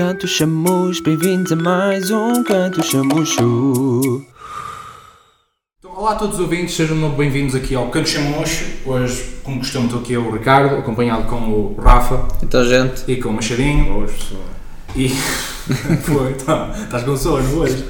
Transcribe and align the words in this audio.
Canto 0.00 0.26
Chamus, 0.26 0.98
bem-vindos 0.98 1.52
a 1.52 1.56
mais 1.56 2.10
um 2.10 2.42
Canto 2.42 2.82
Chamucho. 2.82 4.24
Então, 5.78 5.94
olá 5.94 6.12
a 6.12 6.14
todos 6.14 6.36
os 6.36 6.40
ouvintes, 6.40 6.74
sejam 6.74 6.96
muito 6.96 7.16
bem-vindos 7.18 7.54
aqui 7.54 7.74
ao 7.74 7.88
Canto 7.88 8.08
Chamocho. 8.08 8.64
Hoje, 8.86 9.22
como 9.44 9.58
costume, 9.58 9.84
estou 9.84 10.00
aqui 10.00 10.14
eu, 10.14 10.26
o 10.26 10.32
Ricardo, 10.32 10.76
acompanhado 10.76 11.24
com 11.24 11.36
o 11.36 11.76
Rafa 11.78 12.26
Então, 12.42 12.64
gente, 12.64 13.02
e 13.06 13.16
com 13.16 13.28
o 13.28 13.34
Machadinho. 13.34 13.92
Boas 13.92 14.12
pessoas. 14.12 14.40
E. 14.96 15.10
Foi, 16.00 16.32
tá, 16.32 16.72
estás 16.82 17.02
com 17.02 17.14
sono 17.14 17.58
hoje. 17.58 17.84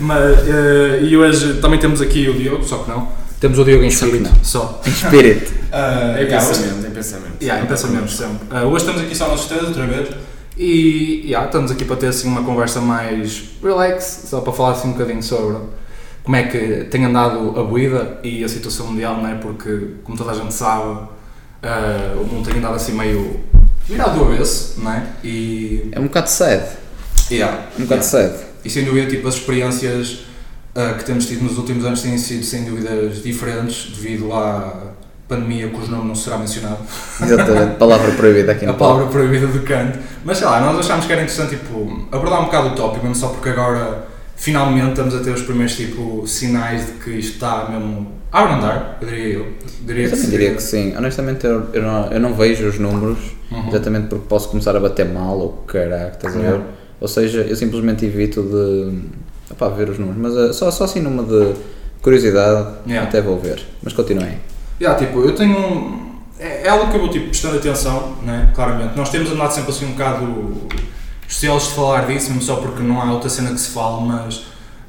Mas, 0.00 0.48
eh, 0.48 1.00
e 1.02 1.14
hoje 1.14 1.60
também 1.60 1.78
temos 1.78 2.00
aqui 2.00 2.26
o 2.30 2.32
Diogo, 2.32 2.64
só 2.64 2.78
que 2.78 2.88
não. 2.90 3.06
Temos 3.38 3.58
o 3.58 3.64
Diogo 3.66 3.84
em 3.84 3.88
espírito, 3.88 4.30
só. 4.42 4.80
espírito. 4.86 5.60
Ah, 5.74 6.22
Em 6.22 6.26
pensamento, 6.26 6.86
em 6.86 6.90
pensamento. 6.90 7.42
Yeah, 7.42 7.64
em 7.64 7.66
pensamento 7.66 8.10
sempre. 8.10 8.46
Ah, 8.50 8.64
hoje 8.64 8.84
estamos 8.84 9.00
aqui 9.00 9.14
só 9.14 9.28
nós 9.28 9.46
três 9.46 9.64
outra 9.64 9.86
vez 9.86 10.10
e 10.56 11.22
yeah, 11.24 11.46
estamos 11.46 11.70
aqui 11.70 11.84
para 11.84 11.96
ter 11.96 12.08
assim 12.08 12.28
uma 12.28 12.42
conversa 12.42 12.80
mais 12.80 13.50
relax, 13.62 14.24
só 14.26 14.40
para 14.40 14.52
falar 14.52 14.72
assim 14.72 14.88
um 14.88 14.92
bocadinho 14.92 15.22
sobre 15.22 15.58
como 16.22 16.36
é 16.36 16.44
que 16.44 16.84
tem 16.84 17.04
andado 17.04 17.58
a 17.58 17.64
vida 17.64 18.20
e 18.22 18.44
a 18.44 18.48
situação 18.48 18.86
mundial, 18.86 19.16
não 19.16 19.28
é? 19.28 19.34
Porque, 19.34 19.94
como 20.04 20.16
toda 20.16 20.30
a 20.30 20.34
gente 20.34 20.54
sabe, 20.54 21.08
ah, 21.62 22.14
o 22.20 22.24
mundo 22.24 22.48
tem 22.48 22.58
andado 22.58 22.74
assim 22.74 22.92
meio 22.92 23.40
virado 23.86 24.18
do 24.18 24.24
avesso, 24.24 24.80
não 24.80 24.92
é? 24.92 25.06
E. 25.24 25.88
É 25.92 25.98
um 25.98 26.04
bocado 26.04 26.28
sad. 26.28 26.64
Yeah, 27.30 27.66
Um 27.78 27.82
bocado 27.82 28.04
yeah. 28.04 28.04
sad. 28.04 28.34
E 28.64 28.70
sem 28.70 28.84
dúvida, 28.84 29.10
tipo, 29.10 29.26
as 29.26 29.34
experiências 29.34 30.20
ah, 30.74 30.94
que 30.94 31.04
temos 31.04 31.26
tido 31.26 31.42
nos 31.42 31.58
últimos 31.58 31.84
anos 31.84 32.02
têm 32.02 32.16
sido 32.18 32.44
sem 32.44 32.64
dúvidas 32.64 33.22
diferentes 33.22 33.90
devido 33.90 34.32
à 34.32 34.92
pandemia 35.28 35.68
cujo 35.68 35.90
nome 35.90 36.08
não 36.08 36.14
será 36.14 36.36
mencionado. 36.38 36.78
Exatamente. 37.22 37.76
Palavra 37.76 38.10
proibida 38.12 38.52
aqui 38.52 38.64
a 38.64 38.68
no 38.72 38.74
palavra 38.74 39.06
proibida 39.06 39.46
do 39.46 39.60
Kant. 39.60 39.98
Mas 40.24 40.38
sei 40.38 40.46
lá, 40.46 40.60
nós 40.60 40.78
achámos 40.78 41.06
que 41.06 41.12
era 41.12 41.22
interessante 41.22 41.50
tipo, 41.56 42.06
abordar 42.12 42.40
um 42.42 42.44
bocado 42.46 42.68
o 42.68 42.74
tópico, 42.74 43.04
mesmo 43.06 43.14
só 43.16 43.28
porque 43.28 43.48
agora 43.48 44.04
finalmente 44.36 44.90
estamos 44.90 45.14
a 45.14 45.20
ter 45.20 45.30
os 45.32 45.42
primeiros 45.42 45.74
tipo, 45.76 46.26
sinais 46.26 46.86
de 46.86 46.92
que 46.92 47.10
isto 47.10 47.34
está 47.34 47.68
mesmo 47.70 48.12
a 48.32 48.40
abrandar, 48.40 48.98
eu 49.00 49.08
diria 49.08 49.34
eu. 49.34 49.46
Diria 49.86 50.04
Eu 50.04 50.10
também 50.10 50.24
seria- 50.24 50.38
diria 50.38 50.54
que 50.56 50.62
sim. 50.62 50.94
Honestamente, 50.96 51.44
eu, 51.46 51.68
eu, 51.72 51.82
não, 51.82 52.06
eu 52.10 52.20
não 52.20 52.34
vejo 52.34 52.66
os 52.66 52.78
números, 52.78 53.18
Uhum. 53.50 53.68
exatamente 53.68 54.06
porque 54.08 54.24
posso 54.28 54.48
começar 54.48 54.74
a 54.74 54.80
bater 54.80 55.06
mal 55.06 55.38
ou 55.38 55.50
caraca, 55.66 56.16
estás 56.16 56.34
a 56.34 56.38
ver? 56.38 56.60
Ou 57.00 57.06
seja, 57.08 57.42
eu 57.42 57.54
simplesmente 57.54 58.06
evito 58.06 58.42
de 58.42 59.00
opá, 59.52 59.68
ver 59.68 59.90
os 59.90 59.98
números. 59.98 60.18
Mas 60.20 60.36
eh, 60.50 60.52
só, 60.54 60.70
só 60.70 60.84
assim 60.84 61.00
numa 61.00 61.22
de 61.22 61.52
curiosidade, 62.00 62.66
Yeah. 62.86 63.06
até 63.08 63.20
vou 63.20 63.38
ver. 63.38 63.62
Mas 63.82 63.92
continuem. 63.92 64.38
Yeah, 64.82 64.98
tipo, 64.98 65.20
eu 65.20 65.32
tenho 65.32 65.56
um. 65.56 66.16
É, 66.40 66.66
é 66.66 66.68
algo 66.68 66.90
que 66.90 66.96
eu 66.96 67.00
vou 67.02 67.08
tipo, 67.08 67.26
prestando 67.26 67.56
atenção, 67.56 68.16
né? 68.24 68.50
claramente. 68.52 68.96
Nós 68.96 69.10
temos 69.10 69.30
andado 69.30 69.52
sempre 69.52 69.70
assim 69.70 69.84
um 69.86 69.92
bocado 69.92 70.66
receosos 71.28 71.68
de 71.68 71.74
falar 71.76 72.06
disso, 72.08 72.32
só 72.40 72.56
porque 72.56 72.82
não 72.82 73.00
há 73.00 73.12
outra 73.12 73.30
cena 73.30 73.50
que 73.52 73.60
se 73.60 73.70
fale, 73.70 74.04
mas 74.04 74.42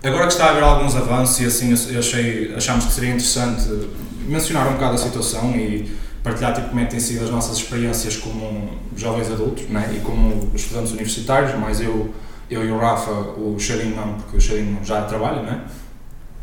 agora 0.04 0.26
que 0.26 0.34
está 0.34 0.46
a 0.46 0.50
haver 0.50 0.64
alguns 0.64 0.96
avanços 0.96 1.40
e 1.42 1.46
assim 1.46 1.94
eu 1.94 2.00
achei, 2.00 2.56
achámos 2.56 2.86
que 2.86 2.92
seria 2.92 3.12
interessante 3.12 3.88
mencionar 4.28 4.68
um 4.68 4.74
bocado 4.74 4.96
a 4.96 4.98
situação 4.98 5.52
e 5.56 5.96
partilhar 6.24 6.56
tipo, 6.56 6.70
como 6.70 6.82
é 6.82 6.86
que 6.86 6.92
têm 6.92 7.00
sido 7.00 7.26
as 7.26 7.30
nossas 7.30 7.58
experiências 7.58 8.18
como 8.18 8.72
jovens 8.98 9.30
adultos 9.32 9.70
né? 9.70 9.94
e 9.96 10.00
como 10.00 10.50
estudantes 10.56 10.92
universitários, 10.92 11.54
mas 11.60 11.80
eu, 11.80 12.12
eu 12.50 12.66
e 12.66 12.72
o 12.72 12.80
Rafa, 12.80 13.12
o 13.12 13.58
Xarinho 13.60 13.96
não, 13.96 14.14
porque 14.16 14.38
o 14.38 14.42
Xarinho 14.42 14.80
já 14.84 15.04
trabalha, 15.04 15.44
né? 15.44 15.62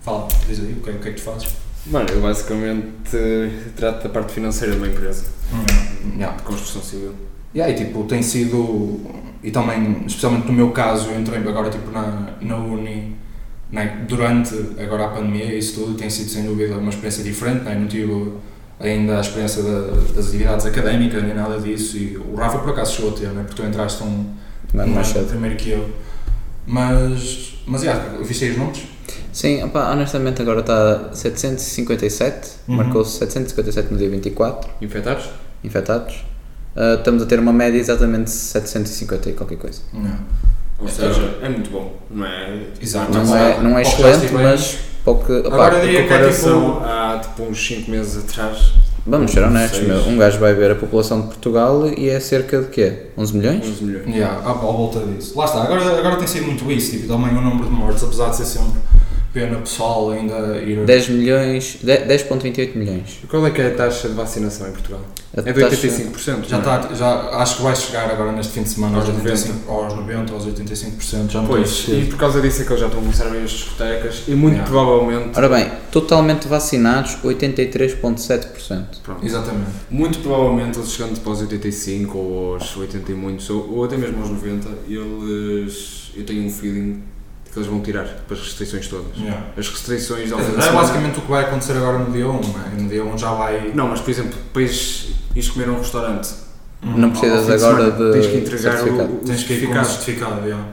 Fala, 0.03 0.29
diz 0.49 0.61
aí, 0.61 0.73
o 0.73 0.77
que, 0.77 0.91
é- 0.91 0.93
o 0.93 0.99
que 1.01 1.09
é 1.09 1.13
que 1.13 1.21
tu 1.21 1.25
fazes? 1.25 1.49
Mano, 1.87 2.09
eu 2.11 2.21
basicamente 2.21 2.87
eh, 3.15 3.51
trato 3.77 4.03
da 4.05 4.09
parte 4.11 4.33
financeira 4.33 4.73
de 4.75 4.79
uma 4.79 4.89
empresa 4.89 5.25
Yeah. 6.17 6.37
de 6.37 6.43
construção 6.45 6.83
civil. 6.83 7.15
E 7.55 7.61
aí, 7.61 7.75
tipo, 7.75 8.05
tem 8.05 8.23
sido, 8.23 9.01
e 9.43 9.51
também, 9.51 10.05
especialmente 10.07 10.47
no 10.47 10.53
meu 10.53 10.71
caso, 10.71 11.11
eu 11.11 11.21
entrei 11.21 11.39
agora, 11.41 11.69
tipo, 11.71 11.91
na, 11.91 12.35
na 12.41 12.57
uni, 12.57 13.17
né, 13.73 14.05
durante 14.09 14.55
agora 14.79 15.07
a 15.07 15.09
pandemia 15.09 15.47
e 15.47 15.59
isso 15.59 15.81
tudo, 15.81 15.95
tem 15.95 16.09
sido, 16.09 16.31
sem 16.31 16.45
dúvida, 16.45 16.77
uma 16.79 16.89
experiência 16.91 17.25
diferente, 17.25 17.65
né, 17.65 17.75
não 17.75 17.87
tive 17.89 18.33
ainda 18.79 19.19
a 19.19 19.21
experiência 19.21 19.63
da- 19.63 19.97
das 20.15 20.29
atividades 20.29 20.67
académicas, 20.67 21.23
nem 21.23 21.35
nada 21.35 21.59
disso, 21.59 21.97
e 21.99 22.17
o 22.17 22.35
Rafa, 22.37 22.59
por 22.61 22.71
acaso, 22.71 22.95
chegou 22.97 23.11
a 23.11 23.15
ter, 23.15 23.29
né, 23.29 23.43
porque 23.47 23.61
tu 23.63 23.67
entraste 23.67 24.03
um, 24.03 24.33
Não, 24.73 24.85
um 24.85 24.95
mais 24.95 25.09
cedo. 25.09 25.27
primeiro 25.29 25.57
que 25.57 25.71
eu. 25.71 25.91
Mas, 26.67 27.55
mas, 27.67 27.83
yeah, 27.83 28.17
viste 28.23 28.45
aí 28.45 28.51
os 28.53 28.59
nomes? 28.59 28.83
Sim, 29.33 29.63
opá, 29.65 29.93
honestamente 29.93 30.43
agora 30.43 30.61
está 30.61 31.11
757, 31.13 32.51
Uhum. 32.69 32.77
marcou-se 32.77 33.19
757 33.19 33.93
no 33.93 33.99
dia 33.99 34.09
24, 34.11 34.71
Infectados? 34.83 35.25
infectados. 35.63 36.25
Ah, 36.77 36.95
estamos 36.99 37.23
a 37.23 37.27
ter 37.27 37.39
uma 37.39 37.53
média 37.53 37.79
exatamente 37.79 38.25
de 38.25 38.31
750 38.31 39.31
e 39.31 39.33
qualquer 39.35 39.59
coisa. 39.59 39.81
Não. 39.93 40.19
Ou 40.79 40.89
seja, 40.89 41.37
é 41.43 41.49
muito 41.49 41.71
bom, 41.71 41.95
não 42.11 42.25
é? 42.25 42.63
Exato. 42.81 43.13
Não 43.13 43.25
Não 43.25 43.37
é, 43.37 43.61
não 43.61 43.79
é 43.79 43.83
excelente, 43.83 44.33
mas 44.33 44.79
pouco. 45.05 45.31
opá, 45.33 45.49
Agora 45.49 45.75
eu 45.77 45.79
Em 45.79 45.87
diria 45.87 46.07
que 46.07 46.13
é 46.13 46.17
comparação 46.17 46.73
tipo... 46.75 46.85
há 46.85 47.21
tipo 47.23 47.43
uns 47.43 47.67
5 47.67 47.91
meses 47.91 48.25
atrás, 48.25 48.73
vamos 49.07 49.31
ser 49.31 49.43
honestos, 49.45 49.81
meu, 49.81 49.99
um 50.09 50.17
gajo 50.17 50.39
vai 50.39 50.55
ver 50.55 50.71
a 50.71 50.75
população 50.75 51.21
de 51.21 51.27
Portugal 51.27 51.87
e 51.87 52.09
é 52.09 52.19
cerca 52.19 52.63
de 52.63 52.69
quê? 52.69 53.07
11 53.19 53.37
milhões? 53.37 53.67
11 53.67 53.85
milhões. 53.85 54.07
Yeah, 54.07 54.39
à, 54.43 54.51
à 54.51 54.55
volta 54.55 55.01
disso. 55.01 55.37
Lá 55.39 55.45
está, 55.45 55.63
agora, 55.65 55.99
agora 55.99 56.17
tem 56.17 56.27
sido 56.27 56.47
muito 56.47 56.71
isso, 56.73 56.93
tipo, 56.93 57.09
também 57.09 57.37
o 57.37 57.41
número 57.43 57.65
de 57.67 57.71
mortes, 57.75 58.03
apesar 58.03 58.31
de 58.31 58.37
ser 58.37 58.47
sempre 58.47 58.81
pena 59.33 59.59
pessoal 59.59 60.11
ainda 60.11 60.59
ir... 60.59 60.85
10 60.85 61.09
milhões, 61.11 61.79
10 61.83 62.23
10.28 62.25 62.75
milhões. 62.77 63.21
E 63.23 63.27
Qual 63.27 63.47
é 63.47 63.51
que 63.51 63.61
é 63.61 63.69
a 63.69 63.75
taxa 63.75 64.09
de 64.09 64.15
vacinação 64.15 64.69
em 64.69 64.73
Portugal? 64.73 65.01
A 65.37 65.41
É 65.49 65.53
de 65.53 65.61
taxa- 65.61 65.77
85%? 65.87 66.49
Já 66.49 66.59
não 66.59 66.73
é? 66.73 66.77
está, 66.81 66.95
já, 66.95 67.21
acho 67.39 67.57
que 67.59 67.63
vai 67.63 67.77
chegar 67.77 68.11
agora 68.11 68.33
neste 68.33 68.53
fim 68.53 68.65
de 68.65 68.71
semana 68.71 68.97
aos, 68.99 69.09
Aos 69.09 69.15
85, 69.19 69.71
aos 69.71 69.95
90, 69.95 70.33
aos 70.33 70.47
85%, 70.47 71.31
já 71.31 71.43
Pois, 71.43 71.87
e 71.89 72.07
por 72.07 72.17
causa 72.19 72.41
disso 72.41 72.63
é 72.63 72.65
que 72.65 72.71
eles 72.73 72.81
já 72.81 72.87
estão 72.87 73.01
a 73.01 73.05
começar 73.05 73.27
a 73.27 73.29
ver 73.29 73.45
as 73.45 73.51
discotecas 73.51 74.23
e 74.27 74.33
muito 74.33 74.55
Yeah. 74.57 74.69
provavelmente, 74.71 75.39
Ora 75.39 75.49
bem, 75.49 75.71
totalmente 75.93 76.49
vacinados, 76.49 77.17
83.7%. 77.23 78.85
pronto, 79.05 79.25
Exatamente. 79.25 79.71
muito 79.91 80.19
provavelmente 80.19 80.79
eles 80.79 80.91
chegando 80.91 81.21
para 81.21 81.33
os 81.33 81.41
85 81.41 82.19
ou 82.19 82.55
aos 82.55 82.77
80 82.77 83.13
e 83.13 83.15
muitos, 83.15 83.49
ou, 83.51 83.73
ou 83.73 83.85
até 83.85 83.97
mesmo 83.97 84.19
aos 84.21 84.31
90, 84.31 84.69
eles, 84.89 86.11
eu 86.17 86.25
tenho 86.25 86.45
um 86.45 86.51
feeling 86.51 87.01
que 87.53 87.59
eles 87.59 87.69
vão 87.69 87.81
tirar 87.81 88.05
tipo, 88.05 88.33
as 88.33 88.41
restrições 88.41 88.87
todas. 88.89 89.17
Yeah. 89.19 89.41
As 89.57 89.69
restrições 89.69 90.29
de 90.29 90.35
É, 90.35 90.37
é 90.69 90.73
basicamente 90.73 91.19
o 91.19 91.23
que 91.23 91.31
vai 91.31 91.45
acontecer 91.45 91.73
agora 91.73 91.99
no 91.99 92.13
dia 92.13 92.29
1, 92.29 92.33
né? 92.41 92.73
no 92.79 92.89
dia 92.89 93.05
1 93.05 93.19
já 93.19 93.33
vai... 93.33 93.73
Não, 93.75 93.89
mas 93.89 94.01
por 94.01 94.11
exemplo, 94.11 94.31
depois 94.35 95.09
ires 95.35 95.49
comer 95.51 95.69
a 95.69 95.73
um 95.73 95.79
restaurante, 95.79 96.29
Não 96.83 97.09
Hum, 97.09 97.11
precisas 97.11 97.39
ao 97.39 97.45
fim 97.45 97.57
de 97.57 97.65
agora 97.65 97.85
semana, 97.91 98.05
de 98.07 98.13
tens 98.21 98.27
que 98.27 98.37
entregar 98.39 98.73
certificado. 98.79 99.13
o, 99.13 99.17
o 99.17 99.19
Tens 99.19 99.43
que 99.45 99.53
ir 99.53 99.67
com 99.67 99.79
o 99.81 99.85
certificado. 99.85 100.45
yeah. 100.47 100.65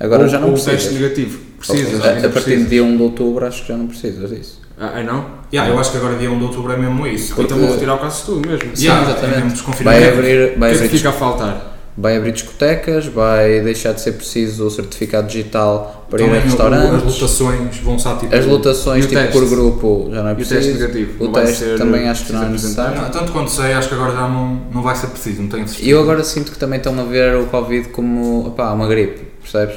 Agora 0.00 0.22
ou, 0.24 0.28
já 0.28 0.38
não 0.40 0.48
ou 0.48 0.52
o 0.52 0.56
teste 0.56 0.70
precisas. 0.72 1.00
negativo. 1.00 1.38
Precisas, 1.58 1.94
A, 2.04 2.08
a 2.08 2.12
partir 2.12 2.30
precisas. 2.30 2.62
de 2.64 2.68
dia 2.70 2.84
1 2.84 2.96
de 2.96 3.02
outubro 3.02 3.46
acho 3.46 3.62
que 3.62 3.68
já 3.68 3.76
não 3.76 3.86
precisas 3.86 4.30
disso. 4.30 4.60
Ah, 4.78 4.92
ah, 4.96 5.02
não? 5.02 5.38
Yeah, 5.52 5.72
eu 5.72 5.78
acho 5.80 5.90
que 5.90 5.96
agora 5.96 6.16
dia 6.16 6.30
1 6.30 6.38
de 6.38 6.44
outubro 6.44 6.72
é 6.72 6.76
mesmo 6.76 7.06
isso. 7.06 7.34
Porque- 7.34 7.42
Então 7.52 7.58
vou 7.58 7.72
retirar 7.74 7.94
o 7.94 7.98
caso 7.98 8.26
tudo 8.26 8.48
mesmo. 8.48 8.76
Sim, 8.76 8.84
Yeah, 8.84 9.10
exatamente. 9.10 9.38
é 9.40 9.44
mesmo 9.44 9.74
Vai 9.84 10.08
abrir, 10.08 10.56
O 10.56 10.60
vai, 10.60 10.70
que 10.72 10.78
é 10.78 10.88
que 10.88 10.96
fica 10.96 11.08
a 11.08 11.12
faltar? 11.12 11.77
Vai 12.00 12.16
abrir 12.16 12.30
discotecas, 12.30 13.06
vai 13.06 13.60
deixar 13.60 13.92
de 13.92 14.00
ser 14.00 14.12
preciso 14.12 14.66
o 14.66 14.70
certificado 14.70 15.26
digital 15.26 16.06
para 16.08 16.22
ir 16.22 16.24
a 16.24 16.28
Também 16.28 16.42
restaurantes. 16.42 16.94
As 16.94 17.02
lotações 17.14 17.76
vão 17.78 17.96
estar 17.96 18.16
tipo... 18.18 18.34
As 18.36 18.46
lotações 18.46 19.04
o 19.04 19.08
tipo 19.08 19.20
teste? 19.20 19.32
por 19.32 19.48
grupo 19.48 20.08
já 20.12 20.22
não 20.22 20.28
é 20.28 20.30
E 20.30 20.34
o 20.34 20.36
teste 20.36 20.54
preciso. 20.54 20.78
negativo? 20.78 21.24
O 21.24 21.28
teste 21.32 21.56
ser 21.56 21.78
também 21.78 22.08
acho 22.08 22.24
que 22.26 22.32
não 22.32 22.42
é 22.42 22.46
preciso 22.46 22.68
necessário. 22.68 23.02
Não, 23.02 23.10
tanto 23.10 23.32
quanto 23.32 23.50
sei, 23.50 23.72
acho 23.72 23.88
que 23.88 23.94
agora 23.94 24.12
já 24.12 24.28
não, 24.28 24.54
não 24.72 24.80
vai 24.80 24.94
ser 24.94 25.08
preciso, 25.08 25.42
não 25.42 25.48
tenho 25.48 25.66
certeza. 25.66 25.88
E 25.88 25.90
eu 25.90 26.00
agora 26.00 26.22
sinto 26.22 26.52
que 26.52 26.58
também 26.58 26.76
estão 26.78 26.98
a 27.00 27.04
ver 27.04 27.36
o 27.36 27.46
Covid 27.46 27.88
como 27.88 28.46
opá, 28.46 28.72
uma 28.72 28.86
gripe, 28.86 29.26
percebes? 29.42 29.76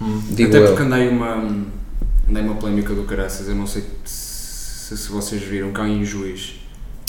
Hum. 0.00 0.20
Digo 0.30 0.48
Até 0.48 0.58
eu. 0.58 0.66
porque 0.66 0.82
andei 0.82 1.08
uma, 1.08 1.48
andei 2.28 2.42
uma 2.42 2.54
polémica 2.56 2.92
do 2.92 3.04
caraças, 3.04 3.48
eu 3.48 3.54
não 3.54 3.68
sei 3.68 3.84
se, 4.04 4.96
se 4.96 5.08
vocês 5.12 5.40
viram, 5.40 5.70
cá 5.70 5.86
em 5.86 6.04
Juiz. 6.04 6.54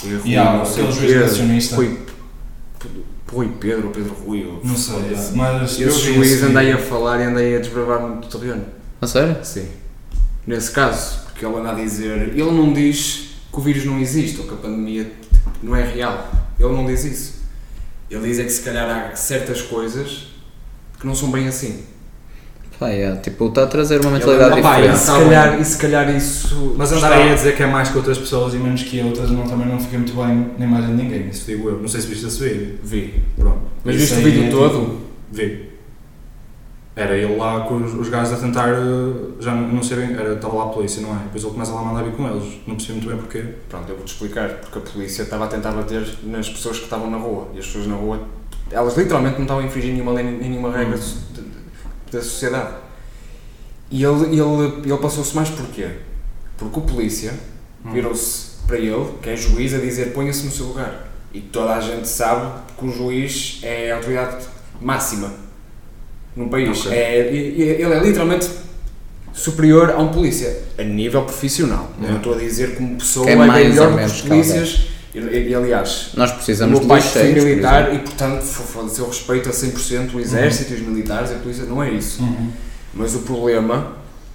E 0.05 0.29
Yeah, 0.29 0.61
aquele 0.61 0.91
juiz 0.91 1.15
nacionalista. 1.15 1.75
Rui, 1.77 1.97
Rui 3.33 3.50
Pedro 3.59 3.88
ou 3.88 3.91
Pedro 3.94 4.13
Rui. 4.13 4.45
ou- 4.45 4.62
Não 4.63 4.75
sei, 4.77 4.95
yeah, 4.95 5.31
mas 5.35 5.80
eu 5.80 5.89
Esse 5.89 6.00
juiz 6.13 6.31
esse 6.33 6.45
andei 6.45 6.71
a 6.71 6.77
falar 6.77 7.19
e 7.21 7.24
andei 7.24 7.56
a 7.57 7.59
desbravar-me 7.59 8.21
do 8.21 8.27
terreno. 8.27 8.65
A 9.01 9.07
sério? 9.07 9.38
Sim. 9.44 9.68
Nesse 10.45 10.71
caso, 10.71 11.19
porque 11.25 11.45
ele 11.45 11.56
anda 11.57 11.71
a 11.71 11.75
dizer. 11.75 12.30
Ele 12.30 12.44
não 12.51 12.71
diz 12.74 13.30
que 13.51 13.57
o 13.59 13.62
vírus 13.62 13.85
não 13.85 14.00
existe 14.00 14.39
ou 14.39 14.47
que 14.47 14.53
a 14.53 14.57
pandemia 14.57 15.12
não 15.62 15.75
é 15.75 15.83
real. 15.83 16.30
Ele 16.59 16.71
não 16.74 16.85
diz 16.85 17.03
isso. 17.03 17.44
Ele 18.09 18.27
diz 18.27 18.39
é 18.39 18.44
que 18.44 18.51
se 18.51 18.62
calhar 18.62 19.09
há 19.12 19.15
certas 19.15 19.62
coisas 19.62 20.27
que 21.00 21.07
não 21.07 21.15
são 21.15 21.31
bem 21.31 21.47
assim. 21.47 21.83
Pá, 22.79 22.89
é, 22.89 23.15
tipo, 23.17 23.47
está 23.47 23.63
a 23.63 23.67
trazer 23.67 24.01
uma 24.01 24.11
mentalidade 24.11 24.53
anda- 24.53 24.61
Pá, 24.61 24.75
diferente. 24.75 24.95
e, 24.95 24.99
se 24.99 25.11
calhar, 25.11 25.61
e 25.61 25.65
se 25.65 25.77
calhar 25.77 26.15
isso. 26.15 26.75
Mas 26.77 26.91
andar 26.91 27.13
aí 27.13 27.31
a 27.31 27.35
dizer 27.35 27.55
que 27.55 27.63
é 27.63 27.67
mais 27.67 27.89
que 27.89 27.97
outras 27.97 28.17
pessoas 28.17 28.53
e 28.53 28.57
menos 28.57 28.83
que 28.83 28.99
outras 29.01 29.29
não, 29.31 29.43
também 29.47 29.67
não 29.67 29.79
fica 29.79 29.97
muito 29.97 30.13
bem, 30.13 30.51
nem 30.57 30.67
mais 30.67 30.85
de 30.87 30.91
ninguém, 30.93 31.29
isso 31.29 31.45
digo 31.45 31.69
eu. 31.69 31.79
Não 31.79 31.87
sei 31.87 32.01
se 32.01 32.07
viste 32.07 32.25
esse 32.25 32.39
vídeo. 32.43 32.79
Vi. 32.83 33.23
Pronto. 33.37 33.59
Mas 33.85 33.95
Isso 33.95 34.15
viste 34.15 34.19
o 34.27 34.31
vídeo 34.31 34.47
é 34.47 34.49
todo? 34.49 34.79
tipo- 34.81 34.97
Vi. 35.31 35.73
Era 36.95 37.15
ele 37.17 37.35
lá 37.37 37.61
com 37.61 37.77
os, 37.77 37.93
os 37.95 38.07
gajos 38.09 38.33
a 38.33 38.35
tentar, 38.37 38.69
eh, 38.69 39.13
já 39.39 39.51
não 39.55 39.81
serem, 39.81 40.13
era, 40.13 40.33
estava 40.33 40.55
lá 40.55 40.63
a 40.65 40.67
polícia, 40.67 41.01
não 41.01 41.09
é? 41.11 41.19
Depois 41.23 41.43
ele 41.43 41.53
começa 41.53 41.71
lá 41.71 41.81
a 41.81 41.83
mandar 41.85 42.03
vir 42.03 42.11
com 42.13 42.27
eles, 42.27 42.43
não 42.67 42.75
percebi 42.75 42.93
muito 42.99 43.07
bem 43.09 43.17
porquê. 43.17 43.43
Pronto, 43.67 43.89
eu 43.89 43.95
vou-te 43.95 44.13
explicar. 44.13 44.49
Porque 44.49 44.77
a 44.77 44.81
polícia 44.81 45.23
estava 45.23 45.45
a 45.45 45.47
tentar 45.47 45.71
bater 45.71 46.05
nas 46.23 46.47
pessoas 46.49 46.77
que 46.77 46.83
estavam 46.83 47.09
na 47.09 47.17
rua. 47.17 47.47
E 47.55 47.59
as 47.59 47.65
pessoas 47.65 47.87
na 47.87 47.95
rua 47.95 48.19
elas 48.71 48.95
literalmente 48.97 49.35
não 49.35 49.43
estavam 49.43 49.63
a 49.63 49.65
infringir 49.67 49.91
nenhuma 49.93 50.13
lei 50.13 50.23
nem 50.23 50.49
nenhuma 50.49 50.71
regra 50.75 50.97
de- 50.97 51.32
da 52.18 52.24
sociedade. 52.24 52.75
E 53.92 54.04
ele, 54.04 54.25
ele, 54.25 54.81
ele 54.86 54.98
passou-se 54.98 55.36
mais 55.36 55.50
porquê? 55.50 55.88
Porque 56.57 56.80
o 56.80 56.81
polícia 56.81 57.33
virou-se 57.92 58.54
para 58.65 58.77
ele, 58.77 59.06
que 59.21 59.30
é 59.30 59.36
juiz, 59.36 59.74
a 59.74 59.77
dizer 59.77 60.13
ponha-se 60.13 60.45
no 60.45 60.51
seu 60.51 60.68
lugar. 60.68 61.12
E 61.33 61.42
toda 61.42 61.74
a 61.75 61.81
gente 61.81 62.07
sabe 62.07 62.62
que 62.77 62.86
o 62.86 62.92
juiz 62.92 63.60
é 63.63 63.92
a 63.92 63.98
autoridade 63.98 64.45
máxima 64.80 65.31
num 66.36 66.48
país. 66.50 66.86
Ok. 66.86 66.92
É, 66.92 67.27
ele 67.27 67.81
é 67.83 68.00
literalmente 68.00 68.50
superior 69.33 69.92
a 69.92 69.98
um 69.98 70.10
polícia, 70.10 70.62
a 70.77 70.83
nível 70.83 71.24
profissional. 71.24 71.89
Não 71.98 72.04
Yeah. 72.04 72.18
estou 72.18 72.36
a 72.36 72.38
dizer 72.38 72.75
como 72.75 72.98
pessoa 72.98 73.30
é 73.30 73.33
é, 73.33 73.36
mais 73.36 73.68
melhor 73.68 73.98
que 73.98 74.06
os 74.06 74.21
polícias. 74.21 74.69
E, 74.69 75.02
e- 75.13 75.50
e, 75.50 75.56
aliás, 75.56 76.10
Nós 76.15 76.31
o 76.31 76.36
precisamos 76.36 76.71
meu 76.74 76.81
de 76.81 76.88
pai 76.88 77.01
foi 77.01 77.21
cheios, 77.21 77.39
por 77.39 77.45
militar 77.50 77.81
exemplo. 77.83 77.95
e, 77.95 78.00
portanto, 78.00 78.42
fo- 78.44 78.63
foda-se, 78.63 79.00
eu 79.00 79.07
respeito 79.07 79.50
a 79.50 79.51
100% 79.54 80.13
o 80.15 80.19
exército 80.19 80.71
e 80.74 80.75
os 80.75 80.81
militares 80.81 81.31
e 81.31 81.33
a 81.33 81.38
polícia. 81.38 81.65
Não 81.65 81.81
é 81.83 81.89
isso. 81.92 82.21
Uhum. 82.24 82.50
Mas 82.94 83.13
o 83.15 83.19
problema 83.19 83.94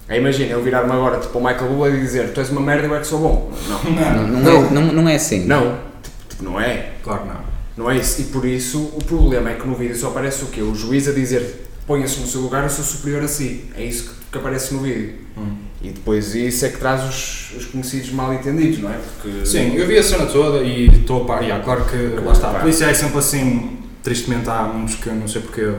é, 0.09 0.17
imagina, 0.19 0.53
eu 0.53 0.63
virar-me 0.63 0.91
agora 0.93 1.19
tipo, 1.21 1.37
ao 1.39 1.45
Michael 1.45 1.71
Lula 1.73 1.91
e 1.91 2.01
dizer 2.01 2.33
tu 2.33 2.41
és 2.41 2.49
uma 2.51 2.61
merda, 2.61 2.87
eu 2.87 2.95
é 2.97 3.01
que 3.01 3.07
sou 3.07 3.19
bom. 3.21 3.53
Não. 3.69 3.93
Não, 3.93 4.27
não, 4.43 4.51
é, 4.67 4.71
não, 4.71 4.83
não 4.93 5.09
é 5.09 5.17
assim. 5.17 5.45
Não. 5.45 5.79
Tipo, 6.03 6.29
tipo, 6.31 6.45
não 6.45 6.61
é. 6.61 6.93
Claro 7.03 7.25
não. 7.27 7.49
Não 7.85 7.91
é 7.91 7.97
isso. 7.97 8.21
E 8.21 8.25
por 8.25 8.45
isso 8.45 8.79
o 8.97 9.05
problema 9.05 9.51
é 9.51 9.55
que 9.55 9.67
no 9.67 9.75
vídeo 9.75 9.97
só 9.97 10.09
aparece 10.09 10.43
o 10.45 10.47
quê? 10.49 10.61
O 10.63 10.75
juiz 10.75 11.07
a 11.09 11.13
dizer 11.13 11.67
ponha-se 11.87 12.21
no 12.21 12.27
seu 12.27 12.41
lugar, 12.41 12.65
eu 12.65 12.71
sou 12.71 12.85
superior 12.85 13.23
a 13.23 13.29
si. 13.29 13.65
É 13.77 13.83
isso 13.85 14.05
que, 14.11 14.15
que 14.33 14.39
aparece 14.39 14.75
no 14.75 14.81
vídeo. 14.81 15.15
Hum. 15.37 15.57
E 15.81 15.91
depois 15.91 16.35
isso 16.35 16.67
é 16.67 16.71
que 16.71 16.79
traz 16.79 17.05
os, 17.09 17.57
os 17.57 17.67
conhecidos 17.67 18.11
mal 18.11 18.35
entendidos, 18.35 18.81
não 18.81 18.91
é? 18.91 18.99
Porque. 18.99 19.47
Sim, 19.47 19.75
eu 19.77 19.87
vi 19.87 19.97
a 19.97 20.03
cena 20.03 20.27
toda 20.27 20.59
e 20.65 20.87
estou 20.89 21.23
a 21.23 21.25
par. 21.25 21.43
Yeah, 21.43 21.63
claro 21.65 21.85
que 21.85 22.21
lá 22.21 22.33
está. 22.33 22.51
A 22.51 22.55
polícia 22.55 22.87
é 22.87 22.95
sempre 22.95 23.19
assim, 23.19 23.79
tristemente 24.03 24.51
há 24.51 24.65
uns 24.65 24.97
que 24.97 25.09
não 25.11 25.29
sei 25.29 25.41
porque 25.41 25.73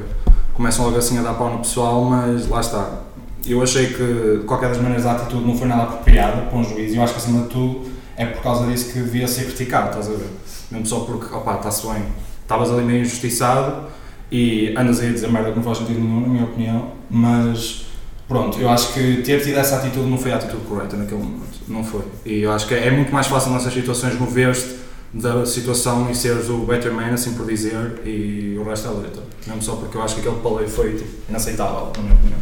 começam 0.54 0.86
logo 0.86 0.98
assim 0.98 1.18
a 1.18 1.22
dar 1.22 1.34
pau 1.34 1.52
no 1.52 1.60
pessoal, 1.60 2.06
mas 2.06 2.48
lá 2.48 2.62
está. 2.62 3.02
Eu 3.46 3.62
achei 3.62 3.88
que 3.88 4.38
de 4.40 4.44
qualquer 4.46 4.70
das 4.70 4.78
maneiras 4.78 5.06
a 5.06 5.14
atitude 5.14 5.46
não 5.46 5.58
foi 5.58 5.68
nada 5.68 5.84
apropriada 5.84 6.44
para 6.44 6.58
um 6.58 6.64
juiz 6.64 6.94
e 6.94 6.98
eu 6.98 7.04
acho 7.04 7.14
que 7.14 7.20
acima 7.20 7.44
de 7.44 7.50
tudo 7.50 7.90
é 8.16 8.26
por 8.26 8.44
causa 8.44 8.68
disso 8.68 8.92
que 8.92 9.00
devia 9.00 9.28
ser 9.28 9.46
criticado, 9.46 9.88
estás 9.88 10.08
a 10.08 10.12
ver? 10.12 10.28
Mesmo 10.70 10.86
só 10.86 11.00
porque, 11.00 11.34
opá, 11.34 11.56
está-se 11.56 11.88
bem, 11.88 12.04
estavas 12.42 12.70
ali 12.70 12.84
meio 12.84 13.02
injustiçado 13.02 13.88
e 14.30 14.74
andas 14.78 15.00
aí 15.00 15.10
a 15.10 15.14
dizer 15.14 15.32
merda 15.32 15.52
que 15.52 15.56
não 15.56 15.64
faz 15.64 15.78
sentido 15.78 16.02
nenhum, 16.02 16.22
na 16.22 16.28
minha 16.28 16.44
opinião, 16.44 16.92
mas 17.10 17.86
pronto, 18.30 18.58
eu 18.60 18.70
acho 18.70 18.94
que 18.94 19.22
ter 19.24 19.42
tido 19.42 19.58
essa 19.58 19.76
atitude 19.78 20.08
não 20.10 20.18
foi 20.18 20.32
a 20.32 20.36
atitude 20.38 20.64
correta 20.64 20.96
naquele 20.96 21.22
momento, 21.22 21.60
não 21.68 21.84
foi. 21.84 22.04
E 22.26 22.44
eu 22.44 22.52
acho 22.54 22.66
que 22.68 22.74
é 22.76 22.90
muito 22.92 23.12
mais 23.12 23.28
fácil 23.28 23.52
nessas 23.52 23.74
situações 23.74 24.18
mover-te 24.18 24.78
da 25.14 25.44
situação 25.46 26.08
e 26.12 26.16
seres 26.16 26.48
o 26.50 26.60
better 26.60 26.94
man, 26.94 27.12
assim 27.14 27.34
por 27.34 27.46
dizer, 27.48 28.00
e 28.06 28.56
o 28.58 28.64
resto 28.64 28.88
é 28.88 28.92
letra. 28.92 29.24
Mesmo 29.48 29.62
só 29.64 29.74
porque 29.76 29.98
eu 29.98 30.04
acho 30.04 30.16
que 30.16 30.22
aquele 30.22 30.40
paleio 30.42 30.70
foi 30.70 30.94
tipo, 30.94 31.10
inaceitável, 31.28 31.92
na 31.98 32.04
minha 32.04 32.16
opinião. 32.16 32.40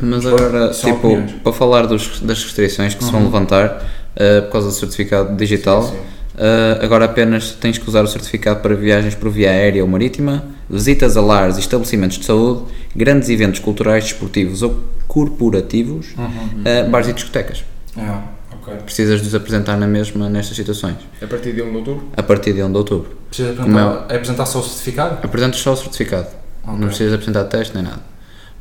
Mas 0.00 0.26
agora, 0.26 0.70
tipo, 0.70 0.90
opiniões. 0.96 1.32
para 1.42 1.52
falar 1.52 1.86
dos, 1.86 2.20
das 2.20 2.42
restrições 2.42 2.94
que 2.94 3.04
se 3.04 3.10
vão 3.10 3.20
Uhum. 3.20 3.26
levantar 3.26 3.88
eh, 4.16 4.40
por 4.40 4.50
causa 4.52 4.66
do 4.68 4.74
certificado 4.74 5.36
digital, 5.36 5.84
Sim, 5.84 5.90
sim. 5.90 5.96
eh, 6.38 6.80
agora 6.82 7.04
apenas 7.04 7.52
tens 7.52 7.78
que 7.78 7.88
usar 7.88 8.02
o 8.02 8.08
certificado 8.08 8.58
para 8.60 8.74
viagens 8.74 9.14
por 9.14 9.30
via 9.30 9.50
aérea 9.50 9.82
ou 9.84 9.88
marítima, 9.88 10.44
visitas 10.68 11.16
a 11.16 11.20
lares 11.20 11.56
e 11.56 11.60
estabelecimentos 11.60 12.18
de 12.18 12.24
saúde, 12.24 12.62
grandes 12.96 13.28
eventos 13.28 13.60
culturais, 13.60 14.02
desportivos 14.02 14.62
ou 14.62 14.76
corporativos, 15.16 16.06
Uhum. 16.16 16.62
eh, 16.64 16.84
bares 16.88 17.08
e 17.08 17.12
discotecas. 17.12 17.64
É, 17.96 18.10
ok. 18.54 18.74
Precisas 18.84 19.20
de 19.20 19.28
os 19.28 19.34
apresentar 19.34 19.76
na 19.76 19.86
mesma 19.86 20.28
nestas 20.30 20.56
situações, 20.56 20.96
A 21.22 21.26
partir 21.26 21.52
de 21.52 21.60
1 21.62 21.70
de 21.70 21.76
outubro? 21.76 22.02
a 22.16 22.22
partir 22.22 22.54
de 22.54 22.62
1 22.62 22.70
de 22.72 22.78
outubro. 22.78 23.10
Precisa 23.28 23.52
Como 23.54 23.78
apresentar, 23.78 24.06
é 24.14 24.16
apresentar 24.16 24.46
só 24.46 24.60
o 24.60 24.62
certificado? 24.62 25.18
Apresentas 25.22 25.60
só 25.60 25.72
o 25.74 25.76
certificado, 25.76 26.28
Ok. 26.64 26.78
não 26.78 26.88
precisas 26.88 27.12
apresentar 27.12 27.44
teste 27.44 27.74
nem 27.74 27.84
nada. 27.84 28.00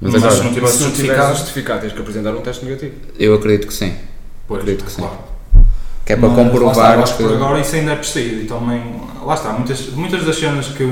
Mas, 0.01 0.12
Mas 0.13 0.24
agora, 0.24 0.38
se 0.38 0.44
não 0.45 0.53
tiveres 0.53 0.75
certificado, 0.75 1.33
o 1.33 1.36
certificado, 1.38 1.81
tens 1.81 1.94
que 1.94 2.00
apresentar 2.01 2.36
um 2.36 2.42
teste 2.42 2.65
negativo. 2.65 2.94
eu 3.18 3.33
acredito 3.36 3.68
que 3.68 3.74
sim, 3.74 3.94
pois, 4.47 4.59
acredito 4.62 4.83
que 4.86 4.92
sim. 4.92 5.01
claro. 5.04 5.18
que 6.06 6.13
é 6.13 6.15
para 6.18 6.27
Mas, 6.27 6.38
lá 6.38 6.44
está, 6.44 6.51
comprovar 6.51 7.04
que 7.06 7.24
por 7.24 7.33
agora 7.33 7.59
isso 7.62 7.75
ainda 7.75 7.92
é 7.92 7.95
preciso 7.95 8.36
e 8.42 8.45
também, 8.45 8.81
lá 9.24 9.36
está, 9.36 9.54
muitas, 9.54 9.88
muitas 9.92 10.25
das 10.25 10.36
cenas 10.36 10.68
que 10.69 10.83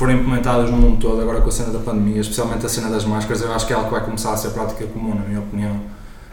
foram 0.00 0.14
implementadas 0.14 0.70
no 0.70 0.78
mundo 0.78 0.98
todo 0.98 1.20
agora 1.20 1.42
com 1.42 1.50
a 1.50 1.52
cena 1.52 1.70
da 1.70 1.78
pandemia, 1.78 2.22
especialmente 2.22 2.64
a 2.64 2.68
cena 2.70 2.88
das 2.88 3.04
máscaras, 3.04 3.42
eu 3.42 3.52
acho 3.52 3.66
que 3.66 3.74
é 3.74 3.76
algo 3.76 3.88
que 3.88 3.94
vai 3.94 4.02
começar 4.02 4.32
a 4.32 4.36
ser 4.38 4.48
prática 4.48 4.86
comum, 4.86 5.14
na 5.14 5.20
minha 5.26 5.40
opinião. 5.40 5.78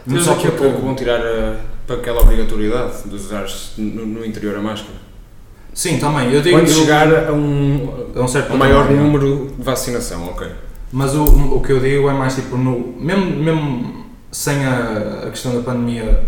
Mas 0.06 0.24
só 0.24 0.32
daqui 0.32 0.46
a 0.46 0.52
pouco 0.52 0.80
vão 0.80 0.94
tirar 0.94 1.20
a, 1.20 1.56
para 1.86 1.96
aquela 1.96 2.22
obrigatoriedade 2.22 3.02
de 3.04 3.14
usar 3.14 3.44
no, 3.76 4.06
no 4.06 4.24
interior 4.24 4.56
a 4.56 4.62
máscara. 4.62 4.94
Sim, 5.74 5.98
também, 5.98 6.32
eu 6.32 6.40
digo 6.40 6.56
Quando 6.56 6.66
eu- 6.66 6.74
chegar 6.74 7.28
a 7.28 7.32
um, 7.34 7.92
a 8.16 8.22
um 8.22 8.26
certo 8.26 8.54
a 8.54 8.56
maior 8.56 8.90
número 8.90 9.52
de 9.54 9.62
vacinação, 9.62 10.28
ok. 10.28 10.48
Mas 10.90 11.14
o, 11.14 11.24
o 11.24 11.60
que 11.60 11.70
eu 11.70 11.78
digo 11.78 12.08
é 12.08 12.14
mais 12.14 12.36
tipo, 12.36 12.56
no, 12.56 12.94
mesmo, 12.98 13.26
mesmo 13.26 14.06
sem 14.32 14.64
a, 14.64 15.24
a 15.26 15.30
questão 15.30 15.54
da 15.54 15.60
pandemia 15.60 16.26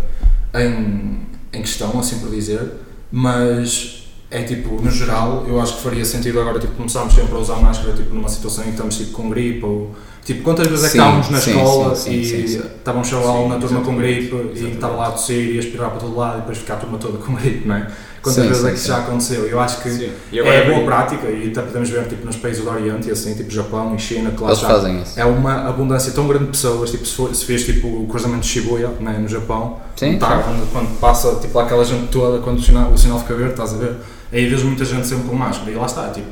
em, 0.53 1.21
em 1.51 1.61
questão, 1.61 1.99
assim 1.99 2.19
por 2.19 2.29
dizer, 2.29 2.71
mas 3.11 4.00
é 4.31 4.43
tipo, 4.43 4.81
no 4.81 4.89
geral, 4.89 5.45
eu 5.45 5.59
acho 5.59 5.75
que 5.75 5.83
faria 5.83 6.05
sentido 6.05 6.39
agora 6.39 6.57
tipo, 6.57 6.73
começarmos 6.73 7.13
sempre 7.13 7.35
a 7.35 7.37
usar 7.37 7.57
máscara 7.57 7.91
tipo, 7.93 8.15
numa 8.15 8.29
situação 8.29 8.63
em 8.63 8.67
que 8.67 8.73
estamos 8.73 8.97
tipo, 8.97 9.11
com 9.11 9.29
gripe 9.29 9.65
ou 9.65 9.91
tipo, 10.23 10.41
quantas 10.41 10.67
vezes 10.67 10.85
é 10.85 10.89
que 10.89 10.97
estávamos 10.97 11.29
na 11.29 11.39
sim, 11.39 11.51
escola 11.51 11.95
sim, 11.95 12.23
sim, 12.23 12.43
e 12.43 12.47
sim, 12.47 12.61
chaval 13.03 13.43
Sim, 13.43 13.49
na 13.49 13.55
turma 13.57 13.81
com 13.81 13.91
exatamente, 13.91 14.21
gripe 14.21 14.35
e 14.35 14.39
exatamente. 14.39 14.73
estava 14.75 14.95
lá 14.95 15.07
a 15.07 15.11
tossir 15.11 15.53
e 15.53 15.57
a 15.57 15.59
aspirar 15.59 15.89
para 15.89 15.99
todo 15.99 16.15
lado 16.15 16.37
e 16.37 16.39
depois 16.39 16.57
ficar 16.59 16.75
a 16.75 16.77
turma 16.77 16.97
toda 16.97 17.17
com 17.17 17.35
gripe, 17.35 17.67
não 17.67 17.75
é? 17.75 17.87
Quantas 18.21 18.43
Sim, 18.43 18.49
vezes 18.49 18.61
sim, 18.61 18.67
é 18.67 18.71
que 18.71 18.77
isso 18.77 18.87
já 18.87 18.97
aconteceu? 18.99 19.47
Eu 19.47 19.59
acho 19.59 19.81
que. 19.81 20.11
E 20.31 20.39
é 20.39 20.69
boa 20.71 20.85
prática 20.85 21.27
e 21.27 21.49
até 21.49 21.61
podemos 21.63 21.89
ver 21.89 22.07
tipo, 22.07 22.23
nos 22.23 22.35
países 22.35 22.63
do 22.63 22.69
Oriente 22.69 23.09
e 23.09 23.11
assim, 23.11 23.33
tipo 23.33 23.49
Japão 23.49 23.95
e 23.95 23.99
China, 23.99 24.29
que 24.29 24.41
lá 24.43 24.49
Eles 24.49 24.59
já 24.59 24.67
fazem 24.67 25.01
isso. 25.01 25.19
é 25.19 25.25
uma 25.25 25.67
abundância 25.67 26.13
tão 26.13 26.27
grande 26.27 26.45
de 26.45 26.51
pessoas, 26.51 26.91
tipo, 26.91 27.03
se, 27.03 27.15
for, 27.15 27.33
se 27.33 27.43
vês 27.45 27.65
tipo, 27.65 27.87
o 27.87 28.05
cruzamento 28.07 28.41
de 28.41 28.47
Shibuya 28.47 28.89
né, 28.99 29.17
no 29.17 29.27
Japão, 29.27 29.79
Sim, 29.95 30.19
tá, 30.19 30.27
claro. 30.27 30.43
quando, 30.43 30.71
quando 30.71 30.99
passa 30.99 31.35
tipo, 31.41 31.57
lá 31.57 31.63
aquela 31.63 31.83
gente 31.83 32.09
toda, 32.09 32.39
quando 32.43 32.59
o 32.59 32.61
sinal, 32.61 32.91
o 32.91 32.97
sinal 32.97 33.19
fica 33.19 33.33
verde, 33.33 33.53
estás 33.53 33.73
a 33.73 33.77
ver? 33.77 33.95
Aí 34.31 34.47
vês 34.47 34.63
muita 34.63 34.85
gente 34.85 35.05
sempre 35.05 35.27
com 35.27 35.35
máscara 35.35 35.69
e 35.69 35.75
lá 35.75 35.85
está, 35.85 36.09
tipo, 36.09 36.29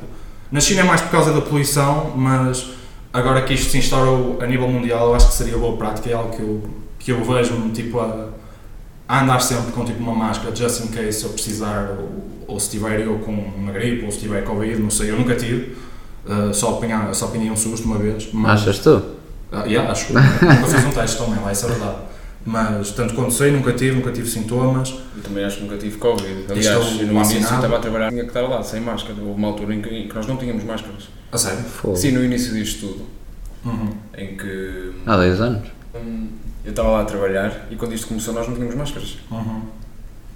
na 0.51 0.59
China 0.59 0.81
é 0.81 0.83
mais 0.83 1.01
por 1.01 1.11
causa 1.11 1.33
da 1.33 1.41
poluição, 1.41 2.13
mas 2.15 2.69
agora 3.13 3.41
que 3.41 3.53
isto 3.53 3.71
se 3.71 3.77
instaurou 3.77 4.39
a 4.41 4.47
nível 4.47 4.67
mundial, 4.67 5.09
eu 5.09 5.15
acho 5.15 5.27
que 5.27 5.33
seria 5.33 5.57
boa 5.57 5.77
prática, 5.77 6.09
é 6.09 6.13
algo 6.13 6.35
que 6.35 6.41
eu, 6.41 6.63
que 6.97 7.11
eu 7.11 7.23
vejo-me 7.23 7.71
tipo, 7.71 7.99
a, 7.99 8.29
a 9.07 9.23
andar 9.23 9.39
sempre 9.41 9.71
com 9.73 9.83
tipo, 9.83 10.01
uma 10.01 10.15
máscara, 10.15 10.55
just 10.55 10.81
in 10.81 10.87
case 10.87 11.19
se 11.19 11.25
eu 11.25 11.31
precisar, 11.31 11.97
ou, 11.99 12.29
ou 12.47 12.59
se 12.59 12.69
tiver 12.69 13.01
eu 13.01 13.19
com 13.19 13.31
uma 13.31 13.71
gripe, 13.71 14.05
ou 14.05 14.11
se 14.11 14.19
tiver 14.19 14.43
Covid, 14.43 14.81
não 14.81 14.89
sei, 14.89 15.11
eu 15.11 15.17
nunca 15.17 15.35
tive, 15.35 15.75
uh, 16.25 16.53
só, 16.53 16.75
apanhar, 16.77 17.13
só 17.13 17.25
apanhei 17.25 17.51
um 17.51 17.57
susto 17.57 17.85
uma 17.85 17.97
vez, 17.97 18.29
mas... 18.31 18.61
Achas 18.61 18.79
tu? 18.79 19.01
Ah, 19.51 19.65
yeah, 19.65 19.91
acho 19.91 20.07
que 20.07 20.13
nunca 20.13 20.67
fiz 20.67 20.85
um 20.85 20.91
teste 20.91 21.17
também, 21.17 21.39
lá, 21.41 21.51
isso 21.51 21.65
é 21.65 21.69
verdade. 21.69 21.97
Mas, 22.45 22.91
tanto 22.91 23.13
quanto 23.13 23.31
sei, 23.33 23.51
nunca 23.51 23.73
tive, 23.73 23.95
nunca 23.97 24.11
tive 24.11 24.27
sintomas. 24.29 24.89
Eu 25.15 25.21
também 25.21 25.43
acho 25.43 25.57
que 25.57 25.63
nunca 25.63 25.77
tive 25.77 25.97
Covid. 25.97 26.45
Aliás, 26.49 26.65
Estou 26.65 27.01
eu 27.01 27.07
no 27.07 27.13
início 27.13 27.15
vacinado. 27.39 27.55
estava 27.55 27.75
a 27.77 27.79
trabalhar, 27.79 28.09
tinha 28.09 28.21
que 28.23 28.29
estar 28.29 28.41
lá, 28.41 28.63
sem 28.63 28.79
máscara. 28.81 29.15
Houve 29.19 29.31
uma 29.37 29.47
altura 29.49 29.75
em 29.75 29.81
que, 29.81 29.89
em 29.89 30.07
que 30.07 30.15
nós 30.15 30.25
não 30.25 30.37
tínhamos 30.37 30.63
máscaras. 30.63 31.09
A 31.31 31.37
sério? 31.37 31.59
Fogo. 31.63 31.95
Sim, 31.97 32.11
no 32.11 32.23
início 32.23 32.53
disto 32.53 32.87
tudo. 32.87 33.05
Uhum. 33.65 33.89
Em 34.17 34.37
que 34.37 34.91
Há 35.05 35.17
10 35.17 35.41
anos. 35.41 35.67
hum, 35.93 36.27
eu 36.63 36.69
estava 36.71 36.89
lá 36.89 37.01
a 37.01 37.05
trabalhar 37.05 37.67
e 37.69 37.75
quando 37.75 37.93
isto 37.93 38.07
começou 38.07 38.33
nós 38.33 38.47
não 38.47 38.55
tínhamos 38.55 38.75
máscaras. 38.75 39.17
Uhum. 39.29 39.61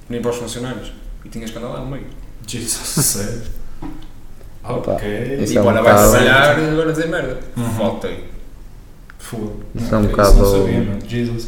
Nem 0.10 0.22
para 0.22 0.32
os 0.32 0.38
funcionários. 0.38 0.92
E 1.24 1.30
tinhas 1.30 1.50
que 1.52 1.58
andar 1.58 1.70
lá 1.70 1.80
no 1.80 1.90
meio. 1.90 2.06
Jesus, 2.46 2.76
sério? 3.06 3.42
Ok. 4.64 5.40
Isso 5.42 5.54
e 5.54 5.58
é 5.58 5.62
um 5.62 5.66
olha, 5.66 5.82
vai 5.82 5.94
bocado- 5.94 6.12
trabalhar 6.12 6.60
e 6.60 6.70
agora 6.70 6.92
dizer 6.92 7.08
merda. 7.08 7.40
Uhum. 7.58 7.72
Faltei. 7.76 8.26
Fogo. 9.18 9.64
Isso 9.74 9.96
é 9.96 9.98
um 9.98 10.06
bocado- 10.08 10.34
Não 10.38 10.46
sabia, 10.52 10.80
mano. 10.82 11.00
Jesus. 11.08 11.48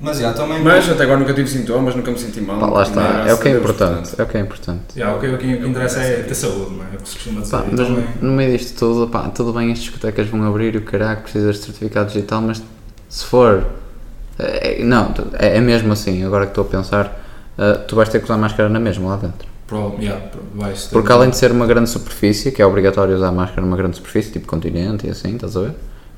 Mas, 0.00 0.18
já, 0.18 0.32
também... 0.32 0.62
Mas 0.62 0.88
até 0.88 1.02
agora 1.02 1.18
nunca 1.18 1.34
tive 1.34 1.48
sintomas, 1.48 1.94
nunca 1.96 2.10
me 2.10 2.18
senti 2.18 2.40
mal. 2.40 2.60
Pá, 2.60 2.66
lá 2.66 2.82
está, 2.82 2.92
tinha, 3.00 3.08
é 3.08 3.14
graças 3.24 3.38
o 3.38 3.42
que 3.42 3.48
é 3.48 3.52
importante. 3.52 4.14
É 4.16 4.22
o 4.22 4.26
que 4.26 4.36
é 4.36 4.40
importante. 4.40 4.80
Yeah, 4.96 5.16
o 5.16 5.20
que 5.20 5.26
o 5.26 5.38
que 5.38 5.46
interessa 5.66 6.00
é 6.00 6.22
ter 6.22 6.34
saúde, 6.34 6.76
não 6.76 6.84
é? 6.84 6.88
É 6.92 6.96
o 6.96 7.02
que 7.02 7.08
se 7.08 7.14
costuma 7.16 7.40
dizer. 7.40 7.56
Pá, 7.56 7.64
mas 7.68 7.86
também- 7.88 8.04
no 8.22 8.32
meio 8.32 8.56
disto 8.56 8.78
tudo, 8.78 9.08
pá, 9.08 9.28
tudo 9.28 9.52
bem, 9.52 9.72
as 9.72 9.78
discotecas 9.80 10.28
vão 10.28 10.44
abrir 10.46 10.74
e 10.74 10.78
o 10.78 10.82
caraca, 10.82 11.22
precisas 11.22 11.56
de 11.56 11.62
certificado 11.62 12.06
digital, 12.08 12.40
mas 12.42 12.62
se 13.08 13.24
for. 13.24 13.64
é- 14.38 14.80
é- 14.80 14.84
não, 14.84 15.12
é, 15.36 15.56
é 15.56 15.60
mesmo 15.60 15.92
assim, 15.92 16.24
agora 16.24 16.44
que 16.46 16.52
estou 16.52 16.62
a 16.62 16.68
pensar, 16.68 17.20
eh, 17.58 17.72
tu 17.88 17.96
vais 17.96 18.08
ter 18.08 18.20
que 18.20 18.24
usar 18.24 18.36
máscara 18.36 18.68
na 18.68 18.78
mesma 18.78 19.08
lá 19.08 19.16
dentro. 19.16 19.48
Pro, 19.66 19.96
yeah, 20.00 20.22
Porque 20.92 21.10
além 21.12 21.28
de 21.30 21.36
ser 21.36 21.50
uma 21.50 21.66
grande 21.66 21.90
superfície, 21.90 22.52
que 22.52 22.62
é 22.62 22.64
obrigatório 22.66 23.16
usar 23.16 23.32
máscara 23.32 23.62
numa 23.62 23.76
grande 23.76 23.96
superfície, 23.96 24.30
tipo 24.30 24.46
continente 24.46 25.06
e 25.08 25.10
assim, 25.10 25.34
estás 25.34 25.56
a 25.56 25.60
ver? 25.62 25.74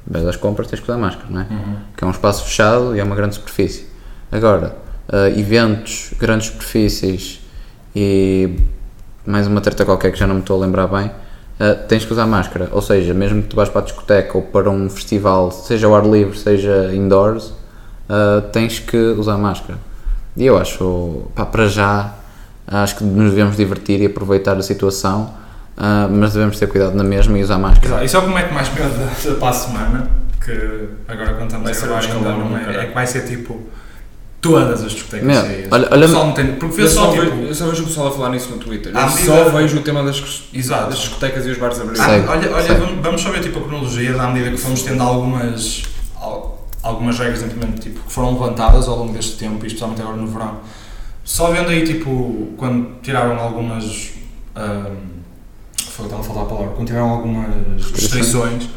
Vez 0.07 0.25
das 0.25 0.37
compras 0.37 0.67
tens 0.67 0.81
que 0.81 0.85
usar 0.85 0.99
máscara, 0.99 1.27
não 1.31 1.41
é? 1.41 1.47
Uhum. 1.51 1.77
que 1.97 2.05
é 2.05 2.07
um 2.07 2.11
espaço 2.11 2.45
fechado 2.45 2.97
e 2.97 3.01
é 3.01 3.05
uma 3.05 3.15
grande 3.15 3.35
superfície. 3.35 3.87
Agora, 4.33 4.77
eh, 5.13 5.39
eventos, 5.39 6.13
grandes 6.19 6.47
superfícies 6.47 7.41
e 7.95 8.57
mais 9.27 9.47
uma 9.47 9.61
treta 9.61 9.85
qualquer 9.85 10.13
que 10.13 10.19
já 10.19 10.27
não 10.27 10.37
me 10.37 10.41
estou 10.41 10.57
a 10.57 10.65
lembrar 10.65 10.87
bem, 10.87 11.11
eh, 11.59 11.75
tens 11.75 12.05
que 12.05 12.13
usar 12.13 12.27
máscara. 12.27 12.69
Ou 12.73 12.81
seja, 12.81 13.13
mesmo 13.13 13.43
que 13.43 13.49
tu 13.49 13.57
vais 13.57 13.69
para 13.69 13.83
a 13.83 13.85
discoteca 13.85 14.39
ou 14.39 14.43
para 14.45 14.71
um 14.71 14.89
festival, 14.89 15.51
seja 15.51 15.87
ao 15.87 15.95
ar 15.95 16.07
livre, 16.07 16.39
seja 16.39 16.91
indoors, 16.95 17.53
eh, 18.09 18.41
tens 18.53 18.79
que 18.79 18.97
usar 18.97 19.37
máscara. 19.37 19.79
E 20.37 20.47
eu 20.47 20.57
acho, 20.57 21.25
pá, 21.35 21.45
para 21.45 21.67
já, 21.67 22.15
acho 22.67 22.97
que 22.97 23.05
nos 23.05 23.31
devemos 23.31 23.57
divertir 23.57 24.01
e 24.01 24.07
aproveitar 24.07 24.57
a 24.57 24.63
situação 24.63 25.35
ah, 25.81 26.07
mas 26.11 26.35
devemos 26.35 26.59
ter 26.59 26.67
cuidado 26.69 26.95
na 26.95 27.03
mesma 27.03 27.39
e 27.39 27.43
usar 27.43 27.59
máscara. 27.59 27.87
Exato. 27.89 28.05
Isso 28.05 28.17
é 28.17 28.19
o 28.19 28.23
que 28.23 28.29
me 28.29 28.35
mete 28.35 28.53
mais 28.53 28.69
medo 28.75 28.91
da, 28.91 29.31
da 29.31 29.35
para 29.41 29.49
a 29.49 29.53
semana, 29.53 30.11
que 30.45 30.89
agora 31.09 31.33
quando 31.35 31.47
estamos 31.47 31.65
Vai 31.65 31.73
a 31.73 31.75
ser 31.75 31.87
gravar 31.87 32.01
ainda 32.01 32.45
não 32.45 32.57
é, 32.57 32.85
é 32.85 32.87
que 32.87 32.95
vai 32.95 33.07
ser 33.07 33.23
tipo 33.27 33.61
todas 34.41 34.83
as 34.85 34.93
discotecas 34.93 35.27
Meu, 35.27 35.37
olha- 35.71 35.89
olha- 35.91 36.05
O 36.05 36.09
pessoal 36.09 36.27
não 36.27 36.33
tem, 36.33 36.53
porque 36.53 36.81
Eu 36.81 36.89
só 36.89 37.05
só, 37.07 37.11
tipo, 37.13 37.23
vejo, 37.25 37.43
eu 37.43 37.55
só 37.55 37.67
vejo 37.67 37.83
o 37.83 37.87
pessoal 37.87 38.09
a 38.09 38.11
falar 38.11 38.31
nisso 38.31 38.51
no 38.51 38.57
Twitter. 38.59 38.91
Eu 38.95 39.07
medida- 39.07 39.27
só 39.27 39.45
vejo 39.51 39.77
o 39.79 39.83
tema 39.83 40.03
das, 40.03 40.19
das 40.21 40.43
exato. 40.55 40.91
discotecas 40.95 41.47
e 41.47 41.51
os 41.51 41.59
bares 41.59 41.79
abrir. 41.81 42.01
Ah, 42.01 42.05
Segue, 42.07 42.27
olha, 42.29 42.51
olha 42.55 42.75
vamos, 42.75 43.03
vamos 43.03 43.21
só 43.21 43.31
ver 43.31 43.41
tipo 43.41 43.59
a 43.59 43.63
cronologia 43.63 44.13
da 44.15 44.29
medida 44.29 44.51
que 44.51 44.57
fomos 44.57 44.83
tendo 44.83 45.03
algumas 45.03 45.83
al- 46.19 46.67
algumas 46.83 47.19
regras 47.19 47.41
simplesmente 47.41 47.81
tipo 47.81 48.01
que 48.01 48.11
foram 48.13 48.33
levantadas 48.33 48.89
ao 48.89 48.97
longo 48.97 49.13
deste 49.13 49.37
tempo 49.37 49.63
e 49.63 49.67
especialmente 49.67 50.01
agora 50.01 50.17
no 50.17 50.27
verão. 50.27 50.57
Só 51.23 51.51
vendo 51.51 51.69
aí 51.69 51.85
tipo 51.85 52.49
quando 52.57 52.99
tiraram 53.03 53.39
algumas 53.39 54.11
ahm, 54.57 54.97
foi 56.01 56.07
estava 56.07 56.23
a 56.23 56.25
faltar 56.25 56.45
a 56.45 56.47
palavra, 56.47 56.75
quando 56.75 56.89
tiraram 56.89 57.11
algumas 57.11 57.91
restrições 57.93 58.69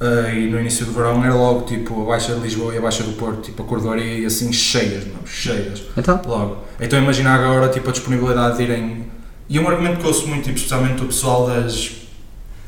ah, 0.00 0.32
e 0.32 0.48
no 0.48 0.58
início 0.58 0.86
do 0.86 0.92
verão 0.92 1.22
era 1.22 1.34
logo 1.34 1.66
tipo 1.66 2.02
a 2.02 2.06
Baixa 2.06 2.34
de 2.34 2.40
Lisboa 2.40 2.74
e 2.74 2.78
a 2.78 2.80
Baixa 2.80 3.02
do 3.02 3.12
Porto, 3.12 3.42
tipo 3.42 3.62
a 3.62 3.66
cordoaria 3.66 4.20
e 4.20 4.24
assim 4.24 4.50
cheias, 4.50 5.04
não, 5.06 5.26
cheias. 5.26 5.82
Então, 5.94 6.18
Logo. 6.26 6.64
Então 6.80 6.98
imagina 6.98 7.34
agora 7.34 7.68
tipo, 7.68 7.90
a 7.90 7.92
disponibilidade 7.92 8.56
de 8.56 8.62
irem. 8.62 9.06
E 9.46 9.58
um 9.58 9.68
argumento 9.68 9.98
que 9.98 10.04
eu 10.04 10.08
ouço 10.08 10.26
muito, 10.26 10.44
tipo, 10.44 10.56
especialmente 10.56 11.00
do 11.00 11.06
pessoal 11.06 11.46
das, 11.46 11.90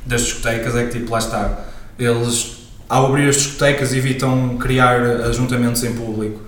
das 0.04 0.22
discotecas, 0.22 0.76
é 0.76 0.84
que 0.84 0.98
tipo, 0.98 1.10
lá 1.10 1.18
está. 1.18 1.64
Eles, 1.98 2.68
ao 2.86 3.06
abrir 3.06 3.28
as 3.28 3.36
discotecas, 3.36 3.94
evitam 3.94 4.58
criar 4.58 5.00
ajuntamentos 5.00 5.82
em 5.84 5.94
público. 5.94 6.40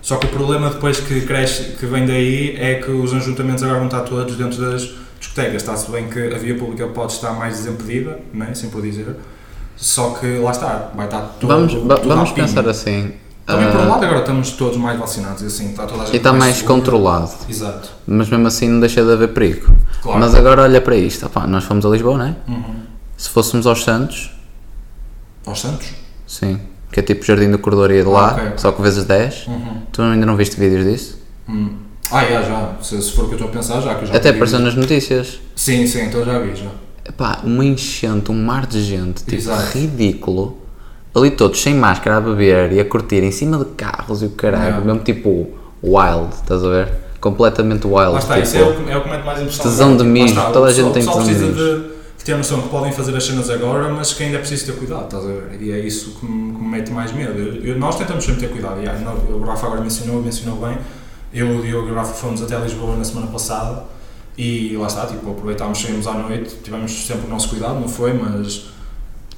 Só 0.00 0.16
que 0.16 0.26
o 0.26 0.30
problema 0.30 0.70
depois 0.70 0.98
que 0.98 1.20
cresce, 1.20 1.76
que 1.78 1.86
vem 1.86 2.04
daí, 2.04 2.56
é 2.58 2.76
que 2.76 2.90
os 2.90 3.14
ajuntamentos 3.14 3.62
agora 3.62 3.78
vão 3.78 3.86
estar 3.86 4.00
todos 4.00 4.34
dentro 4.36 4.60
das 4.60 4.90
discotecas. 5.32 5.62
Está-se 5.62 5.90
bem 5.90 6.08
que 6.08 6.34
a 6.34 6.38
via 6.38 6.56
pública 6.56 6.86
pode 6.88 7.12
estar 7.12 7.32
mais 7.32 7.56
desimpedida, 7.58 8.20
não 8.32 8.46
é? 8.46 8.54
sempre 8.54 8.76
por 8.76 8.82
dizer. 8.82 9.16
Só 9.76 10.10
que 10.10 10.38
lá 10.38 10.50
está, 10.50 10.90
vai 10.94 11.06
estar 11.06 11.20
tudo. 11.40 11.48
vamos, 11.48 11.74
va- 11.74 11.96
tudo 11.96 12.08
vamos 12.14 12.30
pensar 12.32 12.68
assim. 12.68 13.12
Também 13.44 13.68
por 13.72 13.80
um 13.80 13.82
ah, 13.84 13.88
lado 13.88 14.04
agora 14.04 14.20
estamos 14.20 14.52
todos 14.52 14.76
mais 14.76 14.96
vacinados 15.00 15.42
e 15.42 15.46
assim, 15.46 15.70
está 15.70 15.84
toda 15.84 16.02
a 16.02 16.04
gente 16.04 16.14
e 16.14 16.16
está 16.18 16.32
mais 16.32 16.56
segura. 16.58 16.74
controlado, 16.76 17.32
Exato. 17.48 17.90
mas 18.06 18.28
mesmo 18.30 18.46
assim 18.46 18.68
não 18.68 18.78
deixa 18.78 19.04
de 19.04 19.10
haver 19.12 19.32
perigo. 19.34 19.74
Claro. 20.00 20.20
Mas 20.20 20.32
agora 20.36 20.62
olha 20.62 20.80
para 20.80 20.94
isto, 20.94 21.26
opá, 21.26 21.44
nós 21.48 21.64
fomos 21.64 21.84
a 21.84 21.88
Lisboa, 21.88 22.18
não 22.18 22.26
é? 22.26 22.36
Uhum. 22.46 22.74
Se 23.16 23.28
fôssemos 23.30 23.66
aos 23.66 23.82
Santos, 23.82 24.30
Aos 25.44 25.60
Santos? 25.60 25.88
sim, 26.24 26.60
que 26.92 27.00
é 27.00 27.02
tipo 27.02 27.24
Jardim 27.24 27.50
da 27.50 27.58
Cordoaria 27.58 28.04
de 28.04 28.08
lá, 28.08 28.28
Ah, 28.28 28.32
ok, 28.34 28.44
ok. 28.46 28.58
só 28.58 28.70
que 28.70 28.80
vezes 28.80 29.04
10. 29.04 29.46
Uhum. 29.48 29.82
Tu 29.90 30.02
ainda 30.02 30.24
não 30.24 30.36
viste 30.36 30.54
vídeos 30.60 30.84
disso? 30.84 31.18
Hum. 31.48 31.78
Ah, 32.12 32.24
já, 32.24 32.42
já. 32.42 32.72
Se, 32.82 33.00
se 33.02 33.12
for 33.12 33.24
o 33.24 33.28
que 33.28 33.34
eu 33.34 33.38
estou 33.38 33.48
a 33.48 33.52
pensar, 33.52 33.80
já 33.80 33.94
que 33.94 34.02
eu 34.04 34.08
já 34.08 34.14
Até 34.16 34.30
apareceu 34.30 34.58
nas 34.58 34.74
notícias. 34.74 35.40
Sim, 35.56 35.86
sim, 35.86 36.02
então 36.02 36.24
já 36.24 36.38
vi, 36.38 36.54
já. 36.54 36.70
Epá, 37.08 37.40
uma 37.44 37.64
enchente, 37.64 38.30
um 38.30 38.34
mar 38.44 38.66
de 38.66 38.82
gente, 38.82 39.22
tipo, 39.24 39.34
Exato. 39.34 39.76
ridículo. 39.78 40.58
Ali 41.14 41.30
todos 41.30 41.60
sem 41.60 41.74
máscara 41.74 42.16
a 42.16 42.20
beber 42.20 42.72
e 42.72 42.80
a 42.80 42.84
curtir 42.84 43.22
em 43.22 43.30
cima 43.30 43.58
de 43.58 43.66
carros 43.66 44.22
e 44.22 44.26
o 44.26 44.30
caralho, 44.30 44.64
Yeah. 44.64 44.84
mesmo 44.86 45.00
tipo 45.02 45.48
wild, 45.82 46.32
estás 46.34 46.64
a 46.64 46.68
ver? 46.68 46.88
Completamente 47.20 47.86
wild. 47.86 48.12
Lá 48.12 48.18
está, 48.18 48.34
tipo, 48.34 48.46
isso 48.46 48.56
é 48.56 48.62
o, 48.62 48.74
que- 48.84 48.90
é 48.90 48.96
o 48.96 49.02
que 49.02 49.10
mete 49.10 49.24
mais 49.24 49.40
impressão. 49.40 49.64
tesão 49.64 49.96
de 49.96 50.02
Lá 50.04 50.08
mijo, 50.08 50.26
está, 50.34 50.50
toda 50.50 50.66
a 50.66 50.68
pessoal- 50.68 50.74
gente 50.86 50.94
tem 50.94 51.02
o 51.02 51.06
pessoal 51.06 51.24
tesão 51.26 51.48
de 51.48 51.52
precisa 51.54 51.76
de, 51.78 51.82
de 52.18 52.24
ter 52.24 52.36
noção 52.36 52.62
que 52.62 52.68
podem 52.68 52.92
fazer 52.92 53.16
as 53.16 53.24
cenas 53.24 53.50
agora, 53.50 53.88
mas 53.92 54.12
que 54.14 54.22
ainda 54.22 54.36
é 54.36 54.38
preciso 54.40 54.66
ter 54.66 54.72
cuidado, 54.78 55.04
estás 55.04 55.24
a 55.24 55.26
ver? 55.28 55.58
E 55.60 55.70
é 55.72 55.78
isso 55.80 56.16
que 56.18 56.24
me, 56.26 56.52
que 56.54 56.62
me 56.62 56.68
mete 56.68 56.90
mais 56.92 57.12
medo. 57.12 57.38
Eu- 57.38 57.62
eu- 57.74 57.78
nós 57.78 57.96
tentamos 57.96 58.24
sempre 58.24 58.40
ter 58.40 58.48
cuidado, 58.50 58.80
e, 58.82 58.88
ah, 58.88 58.94
não- 59.04 59.36
o 59.36 59.44
Rafa 59.44 59.66
agora 59.66 59.80
mencionou, 59.82 60.22
mencionou 60.22 60.58
bem. 60.66 60.78
Eu, 61.32 61.58
o 61.58 61.62
Diogo 61.62 61.88
e 61.88 61.90
o 61.92 61.94
Rafa 61.94 62.12
fomos 62.12 62.42
até 62.42 62.58
Lisboa 62.58 62.96
na 62.96 63.04
semana 63.04 63.26
passada 63.28 63.84
e 64.36 64.76
lá 64.76 64.86
está, 64.86 65.06
tipo, 65.06 65.30
aproveitámos, 65.30 65.80
saímos 65.80 66.06
à 66.06 66.14
noite, 66.14 66.56
tivemos 66.62 67.06
sempre 67.06 67.26
o 67.26 67.30
nosso 67.30 67.48
cuidado, 67.48 67.80
não 67.80 67.88
foi, 67.88 68.12
mas 68.12 68.66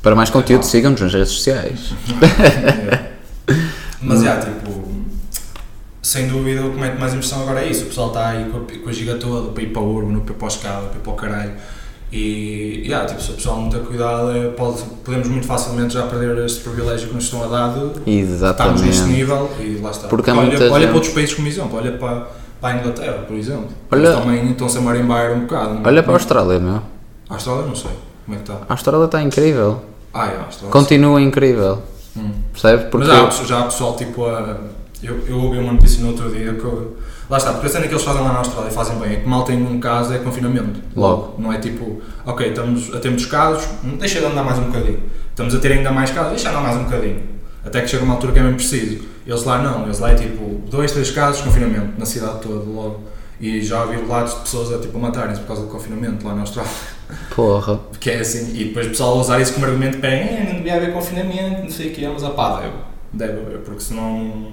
Para 0.02 0.14
mais 0.14 0.30
conteúdo, 0.30 0.64
sigam-nos 0.64 1.00
nas 1.00 1.12
redes 1.12 1.32
sociais. 1.32 1.92
É. 2.98 3.14
Mas 4.04 4.22
é, 4.22 4.36
tipo, 4.38 4.86
sem 6.02 6.28
dúvida 6.28 6.62
o 6.64 6.72
que 6.72 6.78
mete 6.78 6.98
mais 6.98 7.14
impressão 7.14 7.42
agora 7.42 7.64
é 7.64 7.70
isso. 7.70 7.84
O 7.84 7.86
pessoal 7.86 8.08
está 8.08 8.28
aí 8.28 8.50
com 8.50 8.58
a, 8.58 8.82
com 8.82 8.88
a 8.90 8.92
giga 8.92 9.14
toda 9.14 9.50
para 9.50 9.62
ir 9.62 9.72
para 9.72 9.80
o 9.80 9.94
urbo, 9.94 10.20
para 10.20 10.34
ir 10.34 10.36
para 10.36 10.44
o 10.44 10.48
escada, 10.48 10.86
para 10.88 10.98
ir 10.98 11.02
para 11.02 11.12
o 11.12 11.16
caralho. 11.16 11.52
E, 12.12 12.82
yeah, 12.86 13.06
tipo, 13.08 13.20
se 13.20 13.32
o 13.32 13.34
pessoal 13.34 13.60
não 13.60 13.68
ter 13.70 13.80
cuidado, 13.80 14.30
é, 14.30 14.48
pode, 14.50 14.82
podemos 15.04 15.26
muito 15.28 15.46
facilmente 15.46 15.94
já 15.94 16.06
perder 16.06 16.44
este 16.44 16.60
privilégio 16.60 17.08
que 17.08 17.14
nos 17.14 17.24
estão 17.24 17.42
a 17.42 17.46
dar 17.48 17.74
de 17.74 18.00
estarmos 18.10 18.82
neste 18.82 19.02
Exatamente. 19.02 19.06
nível 19.12 19.50
e 19.58 19.80
lá 19.82 19.90
está. 19.90 20.06
Porque 20.08 20.30
olha, 20.30 20.40
olha 20.40 20.50
gente- 20.58 20.68
para 20.86 20.94
outros 20.94 21.12
países 21.12 21.34
como 21.34 21.48
exemplo, 21.48 21.76
olha 21.76 21.92
para, 21.98 22.26
para 22.60 22.74
a 22.74 22.78
Inglaterra, 22.78 23.24
por 23.26 23.36
exemplo. 23.36 23.68
Olha- 23.90 24.00
Eles 24.08 24.18
também 24.18 24.50
estão-se 24.52 24.78
a 24.78 24.80
marimbar 24.80 25.32
um 25.32 25.40
bocado. 25.40 25.78
é? 25.84 25.88
Olha 25.88 26.02
para 26.04 26.12
a 26.12 26.16
Austrália, 26.16 26.58
meu. 26.60 26.82
A 27.28 27.34
Austrália 27.34 27.66
não 27.66 27.74
sei 27.74 27.90
como 28.24 28.36
é 28.36 28.40
que 28.40 28.50
está. 28.52 28.64
A 28.68 28.72
Austrália 28.74 29.04
está 29.06 29.22
incrível. 29.22 29.82
Ah, 30.12 30.26
é, 30.28 30.36
a 30.36 30.44
Austrália. 30.44 30.70
Continua 30.70 31.20
incrível. 31.20 31.82
Hum. 32.16 32.30
Percebe? 32.52 32.84
Porque 32.90 33.08
Mas 33.08 33.40
há 33.40 33.44
já 33.44 33.58
há 33.58 33.62
pessoal 33.64 33.96
tipo 33.96 34.24
a. 34.26 34.56
Eu, 35.04 35.20
eu 35.26 35.38
ouvi 35.40 35.58
uma 35.58 35.72
notícia 35.72 36.00
no 36.02 36.08
outro 36.08 36.30
dia 36.30 36.52
que. 36.54 36.64
eu- 36.64 36.96
lá 37.28 37.36
está, 37.38 37.52
porque 37.52 37.66
a 37.66 37.70
cena 37.70 37.86
que 37.86 37.92
eles 37.92 38.02
fazem 38.04 38.22
lá 38.22 38.32
na 38.32 38.38
Austrália 38.38 38.70
e 38.70 38.72
fazem 38.74 38.96
bem 38.98 39.12
é 39.12 39.16
que 39.16 39.28
mal 39.28 39.44
tem 39.44 39.62
um 39.62 39.78
caso 39.80 40.12
é 40.12 40.18
confinamento. 40.18 40.80
Logo. 40.96 41.34
Não 41.40 41.52
é 41.52 41.58
tipo, 41.58 42.00
ok, 42.26 42.48
estamos 42.48 42.94
a 42.94 42.98
ter 43.00 43.08
muitos 43.08 43.26
casos, 43.26 43.66
deixa 43.98 44.20
de 44.20 44.26
andar 44.26 44.42
mais 44.44 44.58
um 44.58 44.64
bocadinho. 44.64 45.00
Estamos 45.30 45.54
a 45.54 45.58
ter 45.58 45.72
ainda 45.72 45.90
mais 45.90 46.10
casos, 46.10 46.30
deixa 46.30 46.48
de 46.50 46.54
andar 46.56 46.62
mais 46.62 46.76
um 46.76 46.84
bocadinho. 46.84 47.22
Até 47.64 47.80
que 47.80 47.88
chega 47.88 48.04
uma 48.04 48.14
altura 48.14 48.32
que 48.32 48.38
é 48.38 48.42
mesmo 48.42 48.56
preciso. 48.56 49.04
Eles 49.26 49.42
lá 49.44 49.58
não, 49.62 49.84
eles 49.84 49.98
lá 49.98 50.10
é 50.10 50.14
tipo, 50.14 50.60
dois, 50.70 50.92
três 50.92 51.10
casos, 51.10 51.40
confinamento, 51.40 51.98
na 51.98 52.04
cidade 52.04 52.40
toda, 52.42 52.56
logo. 52.70 53.00
E 53.40 53.60
já 53.62 53.82
ouvi 53.82 53.96
relatos 53.96 54.34
de 54.34 54.40
pessoas 54.42 54.72
a 54.72 54.78
tipo 54.78 54.98
matarem-se 54.98 55.40
por 55.40 55.48
causa 55.48 55.62
do 55.62 55.68
confinamento 55.68 56.26
lá 56.26 56.34
na 56.34 56.42
Austrália. 56.42 56.70
porra. 57.34 57.80
Que 57.98 58.10
é 58.10 58.20
assim, 58.20 58.54
e 58.54 58.64
depois 58.64 58.86
o 58.86 58.90
pessoal 58.90 59.16
a 59.16 59.20
usar 59.20 59.40
isso 59.40 59.54
como 59.54 59.66
argumento 59.66 59.98
para 59.98 60.10
"Eh, 60.10 60.44
não 60.46 60.56
devia 60.56 60.76
haver 60.76 60.92
confinamento, 60.92 61.62
não 61.62 61.70
sei 61.70 61.88
o 61.90 61.94
que, 61.94 62.06
mas 62.06 62.22
a 62.22 62.30
pá, 62.30 62.60
deve, 62.60 62.72
deve 63.12 63.40
haver, 63.46 63.58
porque 63.60 63.80
senão, 63.80 64.52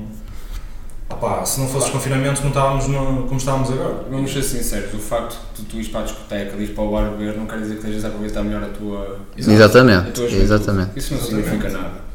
opá, 1.14 1.46
se 1.46 1.60
não 1.60 1.68
fosse 1.68 1.92
confinamento 1.92 2.42
não 2.42 2.50
estávamos 2.50 2.88
no, 2.88 3.24
como 3.24 3.38
estávamos 3.38 3.72
agora. 3.72 4.06
Vamos 4.10 4.32
ser 4.32 4.44
sinceros, 4.44 4.94
o 4.94 4.98
facto 5.00 5.38
de 5.56 5.64
tu 5.64 5.76
ires 5.78 5.88
para 5.88 6.02
a 6.02 6.04
discoteca, 6.04 6.52
de 6.56 6.64
ires 6.64 6.76
para 6.76 6.84
o 6.84 6.92
bar 6.92 7.10
beber, 7.12 7.38
não 7.38 7.46
quer 7.46 7.60
dizer 7.60 7.76
que 7.76 7.80
estejas 7.80 8.06
a 8.06 8.08
aproveitar 8.10 8.44
melhor 8.44 8.64
a 8.64 8.68
tua, 8.68 9.20
Exato. 9.38 9.52
a 9.52 9.54
Exatamente. 9.54 10.12
tua 10.12 10.30
juventude. 10.30 10.44
Exatamente. 10.44 10.92
Isso 10.96 11.14
não 11.14 11.20
Exatamente. 11.22 11.50
significa 11.50 11.78
nada. 11.78 12.12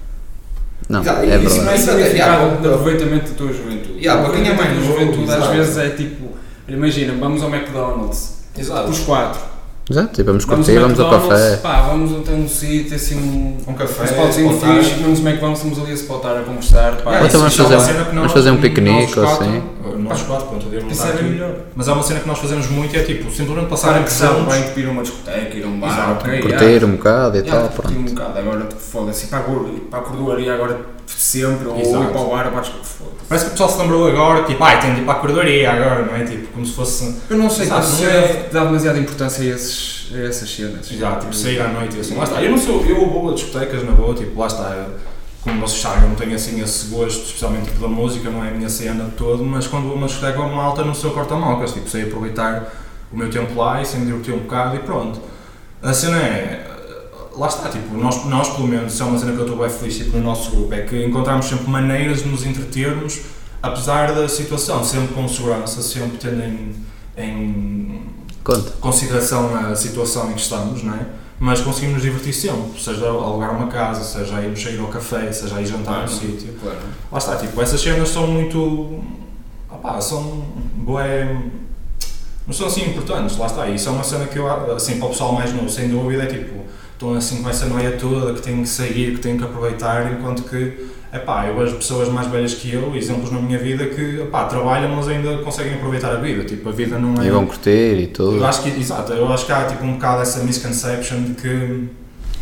Não, 0.88 1.00
Exato, 1.00 1.20
é 1.20 1.36
isso 1.38 1.62
não 1.62 1.70
é 1.70 1.74
Exato, 1.74 1.98
significado 1.98 2.60
de 2.60 2.68
aproveitamento 2.68 3.30
da 3.30 3.36
tua 3.36 3.52
juventude. 3.52 3.98
Yeah, 3.98 4.22
para 4.22 4.32
quem 4.36 4.48
é 4.48 4.54
mais 4.54 4.84
juventude 4.84 5.30
às 5.32 5.46
vezes 5.48 5.76
é 5.78 5.90
tipo, 5.90 6.36
imagina, 6.68 7.14
vamos 7.18 7.42
ao 7.42 7.48
McDonald's, 7.52 8.44
Exato. 8.56 8.90
os 8.90 9.00
quatro. 9.00 9.55
Exato, 9.88 10.20
e 10.20 10.24
vamos 10.24 10.44
Vamos 10.44 10.66
curtir, 10.66 10.78
ao 10.80 10.88
vamos 10.88 10.98
ao 10.98 11.10
café. 11.10 11.56
Pá, 11.58 11.82
vamos 11.82 12.12
até 12.20 12.32
um 12.32 12.48
sítio, 12.48 12.96
assim, 12.96 13.14
um, 13.16 13.70
Um 13.70 13.74
café, 13.74 14.02
um 14.02 14.06
spotzinho 14.06 14.52
spotar. 14.52 14.76
fixe, 14.82 14.94
vamos 15.00 15.18
ao 15.20 15.26
McDonald's, 15.26 15.58
estamos 15.62 15.78
ali 15.78 15.92
a 15.92 15.94
spotar, 15.94 16.36
a 16.38 16.42
conversar, 16.42 16.96
pá. 16.96 17.20
Ou 17.20 17.26
então 17.26 17.40
vamos 17.40 17.58
é 17.58 17.62
uma 17.62 17.70
fazer- 17.80 18.04
que 18.04 18.14
vamos 18.16 18.32
fazer 18.32 18.50
um 18.50 18.56
piquenique, 18.60 19.12
quatro- 19.14 19.44
assim. 19.44 19.62
Nós 19.98 20.22
quatro, 20.22 20.46
pronto, 20.46 20.66
eu 20.72 20.86
Isso 20.88 21.02
era 21.02 21.14
aqui. 21.14 21.22
melhor. 21.24 21.54
Mas 21.74 21.88
há 21.88 21.92
uma 21.94 22.02
cena 22.02 22.20
que 22.20 22.26
nós 22.28 22.38
fazemos 22.38 22.68
muito 22.68 22.96
é 22.96 23.02
tipo, 23.02 23.30
simplesmente 23.30 23.68
passar 23.68 24.02
que 24.04 24.12
sabe 24.12 24.40
juntos. 24.40 24.54
bem 24.54 24.62
tipo 24.64 24.80
ir 24.80 24.86
a 24.86 24.90
uma 24.90 25.02
discoteca, 25.02 25.56
ir 25.56 25.64
a 25.64 25.66
um 25.68 25.80
bar, 25.80 25.92
Exato, 25.92 26.10
ok, 26.28 26.40
Curtir 26.42 26.64
yeah. 26.64 26.86
um 26.86 26.90
bocado 26.96 27.36
e 27.36 27.40
Yeah, 27.40 27.60
tal, 27.60 27.68
curtir 27.70 27.92
um 27.98 28.02
pronto. 28.02 28.14
bocado, 28.14 28.38
agora 28.40 28.60
tipo, 28.66 28.80
foda-se, 28.80 29.26
para 29.28 29.38
a 29.38 29.42
gor- 29.42 29.68
ir 29.68 29.80
para 29.90 29.98
a 30.00 30.02
cordoaria 30.02 30.52
agora 30.54 30.80
sempre, 31.12 31.68
ou 31.68 31.80
Exato. 31.80 32.04
ir 32.04 32.10
para 32.10 32.20
o 32.20 32.30
bar, 32.30 32.50
discoteca, 32.50 32.84
foda-se. 32.84 33.26
Parece 33.28 33.44
que 33.44 33.48
o 33.48 33.52
pessoal 33.52 33.70
se 33.70 33.78
lembrou 33.78 34.08
agora, 34.08 34.44
tipo, 34.44 34.62
ai, 34.62 34.80
tem 34.80 34.94
de 34.94 35.00
ir 35.00 35.04
para 35.04 35.14
a 35.14 35.16
corredoria 35.20 35.72
agora, 35.72 36.04
não 36.04 36.14
é? 36.14 36.24
Tipo, 36.24 36.46
como 36.48 36.66
se 36.66 36.72
fosse. 36.72 37.16
Eu 37.28 37.36
não 37.36 37.50
sei, 37.50 37.66
Exato, 37.66 37.88
não 37.88 38.08
é 38.08 38.48
dá 38.52 38.64
demasiada 38.64 38.98
importância 38.98 39.42
a, 39.42 39.54
esses, 39.54 40.12
a 40.14 40.18
essas 40.20 40.50
cenas. 40.54 40.88
Já, 40.88 41.16
tipo, 41.16 41.34
sair 41.34 41.60
à 41.60 41.68
noite 41.68 41.96
e 41.96 42.00
assim. 42.00 42.16
Lá 42.16 42.24
está. 42.24 42.42
Eu 42.42 42.50
não 42.50 42.58
sou, 42.58 42.84
eu 42.84 43.08
vou 43.08 43.30
a 43.30 43.34
discotecas 43.34 43.84
na 43.84 43.92
boa, 43.92 44.14
tipo, 44.14 44.38
lá 44.38 44.46
está. 44.46 44.86
Como 45.42 45.60
vocês 45.60 45.80
sabem, 45.80 46.02
eu 46.02 46.08
não 46.08 46.16
tenho 46.16 46.34
assim 46.34 46.60
esse 46.60 46.86
gosto, 46.86 47.24
especialmente 47.24 47.70
da 47.70 47.86
música, 47.86 48.28
não 48.30 48.44
é 48.44 48.48
a 48.48 48.50
minha 48.50 48.68
cena 48.68 49.04
de 49.04 49.12
todo, 49.12 49.44
mas 49.44 49.68
quando 49.68 49.84
vou 49.84 49.92
a 49.92 49.96
uma 49.96 50.06
discoteca 50.08 50.38
vou 50.38 50.46
a 50.46 50.48
uma 50.48 50.64
alta 50.64 50.84
não 50.84 50.92
sou 50.92 51.12
corta-mocas, 51.12 51.72
tipo, 51.72 51.88
sei 51.88 52.02
aproveitar 52.02 52.72
o 53.12 53.16
meu 53.16 53.30
tempo 53.30 53.54
lá 53.54 53.80
e 53.80 53.86
sei 53.86 54.00
me 54.00 54.06
divertir 54.06 54.34
um 54.34 54.38
bocado 54.38 54.74
e 54.74 54.80
pronto. 54.80 55.20
A 55.80 55.92
cena 55.92 56.18
é, 56.18 56.66
lá 57.36 57.48
está, 57.48 57.68
tipo, 57.68 57.96
nós, 57.96 58.24
nós 58.24 58.48
pelo 58.48 58.66
menos, 58.66 58.94
isso 58.94 59.02
é 59.02 59.06
uma 59.06 59.18
cena 59.18 59.32
que 59.32 59.38
eu 59.38 59.44
estou 59.44 59.58
bem 59.58 59.68
feliz 59.68 59.96
tipo, 59.96 60.16
no 60.16 60.22
nosso 60.22 60.50
grupo, 60.50 60.72
é 60.74 60.82
que 60.82 61.04
encontramos 61.04 61.46
sempre 61.46 61.68
maneiras 61.68 62.22
de 62.22 62.28
nos 62.28 62.44
entretermos, 62.44 63.20
apesar 63.62 64.12
da 64.12 64.28
situação, 64.28 64.82
sempre 64.82 65.14
com 65.14 65.28
segurança, 65.28 65.82
sempre 65.82 66.16
tendo 66.16 66.42
em, 66.42 66.74
em 67.16 68.02
Conta. 68.42 68.72
consideração 68.80 69.54
a 69.54 69.76
situação 69.76 70.30
em 70.30 70.34
que 70.34 70.40
estamos, 70.40 70.82
não 70.82 70.94
é? 70.94 71.06
Mas 71.38 71.60
conseguimos 71.60 71.96
nos 71.96 72.02
divertir 72.02 72.32
sempre, 72.32 72.80
seja 72.80 73.08
alugar 73.08 73.54
uma 73.54 73.66
casa, 73.66 74.02
seja 74.02 74.40
irmos 74.40 74.62
sair 74.62 74.80
ao 74.80 74.86
café, 74.86 75.30
seja 75.30 75.60
ir 75.60 75.66
jantar 75.66 76.02
no 76.02 76.08
sítio. 76.08 76.54
Claro. 76.58 76.78
Lá 77.12 77.18
está, 77.18 77.36
tipo, 77.36 77.60
essas 77.60 77.78
cenas 77.78 78.08
são 78.08 78.26
muito. 78.26 79.04
opá, 79.70 80.00
são. 80.00 80.42
bué. 80.76 81.36
não 82.46 82.54
são 82.54 82.68
assim 82.68 82.88
importantes, 82.88 83.36
lá 83.36 83.46
está. 83.46 83.68
Isso 83.68 83.86
é 83.86 83.92
uma 83.92 84.02
cena 84.02 84.24
que 84.24 84.38
eu, 84.38 84.74
assim, 84.74 84.98
para 84.98 85.08
o 85.08 85.10
pessoal 85.10 85.32
mais 85.32 85.52
novo, 85.52 85.68
sem 85.68 85.90
dúvida, 85.90 86.22
é 86.22 86.26
tipo, 86.26 86.64
estão 86.96 87.14
assim 87.14 87.42
com 87.42 87.48
essa 87.48 87.66
noia 87.66 87.92
toda 87.92 88.32
que 88.32 88.40
têm 88.40 88.62
que 88.62 88.68
sair, 88.68 89.14
que 89.14 89.20
têm 89.20 89.36
que 89.36 89.44
aproveitar, 89.44 90.12
enquanto 90.12 90.42
que 90.42 90.96
Epá, 91.14 91.46
eu 91.46 91.56
vejo 91.56 91.76
pessoas 91.76 92.08
mais 92.08 92.26
velhas 92.26 92.52
que 92.54 92.74
eu, 92.74 92.94
exemplos 92.94 93.30
na 93.30 93.38
minha 93.38 93.58
vida, 93.58 93.86
que 93.86 94.20
epá, 94.20 94.44
trabalham, 94.44 94.94
mas 94.94 95.08
ainda 95.08 95.38
conseguem 95.38 95.74
aproveitar 95.74 96.10
a 96.12 96.16
vida. 96.16 96.44
Tipo, 96.44 96.68
a 96.68 96.72
vida 96.72 96.98
não 96.98 97.22
é. 97.22 97.26
E 97.26 97.30
vão 97.30 97.46
curtir 97.46 98.00
e 98.00 98.06
tudo. 98.08 98.36
Eu 98.36 98.44
acho 98.44 98.62
que, 98.62 98.68
exato, 98.68 99.12
eu 99.12 99.32
acho 99.32 99.46
que 99.46 99.52
há 99.52 99.64
tipo, 99.64 99.84
um 99.84 99.94
bocado 99.94 100.22
essa 100.22 100.42
misconception 100.44 101.22
de 101.22 101.34
que 101.34 101.88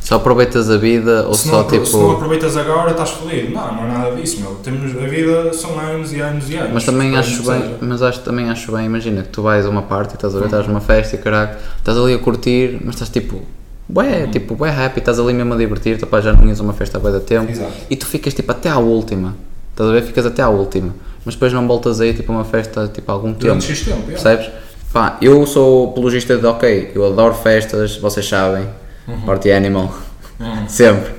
Só 0.01 0.17
aproveitas 0.17 0.71
a 0.71 0.77
vida 0.79 1.25
ou 1.29 1.35
se, 1.35 1.47
só 1.49 1.53
não, 1.53 1.61
apro- 1.61 1.87
se 1.87 1.93
não 1.93 2.01
tipo. 2.01 2.13
aproveitas 2.13 2.57
agora 2.57 2.91
estás 2.91 3.11
feliz. 3.11 3.53
Não, 3.53 3.75
não 3.75 3.85
é 3.85 3.89
nada 3.89 4.17
disso, 4.17 4.41
meu. 4.41 4.55
Temos, 4.57 4.91
a 4.97 5.07
vida 5.07 5.53
são 5.53 5.79
anos 5.79 6.13
e 6.13 6.21
anos 6.21 6.51
e 6.51 6.57
anos. 6.57 6.73
Mas 6.73 6.85
também 6.85 7.17
acho 7.17 7.43
bem, 7.45 7.61
seja. 7.61 7.79
mas 7.81 8.03
acho, 8.03 8.21
também 8.23 8.49
acho 8.51 8.73
bem, 8.73 8.87
imagina 8.87 9.23
que 9.23 9.29
tu 9.29 9.43
vais 9.43 9.65
a 9.67 9.69
uma 9.71 9.83
parte 9.83 10.13
e 10.13 10.15
estás 10.15 10.35
a 10.35 10.39
ver, 10.39 10.47
estás 10.47 10.67
numa 10.67 10.81
festa 10.81 11.15
e 11.15 11.19
caraca, 11.19 11.59
estás 11.79 11.97
ali 11.97 12.15
a 12.15 12.19
curtir, 12.19 12.79
mas 12.85 12.95
estás 12.95 13.11
tipo, 13.11 13.43
Uhum. 13.89 13.95
bué, 13.95 14.27
tipo, 14.29 14.55
bué 14.55 14.71
happy, 14.71 14.99
estás 15.01 15.19
ali 15.19 15.33
mesmo 15.35 15.55
a 15.55 15.57
divertir-te, 15.57 16.07
já 16.23 16.33
não 16.33 16.47
ias 16.47 16.61
a 16.61 16.63
uma 16.63 16.73
festa 16.73 16.99
bué 16.99 17.13
de 17.13 17.21
tempo 17.21 17.51
Exato. 17.51 17.73
e 17.91 17.97
tu 17.97 18.07
ficas 18.07 18.33
tipo 18.35 18.51
até 18.51 18.69
à 18.69 18.79
última, 18.79 19.35
estás 19.71 19.91
a 19.91 19.93
ver, 19.93 20.03
ficas 20.03 20.25
até 20.27 20.43
à 20.43 20.49
última, 20.49 20.95
mas 21.25 21.35
depois 21.35 21.53
não 21.53 21.67
voltas 21.67 22.01
aí 22.01 22.13
tipo 22.15 22.33
a 22.33 22.37
uma 22.37 22.45
festa 22.45 22.89
tipo 22.93 23.11
algum 23.13 23.29
tempo, 23.33 23.41
Durante 23.47 23.67
X 23.67 23.81
tempo, 23.85 24.11
yeah. 24.11 24.13
percebes? 24.13 24.51
Pá, 24.93 25.19
eu 25.21 25.45
sou 25.47 25.89
apologista 25.91 26.37
de 26.39 26.47
ok, 26.47 26.93
eu 26.95 27.05
adoro 27.07 27.35
festas, 27.35 27.97
vocês 27.97 28.27
sabem, 28.29 28.67
Uhum. 29.07 29.21
party 29.23 29.51
animal, 29.53 29.95
sempre, 30.69 31.13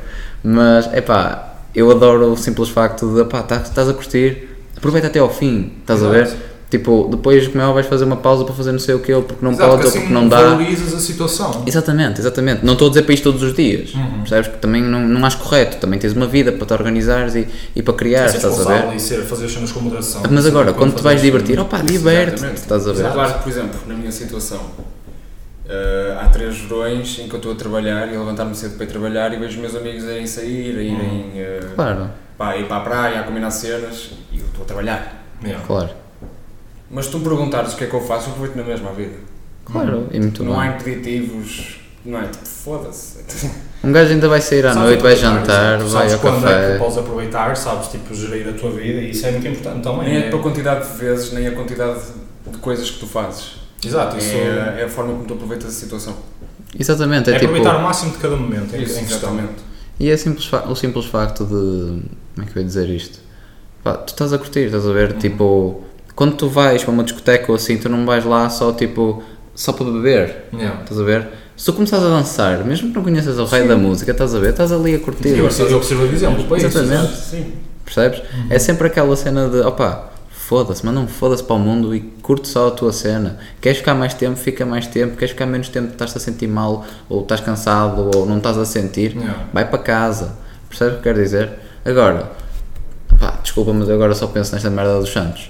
mas 0.43 0.89
é 0.93 1.01
pá, 1.01 1.55
eu 1.75 1.91
adoro 1.91 2.31
o 2.31 2.37
simples 2.37 2.69
facto 2.69 3.13
de 3.13 3.25
pá, 3.25 3.43
tá- 3.43 3.57
estás 3.57 3.87
a 3.89 3.93
curtir, 3.93 4.49
aproveita 4.75 5.07
até 5.07 5.19
ao 5.19 5.29
fim, 5.29 5.73
estás 5.81 6.01
a 6.03 6.09
ver? 6.09 6.33
Tipo, 6.69 7.07
depois 7.11 7.47
como 7.47 7.59
é 7.61 7.63
óbvio, 7.63 7.75
vais 7.75 7.85
fazer 7.85 8.05
uma 8.05 8.17
pausa 8.17 8.43
para 8.43 8.53
fazer 8.53 8.71
não 8.71 8.79
sei 8.79 8.95
o 8.95 8.99
que, 8.99 9.13
ou 9.13 9.21
porque 9.21 9.45
não 9.45 9.51
Exato, 9.51 9.69
podes, 9.69 9.85
ou 9.85 9.91
que 9.91 9.97
porque 9.99 10.13
assim 10.13 10.13
não 10.21 10.27
dá. 10.27 10.41
valorizas 10.55 10.93
a 10.95 10.99
situação. 10.99 11.63
Exatamente, 11.65 12.19
exatamente. 12.19 12.65
Não 12.65 12.73
estou 12.73 12.87
a 12.87 12.89
dizer 12.89 13.03
para 13.03 13.13
isto 13.13 13.23
todos 13.23 13.43
os 13.43 13.53
dias, 13.53 13.93
Uhum. 13.93 14.19
percebes? 14.21 14.47
Que 14.47 14.57
também 14.57 14.81
não, 14.81 14.99
não 14.99 15.25
acho 15.25 15.37
correto. 15.37 15.77
Também 15.77 15.99
tens 15.99 16.13
uma 16.13 16.25
vida 16.25 16.51
para 16.51 16.65
te 16.65 16.73
organizares 16.73 17.35
e, 17.35 17.47
e 17.75 17.83
para 17.83 17.93
criar, 17.93 18.25
estás 18.25 18.59
a 18.59 18.63
ver? 18.81 18.95
e 18.95 18.99
ser, 18.99 19.21
fazer 19.23 19.45
as 19.45 19.51
cenas 19.53 19.71
com 19.71 19.79
moderação. 19.79 20.23
Mas 20.29 20.45
agora, 20.47 20.73
quando 20.73 20.95
te 20.95 21.03
vais 21.03 21.21
divertir, 21.21 21.59
opá, 21.59 21.77
diverte-te, 21.81 22.33
Exatamente. 22.35 22.61
estás 22.61 22.87
a 22.87 22.93
ver? 22.93 23.11
Claro 23.11 23.33
que, 23.35 23.43
por 23.43 23.49
exemplo, 23.49 23.79
na 23.87 23.93
minha 23.93 24.11
situação, 24.11 24.59
eh, 25.69 26.17
há 26.19 26.27
três 26.29 26.57
verões 26.57 27.19
em 27.19 27.27
que 27.27 27.33
eu 27.35 27.37
estou 27.37 27.51
a 27.51 27.55
trabalhar 27.55 28.11
e 28.11 28.15
a 28.15 28.19
levantar-me 28.19 28.55
cedo 28.55 28.75
para 28.75 28.85
ir 28.85 28.87
trabalhar 28.89 29.33
e 29.33 29.37
vejo 29.37 29.51
os 29.53 29.57
meus 29.57 29.75
amigos 29.75 30.03
a 30.07 30.11
irem 30.13 30.27
sair, 30.27 30.77
a 30.77 30.81
irem 30.81 31.31
eh, 31.35 31.59
Claro, 31.75 32.09
pá, 32.37 32.55
ir 32.57 32.67
para 32.67 32.77
a 32.77 32.79
praia, 32.81 33.19
a 33.19 33.23
combinar 33.23 33.51
cenas 33.51 34.11
e 34.31 34.39
eu 34.39 34.45
estou 34.45 34.63
a 34.63 34.65
trabalhar. 34.65 35.25
Yeah. 35.43 35.63
claro, 35.65 35.89
Mas 36.89 37.05
se 37.05 37.11
tu 37.11 37.17
me 37.19 37.23
perguntares 37.23 37.73
o 37.73 37.77
que 37.77 37.83
é 37.83 37.87
que 37.87 37.93
eu 37.93 38.01
faço, 38.01 38.27
eu 38.29 38.33
aproveito 38.33 38.55
na 38.55 38.63
mesma 38.63 38.91
vida. 38.93 39.15
claro, 39.65 40.07
e 40.11 40.19
muito 40.19 40.43
não 40.43 40.59
há 40.59 40.67
bem. 40.67 40.75
impeditivos, 40.75 41.79
não 42.05 42.19
é? 42.19 42.27
Tipo, 42.27 42.45
foda-se. 42.45 43.49
Um 43.83 43.91
gajo 43.91 44.11
ainda 44.13 44.27
vai 44.29 44.41
sair 44.41 44.65
à 44.65 44.73
Sabes 44.73 44.87
noite, 44.89 45.01
vai 45.01 45.13
aproveitar, 45.13 45.39
jantar, 45.39 45.75
exato. 45.79 45.89
vai 45.91 46.09
sabes 46.09 46.13
ao 46.13 46.19
quando 46.19 46.47
é 46.47 46.51
café. 46.53 46.71
que 46.73 46.79
podes 46.79 46.97
aproveitar, 46.97 47.57
sabes 47.57 47.87
tipo 47.89 48.13
gerir 48.15 48.47
a 48.49 48.53
tua 48.53 48.71
vida 48.71 48.99
e 49.01 49.11
isso 49.11 49.25
é 49.27 49.31
muito 49.31 49.47
importante 49.47 49.83
também. 49.83 50.03
Nem 50.09 50.17
é 50.17 50.29
pela 50.29 50.41
quantidade 50.41 50.91
de 50.91 50.97
vezes, 50.97 51.31
nem 51.33 51.47
a 51.47 51.51
quantidade 51.51 51.99
de 52.51 52.57
coisas 52.59 52.89
que 52.89 52.99
tu 52.99 53.07
fazes. 53.07 53.57
Exato, 53.85 54.17
isso 54.17 54.33
É, 54.33 54.81
é 54.81 54.83
a 54.85 54.89
forma 54.89 55.13
como 55.13 55.25
tu 55.25 55.33
aproveitas 55.35 55.69
a 55.69 55.71
situação. 55.71 56.15
Exatamente, 56.79 57.29
é 57.29 57.33
é, 57.35 57.39
tipo. 57.39 57.51
aproveitar 57.51 57.77
o 57.79 57.83
máximo 57.83 58.11
de 58.11 58.17
cada 58.17 58.35
momento 58.35 58.75
em, 58.75 58.81
Isso, 58.83 58.99
exatamente. 58.99 59.53
E 59.99 60.09
é 60.09 60.17
simples 60.17 60.51
o 60.51 60.75
simples 60.75 61.05
facto 61.05 61.45
de. 61.45 61.51
Como 61.53 62.41
é 62.41 62.45
que 62.45 62.57
eu 62.57 62.61
ia 62.61 62.65
dizer 62.67 62.89
isto? 62.89 63.19
Pá, 63.83 63.93
tu 63.93 64.09
estás 64.09 64.33
a 64.33 64.37
curtir, 64.37 64.61
estás 64.65 64.85
a 64.87 64.91
ver? 64.91 65.11
Uhum. 65.13 65.19
Tipo, 65.19 65.83
quando 66.15 66.35
tu 66.35 66.47
vais 66.47 66.83
para 66.83 66.91
uma 66.93 67.03
discoteca 67.03 67.51
ou 67.51 67.55
assim, 67.55 67.77
tu 67.77 67.89
não 67.89 68.05
vais 68.05 68.23
lá 68.25 68.49
só 68.49 68.71
tipo. 68.71 69.21
só 69.53 69.71
para 69.73 69.85
beber, 69.85 70.45
Yeah. 70.53 70.81
estás 70.81 70.99
a 70.99 71.03
ver? 71.03 71.27
Se 71.57 71.65
tu 71.65 71.73
começares 71.73 72.05
a 72.05 72.09
dançar, 72.09 72.63
mesmo 72.65 72.89
que 72.89 72.95
não 72.95 73.03
conheças 73.03 73.37
o 73.39 73.45
rei 73.45 73.65
da 73.67 73.77
música, 73.77 74.11
estás 74.11 74.35
a 74.35 74.39
ver? 74.39 74.49
Estás 74.49 74.71
ali 74.73 74.93
a 74.95 74.99
curtir, 74.99 75.29
Eu, 75.29 75.47
eu, 75.47 75.69
eu 75.69 75.83
sirvo 75.83 76.07
de 76.07 76.15
exemplo 76.15 76.43
para 76.43 76.57
isso. 76.57 76.65
Exatamente. 76.67 77.15
Sim. 77.15 77.53
percebes? 77.85 78.21
É 78.49 78.59
sempre 78.59 78.87
aquela 78.87 79.15
cena 79.15 79.47
de 79.47 79.59
opá, 79.61 80.09
foda-se, 80.29 80.85
mas 80.85 80.93
não 80.93 81.07
foda-se 81.07 81.41
para 81.43 81.55
o 81.55 81.59
mundo 81.59 81.95
e 81.95 82.01
curte 82.21 82.49
só 82.49 82.67
a 82.67 82.71
tua 82.71 82.91
cena. 82.91 83.37
Queres 83.61 83.77
ficar 83.77 83.95
mais 83.95 84.13
tempo, 84.13 84.35
fica 84.35 84.65
mais 84.65 84.85
tempo. 84.87 85.15
Queres 85.15 85.31
ficar 85.31 85.45
menos 85.45 85.69
tempo, 85.69 85.93
estás-te 85.93 86.17
a 86.17 86.19
sentir 86.19 86.47
mal, 86.47 86.83
ou 87.07 87.21
estás 87.21 87.39
cansado, 87.39 88.11
ou 88.13 88.25
não 88.25 88.37
estás 88.37 88.57
a 88.57 88.65
sentir, 88.65 89.15
Yeah. 89.15 89.45
vai 89.53 89.63
para 89.69 89.79
casa. 89.79 90.33
Percebes 90.67 90.95
o 90.95 90.97
que 90.97 91.03
quero 91.03 91.21
dizer? 91.23 91.49
Agora, 91.85 92.31
pá, 93.17 93.39
desculpa, 93.41 93.71
mas 93.71 93.87
eu 93.87 93.95
agora 93.95 94.13
só 94.13 94.27
penso 94.27 94.51
nesta 94.53 94.69
merda 94.69 94.99
dos 94.99 95.13
Santos. 95.13 95.49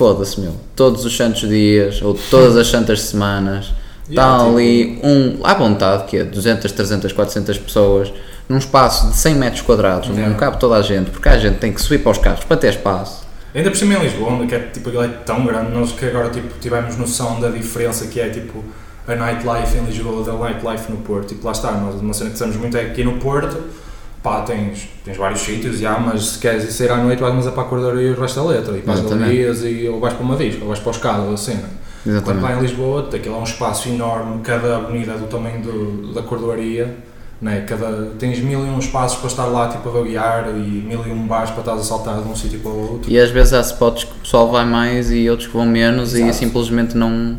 Foda-se, 0.00 0.40
meu. 0.40 0.54
Todos 0.74 1.04
os 1.04 1.14
santos 1.14 1.46
dias, 1.46 2.00
ou 2.00 2.14
todas 2.30 2.56
as 2.56 2.66
santas 2.68 3.02
semanas, 3.02 3.66
está 4.08 4.22
Yeah, 4.24 4.44
tipo- 4.44 4.56
ali 4.56 5.00
um, 5.04 5.40
à 5.44 5.52
vontade, 5.52 6.04
que 6.04 6.16
é 6.16 6.24
200, 6.24 6.72
300, 6.72 7.12
400 7.12 7.58
pessoas, 7.58 8.10
num 8.48 8.56
espaço 8.56 9.08
de 9.10 9.16
100 9.16 9.34
metros 9.34 9.60
quadrados, 9.60 10.08
Yeah. 10.08 10.26
não 10.30 10.36
cabe 10.38 10.58
toda 10.58 10.76
a 10.76 10.80
gente, 10.80 11.10
porque 11.10 11.28
a 11.28 11.36
gente 11.36 11.58
tem 11.58 11.70
que 11.70 11.82
subir 11.82 11.98
para 11.98 12.12
os 12.12 12.16
carros 12.18 12.44
para 12.44 12.56
ter 12.56 12.68
espaço. 12.70 13.26
Ainda 13.54 13.68
por 13.70 13.76
cima 13.76 13.92
em 13.92 14.00
Lisboa, 14.02 14.30
onde 14.32 14.46
que 14.46 14.54
é, 14.54 14.58
tipo, 14.60 14.88
aquilo 14.88 15.04
é 15.04 15.08
tão 15.08 15.44
grande, 15.44 15.70
nós 15.70 15.92
que 15.92 16.06
agora 16.06 16.30
tipo, 16.30 16.48
tivemos 16.62 16.96
noção 16.96 17.38
da 17.38 17.50
diferença 17.50 18.06
que 18.06 18.18
é 18.20 18.30
tipo 18.30 18.64
a 19.06 19.14
nightlife 19.14 19.76
em 19.76 19.84
Lisboa 19.84 20.24
da 20.24 20.32
nightlife 20.32 20.90
no 20.90 20.96
Porto. 20.96 21.28
Tipo, 21.28 21.44
lá 21.44 21.52
está, 21.52 21.72
nós, 21.72 22.00
uma 22.00 22.14
cena 22.14 22.30
que 22.30 22.36
estamos 22.36 22.56
muito 22.56 22.74
é 22.74 22.80
aqui 22.86 23.04
no 23.04 23.18
Porto, 23.18 23.58
pá, 24.22 24.42
tens, 24.42 24.88
tens 25.04 25.16
vários 25.16 25.40
sítios, 25.40 25.78
já, 25.78 25.98
mas 25.98 26.24
se 26.26 26.38
queres 26.38 26.64
ir 26.64 26.72
sair 26.72 26.90
à 26.90 26.96
noite 26.96 27.20
vais 27.20 27.32
mais 27.32 27.46
a 27.46 27.52
para 27.52 27.62
a 27.62 27.66
cordoria 27.66 28.08
e 28.08 28.12
o 28.12 28.20
resto 28.20 28.40
da 28.40 28.46
letra, 28.48 28.76
e 28.76 28.82
para 28.82 28.94
as 28.94 29.00
galerias, 29.00 29.62
e, 29.64 29.88
ou 29.88 29.98
vais 30.00 30.14
para 30.14 30.22
uma 30.22 30.36
disco, 30.36 30.62
ou 30.62 30.68
vais 30.68 30.80
para 30.80 30.90
os 30.90 30.98
calos, 30.98 31.40
assim. 31.40 31.58
Quando 32.02 32.14
Exatamente. 32.16 32.42
vai 32.42 32.58
em 32.58 32.60
Lisboa, 32.62 33.08
aquilo 33.12 33.34
é 33.34 33.38
um 33.38 33.44
espaço 33.44 33.88
enorme, 33.88 34.40
cada 34.42 34.76
avenida 34.76 35.12
é 35.12 35.18
do 35.18 35.26
tamanho 35.26 35.60
do, 35.62 36.14
da 36.14 36.22
cordoaria, 36.22 36.96
né? 37.40 37.64
cada, 37.66 38.12
tens 38.18 38.38
mil 38.40 38.60
e 38.60 38.70
um 38.70 38.78
espaços 38.78 39.18
para 39.18 39.28
estar 39.28 39.44
lá 39.46 39.68
tipo, 39.68 39.88
a 39.88 39.92
vaguear 39.92 40.48
e 40.48 40.82
mil 40.86 41.06
e 41.06 41.10
um 41.10 41.26
bares 41.26 41.50
para 41.50 41.60
estar 41.60 41.74
a 41.74 41.78
saltar 41.78 42.22
de 42.22 42.28
um 42.28 42.34
sítio 42.36 42.58
para 42.60 42.70
o 42.70 42.92
outro. 42.92 43.10
E 43.10 43.18
às 43.18 43.30
vezes 43.30 43.52
há 43.52 43.60
spots 43.60 44.04
que 44.04 44.12
o 44.12 44.20
pessoal 44.20 44.50
vai 44.50 44.64
mais 44.64 45.10
e 45.10 45.28
outros 45.28 45.46
que 45.48 45.54
vão 45.54 45.66
menos 45.66 46.14
e 46.14 46.22
Exato. 46.22 46.34
simplesmente 46.36 46.96
não, 46.96 47.36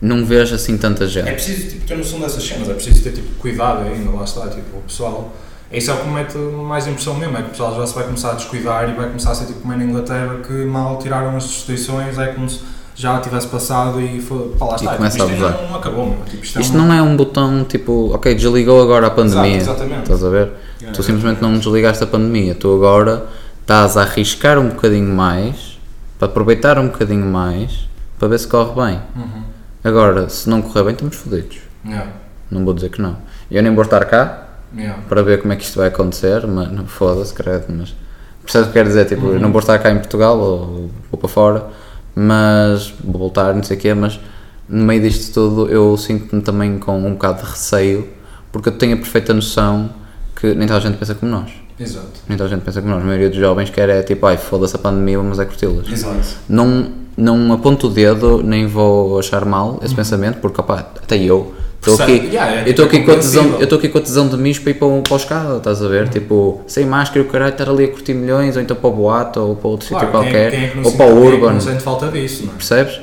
não 0.00 0.24
vês 0.24 0.50
assim 0.52 0.78
tanta 0.78 1.04
É 1.04 1.06
gente. 1.06 1.32
preciso 1.32 1.68
tipo, 1.68 1.86
ter 1.86 1.96
noção 1.96 2.20
dessas 2.20 2.42
cenas, 2.42 2.68
é 2.70 2.74
preciso 2.74 3.02
ter 3.02 3.12
tipo, 3.12 3.28
cuidado 3.38 3.86
ainda, 3.86 4.10
lá 4.10 4.24
está, 4.24 4.48
tipo, 4.48 4.78
o 4.78 4.82
pessoal. 4.82 5.30
Isso 5.72 5.90
é 5.90 5.94
o 5.94 5.98
que 5.98 6.08
me 6.08 6.14
mete 6.14 6.36
mais 6.36 6.86
impressão 6.86 7.14
mesmo, 7.14 7.36
é 7.36 7.42
que 7.42 7.48
o 7.48 7.50
pessoal 7.50 7.76
já 7.76 7.86
se 7.86 7.94
vai 7.94 8.04
começar 8.04 8.30
a 8.32 8.34
descuidar 8.34 8.88
e 8.88 8.92
vai 8.94 9.06
começar 9.06 9.30
a 9.30 9.34
ser 9.36 9.46
tipo 9.46 9.60
como 9.60 9.72
é 9.72 9.76
na 9.76 9.84
Inglaterra 9.84 10.36
que 10.44 10.52
mal 10.64 10.98
tiraram 10.98 11.36
as 11.36 11.44
restrições, 11.46 12.18
é 12.18 12.26
como 12.28 12.48
se 12.50 12.60
já 12.96 13.18
tivesse 13.20 13.46
passado 13.46 14.00
e 14.00 14.20
foi, 14.20 14.48
pá, 14.58 14.66
lá 14.66 14.74
está, 14.76 14.96
começa 14.96 15.16
tipo, 15.18 15.30
a 15.30 15.32
isto 15.32 15.44
abusar. 15.46 15.68
não 15.70 15.76
acabou, 15.78 16.06
meu. 16.06 16.18
Tipo, 16.26 16.44
isto 16.44 16.58
é 16.58 16.62
Isto 16.62 16.74
um- 16.76 16.86
não 16.86 16.92
é 16.92 17.00
um 17.00 17.16
botão 17.16 17.64
tipo, 17.64 18.12
ok, 18.12 18.34
desligou 18.34 18.82
agora 18.82 19.06
a 19.06 19.10
pandemia. 19.10 19.56
Exato, 19.58 19.78
exatamente. 19.82 20.02
Estás 20.02 20.24
a 20.24 20.28
ver? 20.28 20.50
Tu 20.92 21.02
simplesmente 21.02 21.40
não 21.40 21.52
desligaste 21.58 22.02
a 22.02 22.06
pandemia. 22.06 22.54
Tu 22.54 22.74
agora 22.74 23.26
estás 23.60 23.96
a 23.96 24.02
arriscar 24.02 24.58
um 24.58 24.68
bocadinho 24.70 25.14
mais, 25.14 25.78
para 26.18 26.26
aproveitar 26.26 26.78
um 26.78 26.88
bocadinho 26.88 27.24
mais, 27.26 27.88
para 28.18 28.26
ver 28.28 28.38
se 28.40 28.48
corre 28.48 28.74
bem. 28.74 29.00
Uhum. 29.16 29.42
Agora, 29.84 30.28
se 30.28 30.50
não 30.50 30.60
correr 30.60 30.82
bem, 30.82 30.92
estamos 30.92 31.16
fodidos. 31.16 31.58
Yeah, 31.86 32.10
Não 32.50 32.64
vou 32.64 32.74
dizer 32.74 32.90
que 32.90 33.00
não. 33.00 33.16
Eu 33.50 33.62
nem 33.62 33.72
vou 33.74 33.84
estar 33.84 34.04
cá 34.04 34.48
yeah. 34.76 35.00
para 35.08 35.22
ver 35.22 35.40
como 35.40 35.52
é 35.52 35.56
que 35.56 35.64
isto 35.64 35.78
vai 35.78 35.88
acontecer, 35.88 36.46
mas 36.46 36.68
foda-se, 36.90 37.32
credo, 37.34 37.66
mas 37.68 37.94
percebes 38.42 38.66
o 38.66 38.70
que 38.70 38.74
quero 38.74 38.88
dizer? 38.88 39.04
Tipo, 39.06 39.26
eu 39.26 39.40
não 39.40 39.52
vou 39.52 39.60
estar 39.60 39.78
cá 39.78 39.90
em 39.90 39.98
Portugal 39.98 40.38
ou 40.38 40.90
vou 41.10 41.18
para 41.18 41.28
fora, 41.28 41.66
mas 42.14 42.92
vou 43.02 43.20
voltar, 43.20 43.54
não 43.54 43.62
sei 43.62 43.76
o 43.76 43.80
quê, 43.80 43.94
mas 43.94 44.20
no 44.68 44.84
meio 44.84 45.02
disto 45.02 45.32
tudo 45.34 45.70
eu 45.70 45.96
sinto-me 45.96 46.42
também 46.42 46.78
com 46.78 46.98
um 46.98 47.12
bocado 47.12 47.42
de 47.42 47.50
receio, 47.50 48.08
porque 48.52 48.68
eu 48.68 48.72
tenho 48.72 48.94
a 48.94 48.96
perfeita 48.96 49.32
noção 49.32 49.90
que 50.36 50.54
nem 50.54 50.66
toda 50.66 50.78
a 50.78 50.82
gente 50.82 50.96
pensa 50.96 51.14
como 51.14 51.30
nós. 51.30 51.50
Exato. 51.78 52.20
Nem 52.28 52.36
toda 52.36 52.48
a 52.48 52.54
gente 52.54 52.64
pensa 52.64 52.80
como 52.80 52.94
nós. 52.94 53.02
A 53.02 53.06
maioria 53.06 53.30
dos 53.30 53.38
jovens 53.38 53.70
quer 53.70 53.88
é 53.88 54.02
tipo, 54.02 54.26
ai 54.26 54.36
foda-se 54.36 54.76
a 54.76 54.78
pandemia, 54.78 55.18
vamos 55.18 55.38
é 55.38 55.44
curti-las. 55.44 55.88
Exato. 55.90 56.36
Não, 56.48 56.92
não 57.16 57.52
aponto 57.52 57.86
o 57.86 57.90
dedo, 57.90 58.42
nem 58.42 58.66
vou 58.66 59.18
achar 59.18 59.44
mal 59.44 59.78
esse 59.82 59.94
pensamento, 59.94 60.38
porque 60.40 60.60
opá, 60.60 60.80
até 60.80 61.16
eu 61.16 61.54
estou 61.80 61.94
aqui, 61.94 62.12
yeah, 62.28 62.52
é, 62.56 62.62
eu 62.66 62.70
estou 62.70 62.84
aqui, 62.86 63.00
com 63.02 63.10
a 63.12 63.16
tesão, 63.16 63.56
eu 63.60 63.76
aqui 63.78 63.88
com 63.88 63.98
a 63.98 64.00
tesão 64.00 64.28
de 64.28 64.36
mim 64.36 64.54
para 64.54 64.70
ir 64.70 64.74
para, 64.74 64.86
o- 64.88 65.02
para 65.02 65.16
os 65.16 65.24
carros, 65.24 65.56
estás 65.58 65.82
a 65.82 65.88
ver? 65.88 66.08
Tipo, 66.08 66.60
sem 66.66 66.84
máscara, 66.86 67.22
o 67.24 67.28
caralho 67.28 67.52
estar 67.52 67.68
ali 67.68 67.84
a 67.84 67.88
curtir 67.88 68.14
milhões, 68.14 68.56
ou 68.56 68.62
então 68.62 68.76
para 68.76 68.88
o 68.88 68.92
boato, 68.92 69.40
ou 69.40 69.56
para 69.56 69.68
outro 69.68 69.88
Claro, 69.88 70.06
sítio 70.06 70.20
quem- 70.20 70.30
qualquer, 70.32 70.50
quem 70.50 70.64
é 70.82 70.86
ou 70.86 70.92
para 70.92 71.06
o 71.06 71.08
é 71.08 71.12
urban, 71.28 71.52
Não 71.54 71.60
sente 71.60 71.82
falta 71.82 72.08
disso, 72.08 72.44
não 72.46 72.52
é? 72.52 72.56
percebes? 72.56 73.00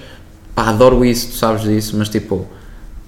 Pá, 0.55 0.63
adoro 0.69 1.03
isso, 1.05 1.27
tu 1.31 1.35
sabes 1.37 1.63
disso, 1.63 1.95
mas 1.97 2.09
tipo, 2.09 2.45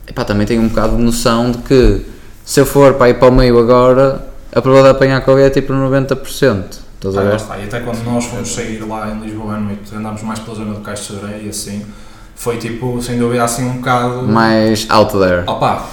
epá, 0.08 0.24
também 0.24 0.46
tenho 0.46 0.62
um 0.62 0.68
bocado 0.70 0.96
de 0.98 1.02
noção 1.04 1.52
de 1.52 1.58
que 1.60 2.06
se 2.46 2.60
eu 2.60 2.66
for 2.66 2.94
para 2.96 3.10
ir 3.10 3.16
para 3.16 3.28
o 3.30 3.32
meio 3.32 3.58
agora, 3.60 4.28
a 4.52 4.62
probabilidade 4.62 4.94
de 4.94 4.98
apanhar 4.98 5.22
Covid 5.26 5.46
é 5.48 5.50
tipo 5.52 5.72
90%, 5.74 6.80
estás 6.96 7.16
a 7.16 7.22
Ah, 7.22 7.24
ver? 7.24 7.36
está. 7.36 7.58
E 7.60 7.64
até 7.66 7.80
quando 7.82 8.04
nós 8.04 8.26
fomos 8.26 8.50
sair 8.54 8.80
lá 8.88 9.10
em 9.12 9.20
Lisboa 9.22 9.54
à 9.56 9.60
noite, 9.60 9.94
andámos 9.96 10.22
mais 10.24 10.40
pela 10.40 10.56
zona 10.58 10.74
do 10.74 10.82
Caixo 10.82 11.14
de 11.14 11.24
Areia 11.26 11.42
e 11.44 11.50
assim, 11.50 11.86
foi 12.40 12.56
tipo, 12.58 13.02
sem 13.02 13.20
dúvida, 13.20 13.44
assim 13.44 13.66
um 13.66 13.74
bocado. 13.78 14.24
Mais 14.24 14.88
out 14.90 15.12
there, 15.12 15.44
Opá, 15.46 15.86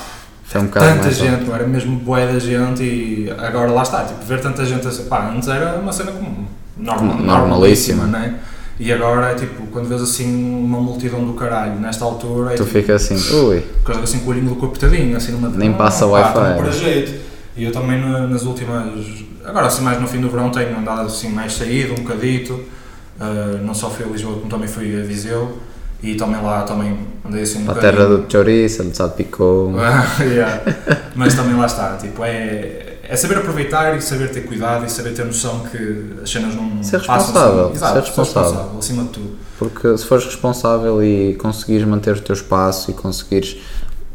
foi 0.44 0.60
um 0.60 0.66
bocado 0.66 0.86
tanta 0.86 1.10
gente, 1.10 1.42
não 1.44 1.54
era 1.56 1.66
mesmo 1.66 1.96
bué 1.98 2.24
da 2.32 2.38
gente 2.38 2.82
e 2.84 3.34
agora 3.36 3.68
lá 3.72 3.82
está, 3.82 4.04
tipo, 4.04 4.24
ver 4.24 4.40
tanta 4.40 4.64
gente 4.64 4.86
assim, 4.86 5.06
pá, 5.06 5.28
antes 5.34 5.48
era 5.48 5.76
uma 5.76 5.92
cena 5.92 6.12
como 6.12 6.46
normal, 6.76 7.16
Normalíssima. 7.16 8.04
normalíssima, 8.04 8.06
né? 8.06 8.38
E 8.78 8.92
agora 8.92 9.32
é 9.32 9.34
tipo, 9.34 9.66
quando 9.72 9.88
vês 9.88 10.00
assim 10.00 10.62
uma 10.64 10.78
multidão 10.80 11.24
do 11.24 11.32
caralho 11.32 11.80
nesta 11.80 12.04
altura, 12.04 12.52
é 12.52 12.54
Tu 12.54 12.62
tipo, 12.62 12.78
fica 12.78 12.94
assim, 12.94 13.16
ui, 13.34 13.64
coisa 13.82 14.00
assim 14.02 14.20
com 14.20 14.26
o 14.26 14.30
olhinho 14.30 14.50
do 14.50 14.54
corpo 14.56 14.78
assim 15.16 15.32
numa 15.32 15.48
Nem 15.48 15.72
passa 15.72 16.04
pá, 16.06 16.12
Wi-Fi. 16.12 16.62
para 16.62 16.70
jeito. 16.70 17.20
E 17.56 17.64
eu 17.64 17.72
também 17.72 17.98
na- 18.00 18.26
nas 18.28 18.42
últimas. 18.44 18.86
Agora, 19.44 19.66
assim, 19.66 19.82
mais 19.82 19.98
no 20.00 20.06
fim 20.06 20.20
do 20.20 20.28
verão, 20.28 20.50
tenho 20.50 20.78
andado 20.78 21.06
assim 21.06 21.30
mais 21.30 21.54
saído, 21.54 21.94
um 21.94 22.04
bocadito. 22.04 22.52
Uh, 23.18 23.64
não 23.64 23.72
só 23.72 23.88
fui 23.88 24.04
a 24.04 24.08
Lisboa, 24.08 24.36
como 24.36 24.50
também 24.50 24.68
fui 24.68 25.00
a 25.00 25.02
Viseu. 25.02 25.56
E 26.02 26.14
também 26.14 26.40
lá 26.42 26.62
também 26.62 26.96
andei 27.26 27.42
assim 27.42 27.62
um 27.62 27.64
Para 27.64 27.74
a 27.74 27.80
terra 27.80 28.04
do 28.06 28.30
chouriço, 28.30 28.88
Sá 28.94 29.06
de 29.06 29.14
Picou. 29.14 29.72
Yeah. 30.20 30.60
Mas 31.14 31.34
também 31.34 31.56
lá 31.56 31.66
está, 31.66 31.96
tipo, 31.96 32.22
é, 32.24 32.98
é 33.08 33.16
saber 33.16 33.38
aproveitar 33.38 33.96
e 33.96 34.00
saber 34.02 34.30
ter 34.30 34.42
cuidado 34.42 34.84
e 34.84 34.90
saber 34.90 35.14
ter 35.14 35.24
noção 35.24 35.60
que 35.60 36.14
as 36.22 36.30
cenas 36.30 36.54
não 36.54 36.82
Ser 36.82 37.00
passam 37.04 37.16
responsável, 37.16 37.64
assim. 37.66 37.74
Exato, 37.74 37.92
ser 37.94 38.00
responsável. 38.00 38.78
acima 38.78 39.02
de 39.04 39.08
tudo. 39.08 39.36
Porque 39.58 39.96
se 39.96 40.04
fores 40.04 40.24
responsável 40.26 41.02
e 41.02 41.34
conseguires 41.34 41.86
manter 41.86 42.14
o 42.16 42.20
teu 42.20 42.34
espaço 42.34 42.90
e 42.90 42.94
conseguires, 42.94 43.56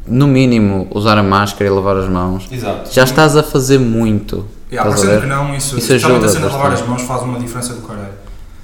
no 0.06 0.28
mínimo, 0.28 0.88
usar 0.92 1.18
a 1.18 1.24
máscara 1.24 1.66
e 1.66 1.70
lavar 1.70 1.98
as 1.98 2.08
mãos, 2.08 2.48
Exato. 2.52 2.94
já 2.94 3.04
estás 3.04 3.36
a 3.36 3.42
fazer 3.44 3.80
muito. 3.80 4.46
Yeah, 4.72 4.90
estás 4.90 5.10
a 5.10 5.14
ver? 5.14 5.22
que 5.22 5.28
não, 5.28 5.56
isso, 5.56 5.78
Isso 5.78 5.94
ajuda 5.94 6.26
a 6.26 6.30
cena 6.30 6.48
de 6.48 6.54
lavar 6.54 6.72
as 6.74 6.88
mãos 6.88 7.02
faz 7.02 7.24
uma 7.24 7.40
diferença 7.40 7.74
do 7.74 7.82
caralho. 7.82 8.14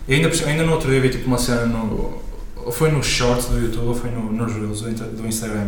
E 0.07 0.13
ainda, 0.13 0.29
ainda 0.45 0.63
no 0.63 0.71
outro 0.73 0.89
dia 0.89 1.01
vi 1.01 1.09
tipo 1.09 1.27
uma 1.27 1.37
cena 1.37 1.65
no. 1.65 2.26
Ou 2.67 2.71
foi 2.73 2.91
no 2.91 3.01
shorts 3.01 3.45
do 3.45 3.57
YouTube 3.59 3.87
ou 3.87 3.95
foi 3.95 4.09
no, 4.11 4.29
nos 4.31 4.53
Reels 4.53 4.81
do, 4.81 4.89
Insta- 4.91 5.05
do 5.05 5.25
Instagram. 5.25 5.67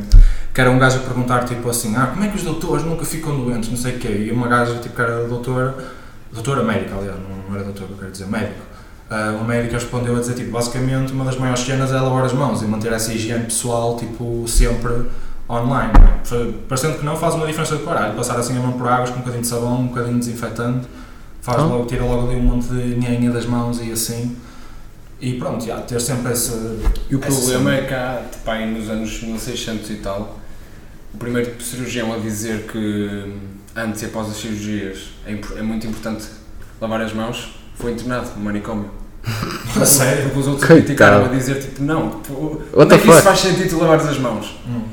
Que 0.53 0.59
era 0.59 0.69
um 0.69 0.77
gajo 0.77 0.97
a 0.97 0.99
perguntar 1.01 1.45
tipo 1.45 1.69
assim: 1.69 1.95
Ah, 1.95 2.07
como 2.07 2.23
é 2.25 2.27
que 2.27 2.35
os 2.35 2.43
doutores 2.43 2.83
nunca 2.85 3.05
ficam 3.05 3.35
doentes? 3.39 3.69
Não 3.69 3.77
sei 3.77 3.95
o 3.95 3.99
quê. 3.99 4.25
E 4.27 4.31
uma 4.31 4.47
gaja 4.49 4.75
tipo 4.79 4.95
que 4.95 5.01
era 5.01 5.25
doutora, 5.25 5.75
doutora 6.33 6.61
médica, 6.63 6.95
aliás, 6.97 7.15
não, 7.17 7.37
não 7.49 7.55
era 7.55 7.63
doutora, 7.63 7.87
eu 7.91 7.97
quero 7.97 8.11
dizer 8.11 8.27
médico. 8.27 8.59
Ah, 9.09 9.31
uma 9.33 9.45
médica 9.45 9.75
respondeu 9.75 10.15
a 10.17 10.19
dizer 10.19 10.33
tipo: 10.33 10.51
basicamente, 10.51 11.13
uma 11.13 11.23
das 11.23 11.37
maiores 11.37 11.61
cenas 11.61 11.89
é 11.91 11.95
lavar 12.01 12.25
as 12.25 12.33
mãos 12.33 12.61
e 12.61 12.65
manter 12.65 12.91
essa 12.91 13.13
higiene 13.13 13.45
pessoal 13.45 13.95
tipo 13.95 14.45
sempre 14.47 15.05
online. 15.49 15.93
Fa- 16.25 16.35
Parecendo 16.67 16.97
que 16.99 17.05
não 17.05 17.15
faz 17.15 17.33
uma 17.35 17.47
diferença 17.47 17.77
do 17.77 17.85
caralho. 17.85 18.13
Passar 18.15 18.37
assim 18.37 18.57
a 18.57 18.59
mão 18.59 18.73
por 18.73 18.87
águas 18.87 19.09
com 19.09 19.15
um 19.15 19.19
bocadinho 19.19 19.41
de 19.41 19.47
sabão, 19.47 19.79
um 19.81 19.87
bocadinho 19.87 20.19
de 20.19 20.25
desinfetante, 20.25 20.85
faz 21.41 21.59
Ah. 21.59 21.63
logo, 21.65 21.85
tira 21.85 22.03
logo 22.03 22.27
ali 22.29 22.35
um 22.39 22.43
monte 22.43 22.67
de 22.67 22.95
nhanha 22.95 23.31
das 23.31 23.45
mãos 23.45 23.79
e 23.81 23.89
assim. 23.91 24.35
E 25.21 25.33
pronto, 25.33 25.65
já, 25.65 25.79
ter 25.81 25.99
sempre 25.99 26.31
essa. 26.31 26.53
E 27.09 27.15
o 27.15 27.19
essa 27.23 27.37
problema 27.39 27.71
cena. 27.71 27.75
é 27.75 27.87
que 27.87 27.93
há, 27.93 28.23
tipo, 28.31 28.49
aí 28.51 28.71
nos 28.73 28.89
anos 28.89 29.21
1600 29.21 29.89
e 29.89 29.95
tal, 29.95 30.39
o 31.13 31.17
primeiro 31.17 31.61
cirurgião 31.61 32.13
a 32.13 32.17
dizer 32.17 32.67
que 32.67 32.77
hum, 32.77 33.37
antes 33.75 34.01
e 34.01 34.05
após 34.05 34.29
as 34.29 34.37
cirurgias 34.37 35.09
é, 35.25 35.33
é 35.57 35.61
muito 35.61 35.85
importante 35.87 36.25
lavar 36.79 37.01
as 37.01 37.13
mãos 37.13 37.55
foi 37.75 37.91
internado 37.91 38.29
no 38.37 38.43
manicômio. 38.43 38.91
A 39.79 39.85
sério? 39.85 40.23
Porque 40.23 40.39
os 40.39 40.47
outros 40.47 40.65
criticaram 40.65 41.25
a 41.25 41.27
dizer 41.27 41.59
tipo, 41.61 41.83
não, 41.83 42.21
tipo, 42.21 42.61
onde 42.73 42.95
é 42.95 42.97
que 42.97 43.09
isso 43.09 43.21
faz 43.21 43.39
sentido 43.39 43.69
tu 43.69 43.77
lavares 43.79 44.05
as 44.05 44.17
mãos? 44.17 44.55
Hum. 44.65 44.83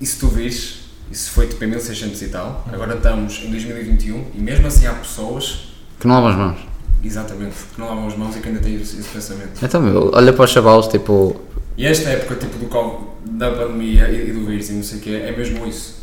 E 0.00 0.06
se 0.06 0.18
tu 0.18 0.28
vires, 0.28 0.84
isso 1.12 1.30
foi 1.32 1.46
tipo 1.46 1.62
em 1.62 1.68
1600 1.68 2.22
e 2.22 2.28
tal, 2.28 2.64
Hum. 2.66 2.70
agora 2.74 2.94
estamos 2.96 3.40
em 3.44 3.50
2021 3.50 4.24
e 4.34 4.38
mesmo 4.40 4.66
assim 4.66 4.86
há 4.86 4.94
pessoas, 4.94 5.68
Que 6.00 6.06
não 6.06 6.14
lavas 6.14 6.32
as 6.32 6.38
mãos. 6.38 6.58
Exatamente, 7.02 7.54
que 7.74 7.80
não 7.80 7.88
lavam 7.88 8.06
as 8.06 8.16
mãos 8.16 8.36
e 8.36 8.40
que 8.40 8.48
ainda 8.48 8.60
têm 8.60 8.74
esse, 8.80 8.98
esse 8.98 9.08
pensamento. 9.08 9.50
Então, 9.62 9.80
meu, 9.80 10.10
olha 10.12 10.32
para 10.32 10.44
os 10.44 10.50
chavalos, 10.50 10.88
tipo, 10.88 11.40
E 11.76 11.86
esta 11.86 12.08
época 12.10 12.34
tipo 12.36 12.58
do 12.58 12.66
Covid, 12.66 13.04
da 13.24 13.50
pandemia 13.50 14.08
e, 14.08 14.30
e 14.30 14.32
do 14.32 14.46
vírus 14.46 14.70
e 14.70 14.72
não 14.74 14.82
sei 14.82 14.98
o 14.98 15.00
que 15.02 15.14
é 15.14 15.36
mesmo 15.36 15.66
isso. 15.66 15.96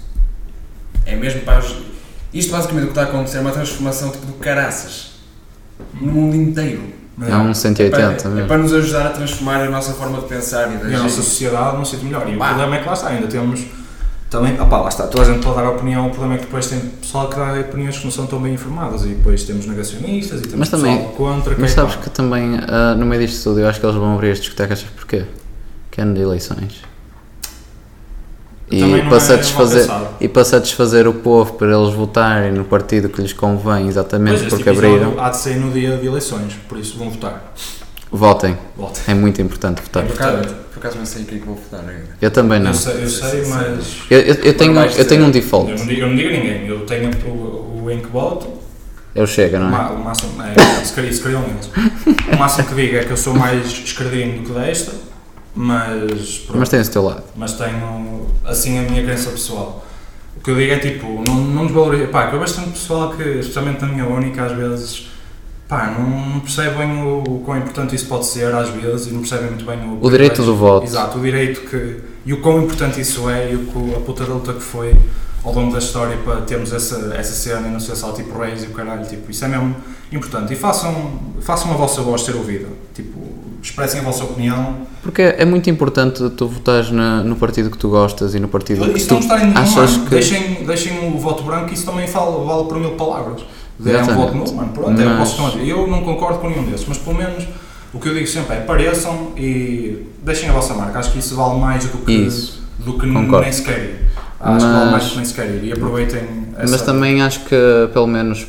É 1.06 1.16
mesmo 1.16 1.42
para 1.42 1.60
os... 1.60 1.78
Isto 2.34 2.52
basicamente 2.52 2.84
o 2.84 2.88
que 2.88 2.92
está 2.92 3.02
a 3.04 3.06
acontecer 3.06 3.38
é 3.38 3.42
uma 3.42 3.52
transformação 3.52 4.10
tipo 4.12 4.26
do 4.26 4.34
caraças 4.34 5.12
no 5.94 6.12
mundo 6.12 6.36
inteiro. 6.36 6.84
é 7.22 7.36
um 7.36 7.52
É 7.52 7.54
180 7.54 8.30
para, 8.30 8.42
é 8.42 8.46
para 8.46 8.58
nos 8.58 8.74
ajudar 8.74 9.08
a 9.08 9.10
transformar 9.10 9.62
a 9.62 9.70
nossa 9.70 9.94
forma 9.94 10.20
de 10.20 10.28
pensar 10.28 10.74
e 10.74 10.78
de 10.78 10.92
E 10.92 10.96
a 10.96 11.00
nossa 11.00 11.22
sociedade 11.22 11.78
num 11.78 11.86
sítio 11.86 12.06
melhor. 12.06 12.28
E 12.30 12.36
o 12.36 12.40
Pá. 12.40 12.50
problema 12.50 12.76
é 12.78 12.80
que 12.80 12.88
lá 12.88 12.94
está, 12.94 13.10
ainda 13.10 13.28
temos. 13.28 13.62
Também, 14.34 14.60
opá, 14.60 14.80
lá 14.80 14.90
está, 14.90 15.06
toda 15.06 15.22
a 15.30 15.32
gente 15.32 15.44
pode 15.44 15.58
dar 15.58 15.70
opinião, 15.70 16.08
o 16.08 16.10
problema 16.10 16.34
é 16.34 16.38
que 16.40 16.46
depois 16.46 16.66
tem 16.66 16.80
pessoal 16.80 17.30
que 17.30 17.36
dá 17.36 17.54
opiniões 17.54 18.00
que 18.00 18.04
não 18.04 18.12
são 18.12 18.26
tão 18.26 18.42
bem 18.42 18.56
informadas 18.56 19.06
e 19.06 19.10
depois 19.10 19.44
temos 19.44 19.68
negacionistas 19.68 20.40
e 20.40 20.44
temos 20.46 20.58
Mas 20.58 20.70
pessoal 20.70 20.92
também- 20.92 21.08
contra. 21.12 21.56
Mas 21.56 21.70
é, 21.70 21.76
sabes 21.76 21.96
que 21.98 22.10
também, 22.10 22.58
ah, 22.68 22.96
no 22.96 23.06
meio 23.06 23.22
disto 23.28 23.44
tudo, 23.44 23.60
eu 23.60 23.68
acho 23.68 23.80
que 23.80 23.86
eles 23.86 23.96
vão 23.96 24.16
abrir 24.16 24.32
as 24.32 24.40
discotecas, 24.40 24.80
sabes 24.80 24.96
porquê? 24.96 25.26
Que 25.92 26.02
é 26.02 26.04
ano 26.04 26.16
de 26.16 26.22
eleições. 26.22 26.82
E 28.72 29.04
para, 29.04 29.18
é 29.18 29.20
satisfazer, 29.20 29.88
e 30.20 30.28
para 30.28 30.44
satisfazer 30.44 31.08
o 31.08 31.14
povo, 31.14 31.54
para 31.54 31.72
eles 31.72 31.94
votarem 31.94 32.52
no 32.54 32.66
partido 32.66 33.10
que 33.10 33.22
lhes 33.22 33.34
convém, 33.34 33.88
exatamente 33.88 34.40
Pois, 34.40 34.42
este 34.52 34.56
porque 34.56 34.70
abriram, 34.72 35.14
Há 35.20 35.30
de 35.30 35.38
sair 35.38 35.58
no 35.58 35.70
dia 35.70 35.96
de 35.96 36.08
eleições, 36.08 36.56
por 36.68 36.80
isso 36.80 36.98
vão 36.98 37.12
votar. 37.12 37.54
Votem. 38.18 38.58
Volta. 38.78 39.00
É 39.08 39.14
muito 39.14 39.42
importante 39.42 39.82
votar. 39.82 40.04
Por 40.06 40.14
acaso, 40.14 40.56
por 40.74 40.80
acaso 40.80 40.98
não 40.98 41.06
sei 41.06 41.22
em 41.24 41.26
quem 41.26 41.38
é 41.38 41.42
que 41.42 41.48
vou 41.48 41.56
votar 41.56 41.82
ainda. 41.82 42.10
Eu 42.22 42.32
também 42.32 42.60
não. 42.60 42.72
Eu 42.72 42.76
sei, 42.76 43.04
eu 43.04 43.10
sei, 43.10 43.46
mas. 43.48 43.98
Eu, 44.10 44.20
eu, 44.20 44.36
eu 44.36 44.54
tenho, 44.58 44.80
eu 44.80 45.08
tenho 45.08 45.24
um 45.24 45.28
Eu 45.28 45.32
default. 45.32 45.70
não, 45.80 45.88
digo, 45.88 46.02
eu 46.02 46.08
não 46.10 46.16
digo 46.16 46.30
a 46.30 46.32
ninguém, 46.32 46.68
eu 46.68 46.86
tenho 46.86 47.10
o, 47.28 47.84
o 47.84 47.92
em 47.92 48.00
que 48.00 48.08
voto, 48.08 48.48
Eu 49.16 49.28
chego, 49.28 49.58
o, 49.58 49.60
não 49.60 49.68
é? 49.76 49.90
o 49.90 50.00
máximo. 50.04 50.32
É, 50.42 50.84
se 50.86 50.94
calhar, 50.94 51.14
se 51.14 51.22
calhar 51.22 51.42
um 51.42 51.46
deles. 51.46 51.70
O 52.34 52.38
máximo 52.38 52.68
que 52.68 52.76
digo 52.76 52.96
é 52.98 53.04
que 53.04 53.12
eu 53.12 53.18
sou 53.18 53.34
mais 53.34 53.66
esquerdino 53.68 54.42
do 54.44 54.54
que 54.54 54.60
desta, 54.60 54.92
mas. 55.56 56.38
pronto. 56.46 56.60
Mas 56.60 56.70
tens 56.70 56.88
o 56.88 56.92
teu 56.92 57.04
lado. 57.04 57.24
mas 57.36 57.54
tenho 57.54 58.28
assim 58.46 58.80
a 58.80 58.82
minha 58.84 59.04
crença 59.04 59.30
pessoal. 59.32 59.86
O 60.36 60.42
que 60.44 60.50
eu 60.52 60.56
digo 60.58 60.74
é 60.74 60.78
tipo, 60.80 61.24
não, 61.26 61.36
não 61.36 61.66
desvalorizo. 61.66 62.08
Pá, 62.08 62.28
que 62.28 62.36
eu 62.36 62.40
vejo 62.40 62.56
tanto 62.56 62.72
pessoal 62.72 63.12
que, 63.14 63.24
especialmente 63.24 63.82
na 63.82 63.88
minha 63.88 64.06
única, 64.06 64.44
às 64.44 64.52
vezes, 64.52 65.08
pá, 65.74 65.96
não 65.98 66.40
percebem 66.40 67.02
o, 67.04 67.24
o 67.28 67.40
quão 67.44 67.58
importante 67.58 67.96
isso 67.96 68.06
pode 68.08 68.26
ser, 68.28 68.54
às 68.54 68.70
vezes, 68.70 69.08
e 69.08 69.12
não 69.12 69.22
percebem 69.22 69.48
muito 69.48 69.66
bem 69.66 69.80
o. 69.80 69.98
O 70.06 70.10
direito 70.10 70.44
do 70.44 70.56
voto. 70.56 70.86
Exato, 70.86 71.18
o 71.18 71.22
direito 71.22 71.62
que. 71.70 71.98
E 72.26 72.32
o 72.34 72.42
quão 72.42 72.62
importante 72.64 73.02
isso 73.02 73.30
é 73.30 73.52
e 73.52 73.56
o, 73.56 73.66
que- 73.66 73.96
a 73.96 74.00
puta 74.00 74.24
da 74.24 74.34
luta 74.34 74.54
que 74.54 74.62
foi 74.62 74.96
ao 75.44 75.54
longo 75.54 75.74
da 75.74 75.80
história 75.80 76.16
para 76.24 76.38
termos 76.42 76.72
essa, 76.72 77.14
essa 77.18 77.34
cena 77.34 77.68
e 77.68 77.72
não 77.72 77.80
ser 77.80 77.96
só 77.98 78.12
tipo 78.14 78.38
reis 78.40 78.64
e 78.64 78.68
o 78.68 78.70
caralho, 78.70 79.06
tipo, 79.06 79.30
isso 79.30 79.44
é 79.44 79.48
mesmo 79.50 79.76
importante. 80.12 80.54
E 80.54 80.56
façam, 80.56 81.20
façam 81.42 81.72
a 81.72 81.74
vossa 81.74 82.02
voz 82.02 82.22
ser 82.22 82.34
ouvida, 82.36 82.68
tipo, 82.94 83.20
expressem 83.62 84.00
a 84.00 84.04
vossa 84.04 84.24
opinião. 84.24 84.88
Porque 85.02 85.22
é 85.22 85.44
muito 85.44 85.70
importante 85.70 86.30
tu 86.30 86.48
votares 86.48 86.92
na- 86.92 87.24
no 87.24 87.36
partido 87.36 87.70
que 87.70 87.78
tu 87.78 87.90
gostas 87.90 88.34
e 88.36 88.40
no 88.40 88.48
partido 88.48 88.86
que 88.90 88.98
Isso 88.98 89.08
tu 89.10 89.16
achas 89.58 89.98
que. 89.98 90.10
Deixem, 90.12 90.64
deixem 90.66 91.14
o 91.14 91.18
voto 91.20 91.44
branco, 91.44 91.74
isso 91.74 91.86
também 91.86 92.08
fala, 92.08 92.42
vale 92.46 92.66
por 92.70 92.80
mil 92.80 92.92
palavras. 92.92 93.42
É 93.86 93.98
um 94.02 94.16
voto 94.16 94.36
nulo, 94.36 94.56
mano. 94.56 94.70
Pronto, 94.74 95.02
é, 95.02 95.06
Mas- 95.06 95.18
posso 95.20 95.38
tomar. 95.38 95.66
Eu 95.66 95.88
não 95.88 96.04
concordo 96.04 96.40
com 96.40 96.50
nenhum 96.50 96.64
desses, 96.64 96.86
mas 96.88 96.98
pelo 96.98 97.16
menos 97.18 97.46
o 97.94 98.00
que 98.00 98.08
eu 98.10 98.14
digo 98.14 98.28
sempre 98.28 98.56
é 98.58 98.60
pareçam 98.62 99.32
e 99.38 100.06
deixem 100.24 100.50
a 100.50 100.54
vossa 100.54 100.74
marca. 100.74 101.00
Acho 101.00 101.12
que 101.12 101.20
isso 101.20 101.36
vale 101.36 101.60
mais 101.60 101.86
do 101.86 101.98
que, 102.00 102.12
Isso. 102.12 102.62
do 102.80 102.94
que 102.98 103.08
Concordo. 103.12 103.42
nem 103.44 103.52
sequer 103.52 103.80
ir. 103.80 104.00
Acho 104.40 104.66
que 104.66 104.72
vale 104.72 104.78
Mas- 104.86 104.92
mais 104.92 105.04
do 105.06 105.10
que 105.12 105.16
nem 105.18 105.26
sequer 105.26 105.46
ir. 105.50 105.64
E 105.66 105.72
aproveitem 105.72 106.22
essa. 106.58 106.72
Mas 106.72 106.82
também 106.82 107.22
acho 107.22 107.42
que, 107.42 107.56
pelo 107.94 108.08
menos 108.08 108.46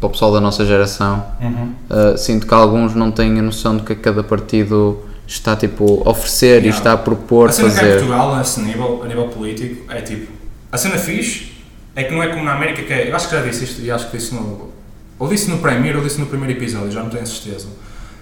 para 0.00 0.06
o 0.06 0.10
pessoal 0.10 0.32
da 0.32 0.40
nossa 0.40 0.64
geração, 0.64 1.24
Uhum. 1.40 1.72
uh, 1.90 2.16
sinto 2.18 2.46
que 2.46 2.54
alguns 2.54 2.94
não 2.94 3.10
têm 3.10 3.38
a 3.38 3.42
noção 3.42 3.76
do 3.76 3.82
que 3.82 3.94
cada 3.96 4.22
partido 4.22 4.98
está 5.26 5.56
tipo, 5.56 6.02
a 6.06 6.10
oferecer 6.10 6.58
e 6.62 6.66
Yeah. 6.66 6.78
está 6.78 6.92
a 6.92 6.96
propor 6.96 7.48
A 7.48 7.52
cena 7.52 7.68
que 7.70 7.74
é 7.74 7.78
fazer. 7.80 7.92
Portugal, 7.98 8.34
a 8.34 8.40
esse 8.40 8.60
nível, 8.60 9.00
a 9.04 9.06
nível 9.08 9.24
político, 9.28 9.92
é 9.92 10.00
tipo. 10.00 10.30
A 10.70 10.78
cena 10.78 10.96
fixe 10.98 11.47
é 12.00 12.04
que 12.04 12.14
não 12.14 12.22
é 12.22 12.28
como 12.28 12.44
na 12.44 12.54
América 12.54 12.82
que 12.82 12.92
é. 12.92 13.10
Eu 13.10 13.16
acho 13.16 13.28
que 13.28 13.34
já 13.34 13.42
disse 13.42 13.64
isto 13.64 13.80
e 13.82 13.90
acho 13.90 14.10
que 14.10 14.16
disse 14.16 14.34
no. 14.34 14.70
Ou 15.18 15.28
disse 15.28 15.50
no 15.50 15.58
Premier 15.58 15.96
ou 15.96 16.02
disse 16.02 16.20
no 16.20 16.26
primeiro 16.26 16.52
episódio, 16.58 16.90
já 16.92 17.02
não 17.02 17.10
tenho 17.10 17.26
certeza. 17.26 17.66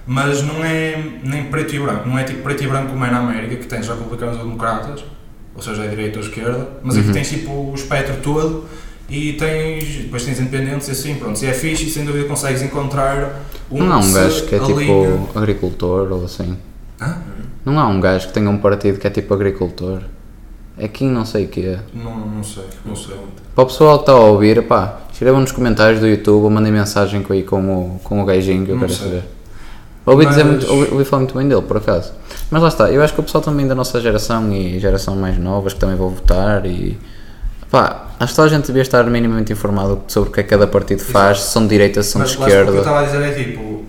Mas 0.06 0.42
não 0.42 0.64
é 0.64 0.96
nem 1.22 1.44
preto 1.44 1.74
e 1.74 1.78
branco, 1.80 2.08
não 2.08 2.18
é 2.18 2.24
tipo 2.24 2.42
preto 2.42 2.62
e 2.64 2.66
branco 2.68 2.90
como 2.90 3.04
é 3.04 3.10
na 3.10 3.18
América, 3.18 3.56
que 3.56 3.66
tens 3.66 3.86
republicanos 3.88 4.36
ou 4.38 4.44
democratas, 4.44 5.04
ou 5.54 5.60
seja, 5.60 5.84
é 5.84 5.88
direita 5.88 6.18
ou 6.20 6.24
esquerda, 6.24 6.68
mas 6.82 6.96
aqui 6.96 7.08
Uhum. 7.08 7.12
tens 7.12 7.28
tipo 7.28 7.50
o 7.50 7.74
espectro 7.74 8.16
todo 8.22 8.64
e 9.10 9.32
tens. 9.34 9.84
depois 10.04 10.24
tens 10.24 10.38
independentes 10.40 10.88
e 10.88 10.92
assim, 10.92 11.16
pronto. 11.16 11.38
Se 11.38 11.46
é 11.46 11.52
fixe 11.52 11.86
e 11.86 11.90
sem 11.90 12.04
dúvida 12.04 12.24
consegues 12.26 12.62
encontrar 12.62 13.42
um 13.70 13.82
Não 13.82 13.92
há 13.92 13.98
um 13.98 14.12
gajo 14.12 14.46
que 14.46 14.54
é 14.54 14.58
tipo 14.60 15.28
agricultor 15.38 16.12
ou 16.12 16.24
assim. 16.24 16.56
Hã? 17.00 17.18
Não 17.64 17.78
há 17.80 17.88
um 17.88 18.00
gajo 18.00 18.28
que 18.28 18.32
tenha 18.32 18.48
um 18.48 18.58
partido 18.58 18.98
que 18.98 19.06
é 19.06 19.10
tipo 19.10 19.34
agricultor. 19.34 20.02
É 20.78 20.86
quem 20.88 21.08
não 21.08 21.24
sei 21.24 21.46
o 21.46 21.48
que 21.48 21.66
é. 21.66 21.78
Não, 21.94 22.14
não 22.18 22.42
sei, 22.44 22.64
não 22.84 22.94
sei. 22.94 23.16
Para 23.54 23.64
o 23.64 23.66
pessoal 23.66 23.96
que 23.98 24.02
está 24.02 24.12
a 24.12 24.16
ouvir, 24.16 24.62
pá, 24.66 25.00
escrevam 25.12 25.40
nos 25.40 25.50
comentários 25.52 26.00
do 26.00 26.06
YouTube 26.06 26.44
ou 26.44 26.50
mandem 26.50 26.70
mensagem 26.70 27.22
com, 27.22 27.32
aí 27.32 27.42
com, 27.42 27.60
o, 27.60 28.00
com 28.04 28.20
o 28.20 28.24
gajinho 28.26 28.64
que 28.66 28.70
eu 28.72 28.74
Não 28.76 28.82
quero 28.82 28.92
sei. 28.92 29.08
saber. 29.08 29.22
Ouvi, 30.04 30.26
dizer 30.26 30.44
Mas- 30.44 30.52
muito, 30.64 30.70
ouvi, 30.72 30.92
ouvi 30.92 31.04
falar 31.04 31.20
muito 31.22 31.36
bem 31.36 31.48
dele, 31.48 31.62
por 31.62 31.78
acaso. 31.78 32.12
Mas 32.50 32.62
lá 32.62 32.68
está, 32.68 32.90
eu 32.92 33.02
acho 33.02 33.14
que 33.14 33.20
o 33.20 33.22
pessoal 33.22 33.42
também 33.42 33.66
da 33.66 33.74
nossa 33.74 34.00
geração 34.00 34.52
e 34.52 34.78
geração 34.78 35.16
mais 35.16 35.38
novas 35.38 35.72
que 35.72 35.80
também 35.80 35.96
vão 35.96 36.10
votar 36.10 36.64
e. 36.66 36.96
Pá, 37.70 38.06
acho 38.20 38.32
que 38.32 38.36
toda 38.36 38.46
a 38.46 38.50
gente 38.50 38.66
devia 38.66 38.82
estar 38.82 39.02
minimamente 39.04 39.52
informado 39.52 40.02
sobre 40.06 40.28
o 40.28 40.32
que 40.32 40.38
é 40.40 40.42
que 40.44 40.50
cada 40.50 40.66
partido 40.68 41.00
faz, 41.02 41.40
se 41.40 41.50
são 41.52 41.62
de 41.62 41.68
direita, 41.70 42.00
se 42.02 42.10
são 42.10 42.22
de 42.22 42.28
Mas 42.28 42.38
lá 42.38 42.46
está, 42.48 42.60
o 42.60 42.64
que 42.64 42.70
eu 42.70 42.80
esquerda. 42.80 43.00
estava 43.00 43.00
a 43.00 43.22
dizer 43.24 43.40
é 43.40 43.44
tipo, 43.44 43.84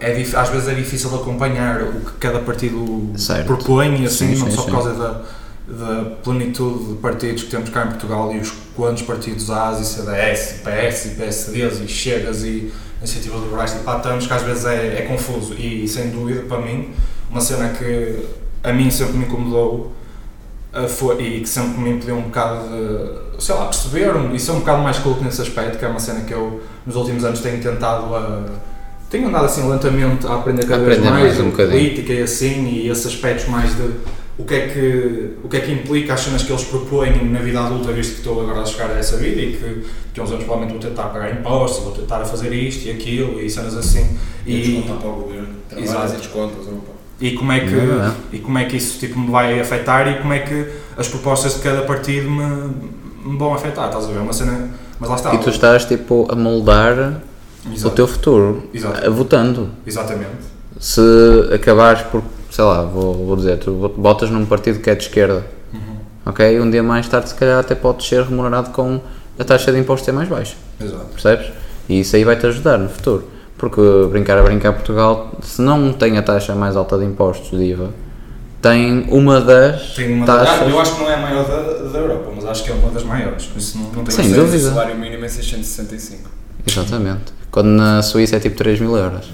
é 0.00 0.12
dif- 0.14 0.34
às 0.36 0.48
vezes 0.48 0.66
é 0.68 0.74
difícil 0.74 1.14
acompanhar 1.14 1.82
o 1.82 1.92
que 2.00 2.12
cada 2.18 2.40
partido 2.40 3.10
Certo. 3.16 3.46
propõe, 3.46 4.02
e 4.02 4.06
assim, 4.06 4.34
Sim, 4.34 4.40
não 4.40 4.50
sim, 4.50 4.56
só 4.56 4.62
por 4.62 4.70
causa 4.72 4.94
da, 4.94 5.20
da 5.68 6.16
plenitude 6.22 6.92
de 6.92 6.94
partidos 6.94 7.44
que 7.44 7.50
temos 7.50 7.70
cá 7.70 7.84
em 7.84 7.88
Portugal 7.88 8.32
e 8.34 8.38
os 8.38 8.50
quantos 8.74 9.02
partidos 9.02 9.50
há, 9.50 9.72
e 9.80 9.84
CDS, 9.84 10.60
PS, 10.64 11.04
e 11.04 11.08
PSDs, 11.16 11.80
e 11.80 11.88
Chegas, 11.88 12.42
e 12.42 12.72
Iniciativa 12.98 13.38
Liberais, 13.38 13.72
tipo, 13.72 13.88
há 13.88 13.98
tantos 13.98 14.26
que 14.26 14.32
às 14.32 14.42
vezes 14.42 14.64
é, 14.64 14.98
é 14.98 15.02
confuso. 15.02 15.54
E 15.54 15.86
sem 15.88 16.10
dúvida, 16.10 16.42
para 16.42 16.60
mim, 16.60 16.90
uma 17.30 17.40
cena 17.40 17.70
que 17.70 18.26
a 18.62 18.72
mim 18.72 18.90
sempre 18.90 19.16
me 19.16 19.24
incomodou 19.24 19.92
ah, 20.72 20.86
foi, 20.86 21.20
e 21.22 21.40
que 21.40 21.48
sempre 21.48 21.80
me 21.80 21.90
impediu 21.90 22.16
um 22.16 22.22
bocado 22.22 22.68
de, 22.68 23.42
sei 23.42 23.54
lá, 23.54 23.64
perceber 23.64 24.12
e 24.32 24.38
ser 24.38 24.52
um 24.52 24.60
bocado 24.60 24.82
mais 24.82 24.98
culto 24.98 25.22
nesse 25.24 25.42
aspecto, 25.42 25.78
que 25.78 25.84
é 25.84 25.88
uma 25.88 25.98
cena 25.98 26.20
que 26.20 26.32
eu 26.32 26.62
nos 26.86 26.94
últimos 26.94 27.24
anos 27.24 27.40
tenho 27.40 27.60
tentado 27.60 28.14
a. 28.14 28.44
Tenho 29.10 29.26
andado 29.26 29.46
assim 29.46 29.68
lentamente 29.68 30.24
a 30.24 30.36
aprender 30.36 30.64
cada 30.66 30.84
vez 30.84 30.98
Aprender 30.98 31.10
mais, 31.10 31.36
mais 31.36 31.40
um 31.40 31.50
política 31.50 32.12
e 32.12 32.22
assim, 32.22 32.68
e 32.68 32.88
esses 32.88 33.06
aspectos 33.06 33.48
mais 33.48 33.74
de 33.74 33.94
o 34.40 34.44
que, 34.44 34.54
é 34.54 34.68
que, 34.68 35.30
o 35.44 35.48
que 35.48 35.56
é 35.56 35.60
que 35.60 35.72
implica 35.72 36.14
as 36.14 36.20
cenas 36.20 36.42
que 36.42 36.50
eles 36.52 36.64
propõem 36.64 37.24
na 37.30 37.40
vida 37.40 37.60
adulta, 37.60 37.92
visto 37.92 38.12
que 38.12 38.18
estou 38.18 38.40
agora 38.40 38.60
a 38.60 38.64
chegar 38.66 38.90
a 38.90 38.98
essa 38.98 39.16
vida 39.16 39.40
e 39.40 39.52
que 39.56 39.86
daqui 40.08 40.20
a 40.20 40.22
uns 40.22 40.30
anos 40.30 40.44
provavelmente 40.44 40.72
vou 40.80 40.90
tentar 40.90 41.04
pagar 41.08 41.32
impostos, 41.32 41.82
vou 41.84 41.92
tentar 41.92 42.24
fazer 42.24 42.52
isto 42.52 42.86
e 42.86 42.90
aquilo 42.90 43.40
e 43.40 43.50
cenas 43.50 43.76
assim. 43.76 44.16
E 44.46 44.56
E, 44.56 44.62
descontar 44.62 44.96
para 44.98 45.08
o 45.10 45.12
governo. 45.14 45.48
Trabalhas 45.68 46.12
e 46.12 46.16
descontas. 46.16 46.66
opa. 46.66 46.92
e 47.20 47.32
como 47.32 47.52
é 47.52 47.60
que 47.60 47.70
Não 47.70 47.82
é 47.82 47.86
verdade. 47.86 48.14
e 48.32 48.38
como 48.38 48.58
é 48.58 48.64
que 48.64 48.76
isso 48.76 48.98
tipo 48.98 49.18
me 49.18 49.30
vai 49.30 49.60
afetar 49.60 50.08
e 50.08 50.18
como 50.20 50.32
é 50.32 50.38
que 50.40 50.66
as 50.96 51.06
propostas 51.08 51.54
de 51.54 51.60
cada 51.60 51.82
partido 51.82 52.30
me, 52.30 52.44
me 53.24 53.36
vão 53.38 53.52
afetar, 53.54 53.88
estás 53.88 54.04
a 54.06 54.08
ver? 54.08 54.18
Uma 54.20 54.32
cena, 54.32 54.70
mas 54.98 55.10
lá 55.10 55.16
está. 55.16 55.34
E 55.34 55.38
tu 55.38 55.50
estás 55.50 55.84
tipo 55.84 56.26
a 56.30 56.34
moldar 56.34 57.20
Exato. 57.72 57.88
o 57.88 57.90
teu 57.90 58.08
futuro, 58.08 58.62
Exato. 58.72 59.06
a- 59.06 59.10
votando. 59.10 59.70
Exatamente. 59.86 60.48
Se 60.78 61.00
acabares 61.54 62.02
por, 62.02 62.22
sei 62.50 62.64
lá, 62.64 62.82
vou, 62.82 63.14
vou 63.26 63.36
dizer, 63.36 63.58
tu 63.58 63.72
botas 63.96 64.28
num 64.30 64.44
partido 64.44 64.80
que 64.80 64.90
é 64.90 64.94
de 64.94 65.04
esquerda, 65.04 65.44
Uhum. 65.72 65.96
ok? 66.26 66.60
Um 66.60 66.70
dia 66.70 66.82
mais 66.82 67.08
tarde, 67.08 67.28
se 67.28 67.34
calhar, 67.34 67.58
até 67.60 67.74
podes 67.74 68.06
ser 68.06 68.22
remunerado 68.24 68.70
com 68.70 69.00
a 69.38 69.44
taxa 69.44 69.72
de 69.72 69.78
imposto 69.78 70.04
ser 70.04 70.12
mais 70.12 70.28
baixa, 70.28 70.56
Exato. 70.80 71.06
percebes? 71.12 71.46
E 71.88 72.00
isso 72.00 72.14
aí 72.16 72.24
vai-te 72.24 72.46
ajudar 72.46 72.78
no 72.78 72.88
futuro. 72.88 73.24
Porque 73.56 73.80
brincar 74.10 74.38
a 74.38 74.42
brincar 74.42 74.72
Portugal, 74.72 75.32
se 75.42 75.60
não 75.60 75.92
tem 75.92 76.16
a 76.16 76.22
taxa 76.22 76.54
mais 76.54 76.76
alta 76.76 76.96
de 76.98 77.04
impostos 77.04 77.50
de 77.58 77.64
IVA, 77.64 77.90
tem 78.62 79.06
uma 79.10 79.40
das 79.40 79.94
Tem 79.94 80.12
uma 80.14 80.24
taxas. 80.26 80.68
eu 80.68 80.80
acho 80.80 80.94
que 80.96 81.02
não 81.02 81.10
é 81.10 81.14
a 81.14 81.18
maior 81.18 81.44
da, 81.46 81.88
da 81.90 81.98
Europa, 81.98 82.30
mas 82.36 82.44
acho 82.46 82.64
que 82.64 82.70
é 82.70 82.74
uma 82.74 82.90
das 82.90 83.02
maiores. 83.04 83.50
Isso 83.56 83.76
não, 83.78 83.84
não 83.92 84.04
tenho 84.04 84.10
Sem 84.12 84.32
dúvida. 84.32 84.56
O 84.56 84.70
salário 84.70 84.96
mínimo 84.96 85.24
é 85.24 85.28
665. 85.28 86.30
Exatamente. 86.66 87.32
Quando 87.50 87.68
na 87.68 88.02
Suíça 88.02 88.36
é 88.36 88.40
tipo 88.40 88.56
3 88.56 88.80
mil 88.80 88.96
euros. 88.96 89.30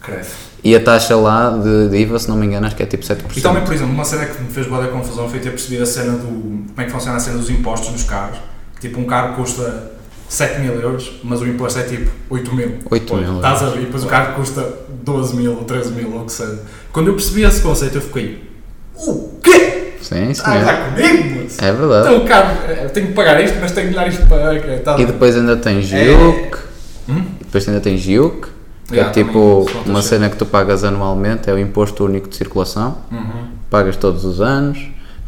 Credo. 0.00 0.26
E 0.62 0.76
a 0.76 0.80
taxa 0.82 1.16
lá 1.16 1.50
de, 1.50 1.88
de 1.88 1.96
IVA, 1.96 2.18
se 2.18 2.28
não 2.28 2.36
me 2.36 2.46
engano, 2.46 2.66
acho 2.66 2.76
que 2.76 2.82
é 2.82 2.86
tipo 2.86 3.02
7%. 3.04 3.36
E 3.36 3.40
também, 3.40 3.64
por 3.64 3.72
exemplo, 3.74 3.94
uma 3.94 4.04
cena 4.04 4.26
que 4.26 4.42
me 4.42 4.50
fez 4.50 4.66
boa 4.66 4.86
confusão 4.88 5.28
foi 5.28 5.38
ter 5.40 5.50
percebido 5.50 5.82
a 5.82 5.86
cena 5.86 6.12
do. 6.12 6.26
como 6.26 6.74
é 6.76 6.84
que 6.84 6.90
funciona 6.90 7.16
a 7.16 7.20
cena 7.20 7.38
dos 7.38 7.48
impostos 7.48 7.90
nos 7.92 8.02
carros. 8.04 8.38
Tipo, 8.80 9.00
um 9.00 9.04
carro 9.04 9.36
custa 9.36 9.92
7 10.28 10.60
mil 10.60 10.74
euros, 10.74 11.20
mas 11.24 11.40
o 11.40 11.46
imposto 11.46 11.78
é 11.78 11.82
tipo 11.84 12.10
8 12.28 12.54
mil. 12.54 12.74
8 12.90 13.16
mil 13.16 13.36
Estás 13.36 13.62
a 13.62 13.66
ver? 13.70 13.82
E 13.82 13.84
depois 13.86 14.04
o 14.04 14.06
carro 14.06 14.34
custa 14.34 14.74
12 15.02 15.36
mil 15.36 15.52
ou 15.52 15.64
13 15.64 15.92
mil 15.92 16.12
ou 16.14 16.22
o 16.22 16.24
que 16.26 16.32
seja. 16.32 16.60
Quando 16.92 17.08
eu 17.08 17.14
percebi 17.14 17.42
esse 17.42 17.60
conceito, 17.62 17.96
eu 17.96 18.02
fiquei. 18.02 18.50
O 18.96 19.38
quê? 19.42 19.94
Sim, 20.02 20.32
sim. 20.34 20.42
É, 20.46 20.64
dar 20.64 20.90
comigo, 20.94 21.46
é 21.58 21.72
verdade. 21.72 22.08
Então 22.08 22.24
o 22.24 22.26
carro, 22.26 22.56
eu 22.82 22.90
tenho 22.90 23.06
que 23.08 23.12
pagar 23.12 23.40
isto, 23.42 23.56
mas 23.60 23.72
tenho 23.72 23.88
que 23.88 23.94
dar 23.94 24.08
isto 24.08 24.26
para. 24.26 24.54
Estás 24.56 24.98
a 24.98 25.00
E 25.00 25.04
ver? 25.06 25.12
depois 25.12 25.36
ainda 25.36 25.56
tens 25.56 25.92
É- 25.92 26.04
GIUC, 26.04 26.56
Hum? 27.08 27.24
e 27.40 27.44
depois 27.44 27.68
ainda 27.68 27.80
GIUC, 27.96 28.40
que 28.42 28.48
Yeah, 28.92 29.10
é 29.10 29.12
tipo 29.12 29.66
uma 29.86 30.02
cena 30.02 30.28
que 30.28 30.36
tu 30.36 30.44
pagas 30.46 30.84
anualmente, 30.84 31.48
é 31.48 31.52
o 31.54 31.58
Imposto 31.58 32.04
Único 32.04 32.28
de 32.28 32.36
Circulação, 32.36 32.98
Uhum. 33.10 33.44
pagas 33.70 33.96
todos 33.96 34.24
os 34.24 34.40
anos, 34.40 34.78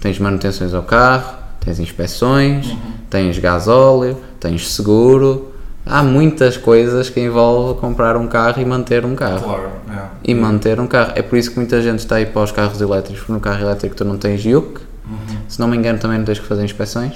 tens 0.01 0.19
manutenções 0.19 0.75
ao 0.75 0.83
carro, 0.83 1.35
tens 1.61 1.79
inspeções, 1.79 2.67
Uhum. 2.67 2.77
tens 3.09 3.39
gasóleo, 3.39 4.17
tens 4.41 4.71
seguro, 4.73 5.53
há 5.87 6.03
muitas 6.03 6.57
coisas 6.57 7.09
que 7.09 7.21
envolvem 7.21 7.77
comprar 7.81 8.17
um 8.17 8.27
carro 8.27 8.61
e 8.61 8.65
manter 8.65 9.05
um 9.05 9.15
carro. 9.15 9.41
Claro, 9.43 9.71
é. 9.91 10.03
E 10.25 10.35
manter 10.35 10.81
um 10.81 10.87
carro. 10.87 11.13
É 11.15 11.23
por 11.23 11.37
isso 11.39 11.51
que 11.51 11.57
muita 11.59 11.81
gente 11.81 12.01
está 12.01 12.17
aí 12.17 12.27
para 12.27 12.43
os 12.43 12.51
carros 12.53 12.81
elétricos, 12.81 13.19
porque 13.21 13.33
no 13.33 13.41
carro 13.41 13.61
elétrico 13.63 13.95
tu 13.95 14.05
não 14.05 14.17
tens 14.19 14.41
GIUC, 14.41 14.81
Uhum. 15.09 15.17
se 15.49 15.61
não 15.61 15.69
me 15.69 15.77
engano 15.77 15.99
também 15.99 16.19
não 16.19 16.25
tens 16.25 16.39
que 16.39 16.47
fazer 16.47 16.65
inspeções. 16.65 17.15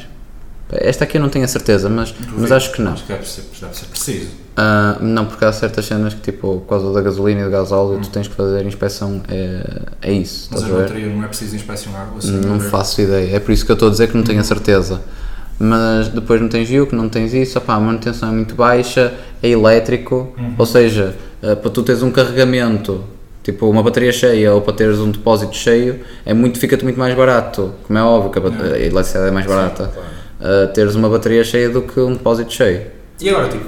Esta 0.70 1.04
aqui 1.04 1.16
eu 1.16 1.22
não 1.22 1.28
tenho 1.28 1.44
a 1.44 1.48
certeza, 1.48 1.88
mas, 1.88 2.12
mas 2.36 2.50
acho 2.50 2.72
que 2.72 2.82
não. 2.82 2.92
Acho 2.92 3.04
que 3.04 3.12
deve 3.12 3.28
ser, 3.28 3.44
deve 3.60 3.76
ser 3.76 3.86
preciso. 3.86 4.28
Ah, 4.56 4.96
não, 5.00 5.26
porque 5.26 5.44
há 5.44 5.52
certas 5.52 5.84
cenas 5.84 6.12
que, 6.14 6.20
tipo, 6.20 6.58
por 6.60 6.66
causa 6.68 6.92
da 6.92 7.00
gasolina 7.00 7.42
e 7.42 7.44
do 7.44 7.50
gasóleo, 7.50 8.00
tu 8.00 8.08
tens 8.08 8.26
que 8.26 8.34
fazer 8.34 8.66
inspeção. 8.66 9.22
É, 9.28 9.82
é 10.02 10.12
isso, 10.12 10.48
Mas 10.50 10.64
a 10.64 10.68
bateria 10.68 11.06
não 11.06 11.22
é 11.22 11.28
preciso 11.28 11.54
inspecionar. 11.54 12.08
Assim, 12.18 12.32
Não 12.32 12.58
ver. 12.58 12.68
faço 12.70 13.00
ideia. 13.00 13.36
É 13.36 13.38
por 13.38 13.52
isso 13.52 13.64
que 13.64 13.70
eu 13.70 13.74
estou 13.74 13.88
a 13.88 13.90
dizer 13.92 14.08
que 14.08 14.16
não 14.16 14.24
tenho 14.24 14.40
a 14.40 14.44
certeza. 14.44 15.00
Mas 15.58 16.08
depois 16.08 16.40
não 16.40 16.48
tens 16.48 16.68
que 16.68 16.94
não 16.94 17.08
tens 17.08 17.32
isso, 17.32 17.56
opá, 17.58 17.74
a 17.74 17.80
manutenção 17.80 18.28
é 18.28 18.32
muito 18.32 18.54
baixa, 18.54 19.14
é 19.42 19.48
elétrico, 19.48 20.34
ou 20.58 20.66
seja, 20.66 21.14
ah, 21.42 21.56
para 21.56 21.70
tu 21.70 21.82
teres 21.82 22.02
um 22.02 22.10
carregamento, 22.10 23.02
tipo 23.42 23.66
uma 23.70 23.82
bateria 23.82 24.12
cheia 24.12 24.52
ou 24.52 24.60
para 24.60 24.74
teres 24.74 24.98
um 24.98 25.10
depósito 25.10 25.56
cheio, 25.56 26.00
é 26.26 26.34
muito, 26.34 26.58
fica-te 26.58 26.84
muito 26.84 26.98
mais 26.98 27.14
barato, 27.16 27.72
como 27.86 27.98
é 27.98 28.02
óbvio 28.02 28.30
que 28.32 28.38
a, 28.38 28.42
bate- 28.42 28.62
a 28.62 28.78
eletricidade 28.78 29.28
é 29.28 29.30
mais 29.30 29.46
barata, 29.46 29.90
teres 30.74 30.94
uma 30.94 31.08
bateria 31.08 31.44
cheia 31.44 31.68
do 31.70 31.82
que 31.82 31.98
um 32.00 32.12
depósito 32.12 32.52
cheio. 32.52 32.86
E 33.20 33.28
agora, 33.30 33.48
tipo, 33.48 33.64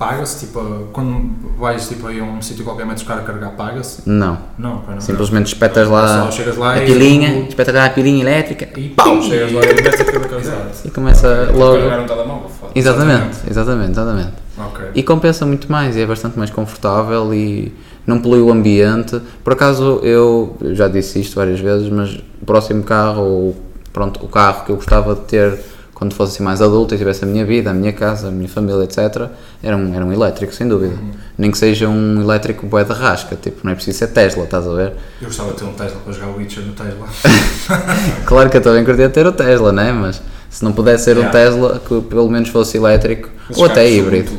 paga-se, 0.00 0.46
tipo, 0.46 0.88
quando 0.94 1.30
vais 1.58 1.86
tipo, 1.86 2.06
aí 2.06 2.18
a 2.18 2.24
um 2.24 2.40
sítio 2.40 2.64
qualquer, 2.64 2.86
metes 2.86 3.02
o 3.02 3.06
cara 3.06 3.20
a 3.20 3.24
carregar, 3.24 3.50
paga-se? 3.50 4.00
Não. 4.08 4.38
Não, 4.58 4.82
não. 4.88 5.00
Simplesmente 5.00 5.48
espetas 5.48 5.86
lá 5.88 6.28
lá 6.56 6.72
a 6.72 6.82
e- 6.82 6.86
pilinha, 6.86 7.46
espetas 7.46 7.74
lá 7.74 7.84
a 7.84 7.90
pilinha 7.90 8.22
elétrica 8.22 8.66
E 8.78 8.88
Pau, 8.88 9.20
chegas 9.22 9.52
lá 9.52 9.60
e 9.62 9.74
metes 9.74 10.00
aquilo 10.00 10.20
na 10.20 10.28
e 10.84 10.90
começa 10.90 11.50
logo. 11.54 11.76
Carregar 11.76 12.00
um 12.00 12.06
telemóvel. 12.06 12.50
Exatamente, 12.74 13.38
exatamente, 13.50 13.90
exatamente. 13.90 14.32
Ok. 14.58 14.86
E 14.94 15.02
compensa 15.02 15.44
muito 15.44 15.70
mais 15.70 15.96
e 15.96 16.00
é 16.00 16.06
bastante 16.06 16.38
mais 16.38 16.50
confortável 16.50 17.34
e 17.34 17.72
não 18.06 18.20
polui 18.20 18.40
o 18.40 18.50
ambiente. 18.50 19.20
Por 19.44 19.52
acaso 19.52 20.00
eu 20.02 20.56
eu 20.62 20.74
já 20.74 20.88
disse 20.88 21.20
isto 21.20 21.36
várias 21.36 21.60
vezes, 21.60 21.90
mas 21.90 22.14
o 22.40 22.46
próximo 22.46 22.82
carro, 22.82 23.22
ou 23.22 23.56
pronto, 23.92 24.24
o 24.24 24.28
carro 24.28 24.64
que 24.64 24.72
eu 24.72 24.76
gostava 24.76 25.14
de 25.14 25.20
ter 25.22 25.58
quando 26.00 26.14
fosse 26.14 26.36
assim 26.36 26.42
mais 26.42 26.62
adulto 26.62 26.94
e 26.94 26.98
tivesse 26.98 27.22
a 27.24 27.26
minha 27.26 27.44
vida, 27.44 27.70
a 27.70 27.74
minha 27.74 27.92
casa, 27.92 28.28
a 28.28 28.30
minha 28.30 28.48
família, 28.48 28.84
etc., 28.84 29.28
era 29.62 29.76
um, 29.76 29.94
era 29.94 30.02
um 30.02 30.10
elétrico, 30.10 30.52
sem 30.54 30.66
dúvida. 30.66 30.94
Nem 31.36 31.50
que 31.50 31.58
seja 31.58 31.90
um 31.90 32.22
elétrico 32.22 32.66
bué 32.66 32.82
de 32.84 32.92
rasca, 32.94 33.36
tipo, 33.36 33.60
não 33.62 33.72
é 33.72 33.74
preciso 33.74 33.98
ser 33.98 34.06
Tesla, 34.06 34.44
estás 34.44 34.66
a 34.66 34.72
ver? 34.72 34.94
Eu 35.20 35.26
gostava 35.26 35.50
de 35.52 35.58
ter 35.58 35.64
um 35.66 35.74
Tesla 35.74 35.98
para 36.02 36.12
jogar 36.14 36.28
o 36.28 36.36
Witcher 36.38 36.62
no 36.64 36.72
Tesla. 36.72 37.06
Claro 38.24 38.48
que 38.48 38.56
eu 38.56 38.62
também 38.62 38.82
queria 38.82 39.10
ter 39.10 39.26
o 39.26 39.32
Tesla, 39.32 39.72
né? 39.72 39.92
Mas 39.92 40.22
se 40.48 40.64
não 40.64 40.72
pudesse 40.72 41.04
ser 41.04 41.16
um 41.18 41.20
Yeah. 41.20 41.38
Tesla 41.38 41.80
que 41.86 42.00
pelo 42.00 42.30
menos 42.30 42.48
fosse 42.48 42.78
elétrico 42.78 43.28
Esses 43.50 43.60
ou 43.62 43.66
até 43.68 43.88
híbrido. 43.90 44.30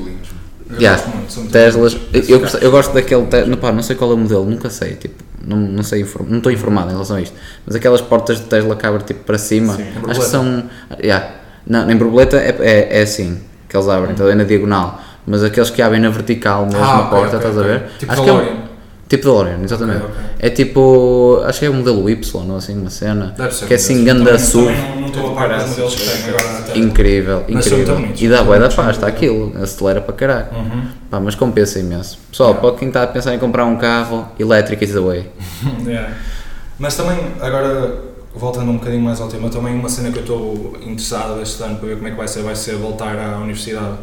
Eu 0.69 0.80
Yeah. 0.80 1.04
muito, 1.13 1.52
Teslas, 1.52 1.97
eu, 2.13 2.39
gosto- 2.39 2.58
eu 2.58 2.71
gosto 2.71 2.93
daquele 2.93 3.26
Tesla, 3.26 3.58
pá, 3.58 3.71
não 3.74 3.84
sei 3.84 3.95
qual 3.95 4.10
é 4.12 4.13
o 4.13 4.17
modelo, 4.17 4.45
nunca 4.45 4.69
sei, 4.69 4.93
tipo, 4.95 5.21
não, 5.45 5.58
não 5.58 5.84
sei, 5.84 6.02
inform- 6.02 6.30
não 6.30 6.38
estou 6.38 6.50
informado 6.52 6.88
em 6.89 6.93
relação 6.93 7.17
a 7.17 7.21
isto, 7.21 7.36
mas 7.67 7.76
aquelas 7.76 8.00
portas 8.00 8.38
de 8.39 8.45
Tesla 8.45 8.74
que 8.76 8.86
abrem 8.86 9.06
tipo 9.06 9.21
para 9.26 9.38
cima, 9.38 9.76
Sim, 9.76 9.82
em 9.84 10.10
acho 10.12 10.19
que 10.21 10.26
são, 10.28 10.63
yeah, 11.04 11.28
não, 11.65 11.89
em 11.89 11.95
borboleta 11.95 12.38
é, 12.38 12.56
é, 12.60 13.00
é 13.00 13.02
assim, 13.04 13.39
que 13.69 13.76
eles 13.76 13.88
abrem, 13.88 14.12
então 14.13 14.28
é 14.30 14.36
na 14.36 14.43
diagonal, 14.43 15.00
mas 15.26 15.43
aqueles 15.43 15.69
que 15.69 15.82
abrem 15.82 16.02
na 16.02 16.10
vertical 16.10 16.65
mesmo 16.65 16.80
Ah, 16.84 16.95
a 16.95 17.00
ok, 17.02 17.10
porta, 17.10 17.38
ok, 17.38 17.50
estás 17.50 17.58
ok. 17.58 17.63
a 17.63 17.74
ver? 17.80 17.84
Tipo 18.00 18.12
acho 18.12 18.24
que 18.24 18.30
é 18.30 18.34
um- 18.34 18.71
tipo 19.08 19.24
DeLorean, 19.26 19.60
exatamente. 19.63 20.06
É 20.39 20.50
tipo, 20.50 21.41
acho 21.45 21.60
que 21.60 21.65
é 21.65 21.69
o 21.69 21.74
modelo 21.74 22.10
Y 22.10 22.50
ou 22.50 22.56
assim, 22.58 22.78
uma 22.80 22.89
cena, 22.89 23.34
Deve 23.38 23.54
ser. 23.54 23.65
que 23.65 23.74
é 23.74 23.76
assim, 23.76 24.06
ganda 24.06 24.38
SUV. 24.39 24.71
Não, 24.71 25.02
não 25.02 25.08
estou 25.08 25.32
a 25.32 25.36
par 25.36 25.50
dos 25.60 25.69
modelos 25.69 25.95
que 25.95 26.02
tenho 26.10 26.30
agora 26.36 26.54
na 26.54 26.60
Tesla. 26.62 26.78
Incrível, 26.78 27.43
incrível. 27.50 28.08
E 28.17 28.28
dá 28.30 28.41
bué 28.43 28.58
da 28.58 28.69
pasta 28.69 28.82
bonitos. 28.84 29.04
aquilo, 29.04 29.54
acelera 29.62 30.00
para 30.02 30.13
caralho. 30.15 30.45
Uhum. 30.54 30.84
Pá, 31.10 31.19
mas 31.19 31.36
compensa 31.36 31.78
imenso. 31.80 32.17
Pessoal, 32.32 32.52
Yeah. 32.52 32.69
para 32.69 32.80
quem 32.80 32.88
está 32.88 33.04
a 33.04 33.08
pensar 33.08 33.36
em 33.36 33.39
comprar 33.39 33.65
um 33.65 33.76
carro, 33.76 34.30
elétrico 34.39 34.82
is 34.84 34.91
the 34.93 35.00
way. 35.02 35.30
Yeah. 35.86 36.13
Mas 36.80 36.95
também, 36.95 37.17
agora, 37.41 37.93
voltando 38.36 38.70
um 38.72 38.78
bocadinho 38.78 39.02
mais 39.02 39.20
ao 39.20 39.28
tema, 39.28 39.50
também 39.50 39.74
uma 39.76 39.89
cena 39.89 40.10
que 40.12 40.17
eu 40.17 40.22
estou 40.22 40.74
interessado 40.82 41.41
este 41.41 41.62
ano 41.63 41.78
para 41.78 41.88
ver 41.89 41.96
como 41.96 42.08
é 42.08 42.12
que 42.12 42.17
vai 42.17 42.28
ser, 42.28 42.41
vai 42.44 42.56
ser 42.56 42.76
voltar 42.76 43.17
à 43.17 43.38
universidade. 43.39 43.98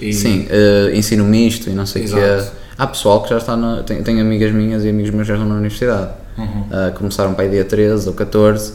E- 0.00 0.12
Sim, 0.12 0.46
eh, 0.50 0.92
ensino 0.94 1.24
misto 1.24 1.68
e 1.70 1.72
não 1.72 1.86
sei 1.86 2.02
o 2.04 2.08
que 2.08 2.14
Exato. 2.14 2.52
Há 2.78 2.86
pessoal 2.86 3.22
que 3.22 3.30
já 3.30 3.38
está 3.38 3.56
na. 3.56 3.82
Tenho, 3.82 4.04
tenho 4.04 4.20
amigas 4.20 4.52
minhas 4.52 4.84
e 4.84 4.90
amigos 4.90 5.10
meus 5.10 5.22
que 5.22 5.28
já 5.28 5.34
estão 5.34 5.48
na 5.48 5.54
universidade. 5.54 6.10
Uhum. 6.36 6.66
Ah, 6.70 6.92
começaram 6.94 7.32
para 7.32 7.44
aí 7.44 7.50
dia 7.50 7.64
13 7.64 8.06
ou 8.08 8.14
14 8.14 8.74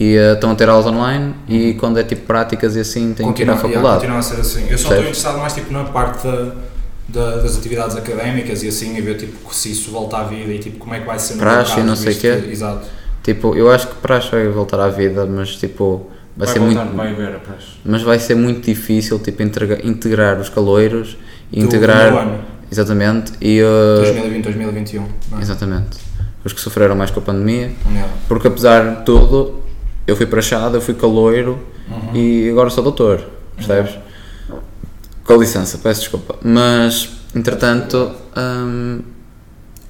e 0.00 0.16
ah, 0.16 0.32
estão 0.32 0.50
a 0.52 0.54
ter 0.54 0.68
aulas 0.70 0.86
online 0.86 1.34
e 1.46 1.74
quando 1.74 1.98
é 1.98 2.02
tipo 2.02 2.22
práticas 2.26 2.74
e 2.76 2.80
assim 2.80 3.12
têm 3.12 3.30
que 3.34 3.42
ir 3.42 3.50
à 3.50 3.56
faculdade. 3.56 3.96
continua 3.96 4.18
a 4.18 4.22
ser 4.22 4.40
assim. 4.40 4.66
Eu 4.70 4.78
só 4.78 4.88
estou 4.88 5.00
interessado 5.00 5.38
mais 5.38 5.52
tipo, 5.52 5.70
na 5.70 5.84
parte 5.84 6.26
da, 6.26 6.52
da- 7.10 7.36
das 7.42 7.58
atividades 7.58 7.94
académicas 7.94 8.62
e 8.62 8.68
assim, 8.68 8.96
e 8.96 9.00
ver 9.02 9.18
tipo, 9.18 9.54
se 9.54 9.70
isso 9.72 9.90
volta 9.90 10.16
à 10.16 10.24
vida 10.24 10.50
e 10.50 10.58
tipo, 10.58 10.78
como 10.78 10.94
é 10.94 11.00
que 11.00 11.06
vai 11.06 11.18
ser 11.18 11.34
no 11.34 11.40
Praxe 11.40 11.72
mercado, 11.72 11.86
não 11.88 11.96
sei 11.96 12.14
quê. 12.14 12.40
que- 12.42 12.50
Exato. 12.50 12.86
Tipo, 13.22 13.54
eu 13.56 13.70
acho 13.70 13.88
que 13.88 13.94
praxe 13.96 14.30
vai 14.30 14.48
voltar 14.48 14.80
à 14.80 14.88
vida, 14.88 15.24
mas 15.26 15.56
tipo. 15.56 16.10
Vai, 16.36 16.46
Vai 16.46 16.54
ser 16.54 16.60
voltar, 16.60 16.84
muito, 16.86 16.96
vai 16.96 17.14
ver 17.14 17.36
a 17.36 17.38
praxe. 17.38 17.66
mas 17.84 18.00
vai 18.02 18.18
ser 18.18 18.34
muito 18.34 18.64
difícil 18.64 19.18
tipo, 19.18 19.42
integra- 19.42 19.80
integrar 19.86 20.40
os 20.40 20.48
caloiros 20.48 21.18
e 21.52 21.60
Do 21.60 21.66
integrar 21.66 22.06
ano, 22.16 22.40
exatamente 22.70 23.32
e 23.38 23.60
ah, 23.60 23.96
2020, 24.00 24.44
2021. 24.44 25.06
não 25.30 25.38
é? 25.38 25.42
exatamente 25.42 25.98
os 26.42 26.54
que 26.54 26.60
sofreram 26.62 26.96
mais 26.96 27.10
com 27.10 27.20
a 27.20 27.22
pandemia 27.22 27.72
Yeah. 27.86 28.10
porque 28.28 28.48
apesar 28.48 28.94
de 29.00 29.04
tudo 29.04 29.62
eu 30.06 30.16
fui 30.16 30.24
praxado, 30.24 30.74
eu 30.78 30.80
fui 30.80 30.94
caloiro 30.94 31.58
Uhum. 31.90 32.16
e 32.16 32.48
agora 32.48 32.70
sou 32.70 32.82
doutor 32.82 33.22
percebes? 33.54 33.98
com 35.24 35.36
licença, 35.36 35.76
peço 35.76 36.00
desculpa 36.00 36.36
mas 36.42 37.10
entretanto 37.34 38.10
hum, 38.34 39.00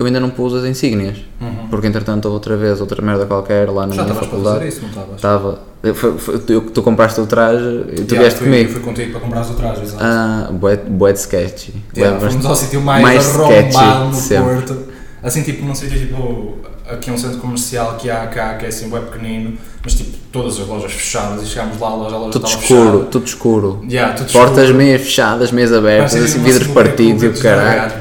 eu 0.03 0.07
ainda 0.07 0.21
não 0.21 0.31
pus 0.31 0.55
as 0.55 0.65
insígnias. 0.65 1.19
Uhum. 1.41 1.69
Porque 1.71 1.87
entretanto 1.87 2.29
outra 2.29 2.57
vez, 2.57 2.81
outra 2.81 3.01
merda 3.03 3.25
qualquer 3.27 3.69
lá 3.71 3.87
na 3.87 3.95
Já 3.95 4.03
minha 4.05 4.15
faculdade. 4.15 4.69
isso, 4.69 4.81
não 4.83 4.89
estavas? 4.89 5.17
Estava. 5.17 5.59
eu- 5.83 5.95
foi- 5.95 6.19
foi- 6.19 6.39
Tu, 6.39 6.61
tu 6.61 6.83
compraste 6.83 7.21
o 7.21 7.27
traje 7.27 7.65
e 7.93 7.95
tu 8.05 8.15
Yeah, 8.15 8.21
vieste 8.21 8.39
fui, 8.39 8.47
comigo. 8.47 8.71
Fui 8.73 8.81
contigo 8.83 9.11
para 9.13 9.21
comprar 9.21 9.43
o 9.51 9.55
traje, 9.55 9.83
exato. 9.83 10.03
Ah, 10.05 10.49
bué, 10.53 10.77
bué 10.77 11.13
de 11.13 11.19
sketchy. 11.21 11.75
Yeah, 11.97 12.15
Lembras-te? 12.15 12.35
fomos 12.43 12.47
ao 12.47 12.57
sítio 12.57 12.81
mais, 12.81 13.03
mais 13.03 13.25
sketchy 13.25 14.15
sempre. 14.15 14.55
Porto. 14.55 14.92
Assim, 15.23 15.43
tipo, 15.43 15.65
num 15.65 15.75
sítio 15.75 15.99
tipo. 15.99 16.59
Aqui 16.91 17.11
é 17.11 17.13
um 17.13 17.17
centro 17.17 17.39
comercial 17.39 17.95
que 17.95 18.11
há 18.11 18.27
cá, 18.27 18.55
que 18.55 18.65
é 18.67 18.69
assim, 18.69 18.91
bem 18.91 19.01
pequenino, 19.01 19.57
mas 19.85 19.95
tipo, 19.95 20.17
todas 20.33 20.59
as 20.61 20.67
lojas 20.67 20.93
fechadas 20.93 21.43
e 21.43 21.47
chegámos 21.47 21.79
lá, 21.81 21.89
a 21.89 21.95
loja, 21.95 22.17
a 22.17 22.19
loja 22.19 22.33
Tudo 22.33 22.47
escuro, 22.49 22.91
fechada. 22.91 23.05
tudo 23.05 23.25
escuro. 23.27 23.85
Yeah, 23.89 24.15
tudo 24.15 24.33
Portas 24.33 24.59
escuro. 24.65 24.75
meias 24.79 25.01
fechadas, 25.03 25.53
meias 25.53 25.73
abertas, 25.73 26.15
assim, 26.17 26.43
vidros 26.43 26.67
partidos 26.69 27.23
e 27.23 27.27
o 27.29 27.41
caralho. 27.41 27.93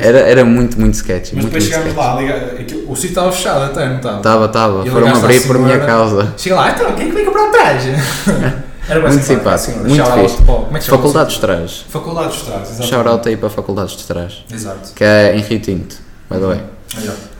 Era, 0.00 0.18
era 0.20 0.44
muito, 0.46 0.80
muito 0.80 0.94
sketchy. 0.94 1.36
Mas 1.36 1.44
muito, 1.44 1.54
depois 1.54 1.64
muito 1.64 1.94
chegámos 1.94 1.94
lá, 1.94 2.20
liga, 2.20 2.74
o 2.88 2.96
sítio 2.96 3.08
estava 3.10 3.30
fechado 3.32 3.64
até, 3.64 3.88
não 3.88 3.96
estava? 3.96 4.16
Estava, 4.16 4.44
estava. 4.46 4.86
Foram 4.86 5.08
abrir 5.08 5.46
por 5.46 5.58
minha 5.58 5.78
causa. 5.80 6.34
Chega 6.38 6.56
lá, 6.56 6.70
então, 6.72 6.90
quem 6.94 7.04
é 7.06 7.08
que 7.10 7.14
vem 7.14 7.24
comprar 7.26 7.48
o 7.48 7.52
traje? 7.52 7.90
Era 8.88 8.98
bem 9.00 9.10
Muito 9.12 9.24
simpático, 9.24 9.48
a 9.50 9.58
simpático, 9.58 9.58
senhora. 9.58 9.88
muito 9.88 9.96
Shout 10.04 10.18
out, 10.18 10.30
fixe. 10.32 10.42
pô, 10.44 10.54
como 10.54 10.76
é 10.76 10.80
que 10.80 10.86
Faculdade 10.86 11.26
dos? 11.28 11.38
Trajes. 11.38 11.84
Faculdade 11.88 12.28
dos 12.28 12.42
Trajes, 12.42 12.62
exatamente. 12.70 12.90
Shout 12.90 13.08
out 13.08 13.28
aí 13.28 13.36
para 13.36 13.46
a 13.46 13.50
Faculdade 13.50 13.94
dos 13.94 14.06
Trajes. 14.06 14.38
Exato. 14.52 14.92
Que 14.96 15.04
é 15.04 15.36
em 15.36 15.40
Rio 15.40 15.60
Tinto, 15.60 15.96
by 16.32 16.40
the 16.40 16.46
way. 16.46 16.60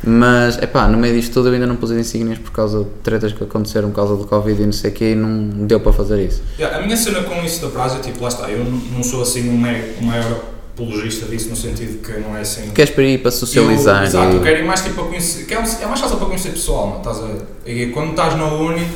Mas, 0.04 0.56
epá, 0.62 0.88
no 0.88 0.98
meio 0.98 1.14
disto 1.14 1.32
tudo 1.32 1.48
eu 1.48 1.54
ainda 1.54 1.66
não 1.66 1.76
pus 1.76 1.90
as 1.90 1.98
insígnias 1.98 2.38
por 2.38 2.50
causa 2.52 2.84
de 2.84 2.90
tretas 3.02 3.32
que 3.32 3.44
aconteceram 3.44 3.90
por 3.90 3.96
causa 3.96 4.16
do 4.16 4.24
Covid 4.24 4.62
e 4.62 4.66
não 4.66 4.72
sei 4.72 4.90
o 4.90 4.94
quê 4.94 5.12
e 5.12 5.14
não 5.14 5.66
deu 5.66 5.78
para 5.78 5.92
fazer 5.92 6.24
isso. 6.24 6.42
Yeah, 6.58 6.78
a 6.78 6.82
minha 6.82 6.96
cena 6.96 7.22
com 7.22 7.42
isso 7.44 7.60
da 7.60 7.68
prazo 7.68 7.98
é 7.98 8.00
tipo, 8.00 8.22
lá 8.22 8.28
está, 8.28 8.50
eu 8.50 8.64
não 8.64 9.02
sou 9.02 9.22
assim 9.22 9.48
um 9.48 9.56
maior, 9.56 9.82
um 10.00 10.06
maior 10.06 10.40
apologista 10.72 11.26
disso, 11.26 11.50
no 11.50 11.56
sentido 11.56 12.02
que 12.02 12.18
não 12.18 12.36
é 12.36 12.40
assim. 12.40 12.70
Queres 12.70 12.92
para 12.94 13.04
ir 13.04 13.18
para 13.18 13.30
socializar 13.30 14.02
Eu, 14.02 14.06
exato, 14.06 14.32
e... 14.32 14.36
eu 14.36 14.42
quero 14.42 14.60
ir 14.60 14.64
mais 14.64 14.80
tipo 14.80 14.94
para 14.96 15.04
conhecer. 15.04 15.44
Que 15.44 15.54
é, 15.54 15.58
é 15.58 15.86
mais 15.86 16.00
fácil 16.00 16.16
para 16.16 16.26
conhecer 16.26 16.50
pessoal, 16.50 16.88
não? 16.88 16.98
Estás 16.98 17.18
a 17.18 17.26
ver? 17.26 17.42
E 17.66 17.86
quando 17.88 18.10
estás 18.10 18.36
na 18.36 18.46
Uni 18.46 18.86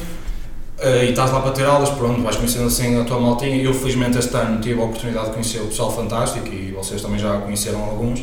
eh, 0.78 1.06
e 1.06 1.10
estás 1.10 1.30
lá 1.30 1.40
para 1.40 1.52
ter 1.52 1.64
aulas, 1.64 1.90
pronto, 1.90 2.22
vais 2.22 2.36
conhecendo 2.36 2.66
assim 2.66 2.98
a 3.00 3.04
tua 3.04 3.20
maltinha. 3.20 3.62
Eu, 3.62 3.74
felizmente, 3.74 4.18
este 4.18 4.34
ano 4.36 4.60
tive 4.60 4.80
a 4.80 4.84
oportunidade 4.84 5.26
de 5.26 5.32
conhecer 5.32 5.60
o 5.60 5.66
pessoal 5.66 5.92
fantástico 5.94 6.48
e 6.48 6.72
vocês 6.72 7.00
também 7.00 7.18
já 7.18 7.38
conheceram 7.38 7.82
alguns. 7.84 8.22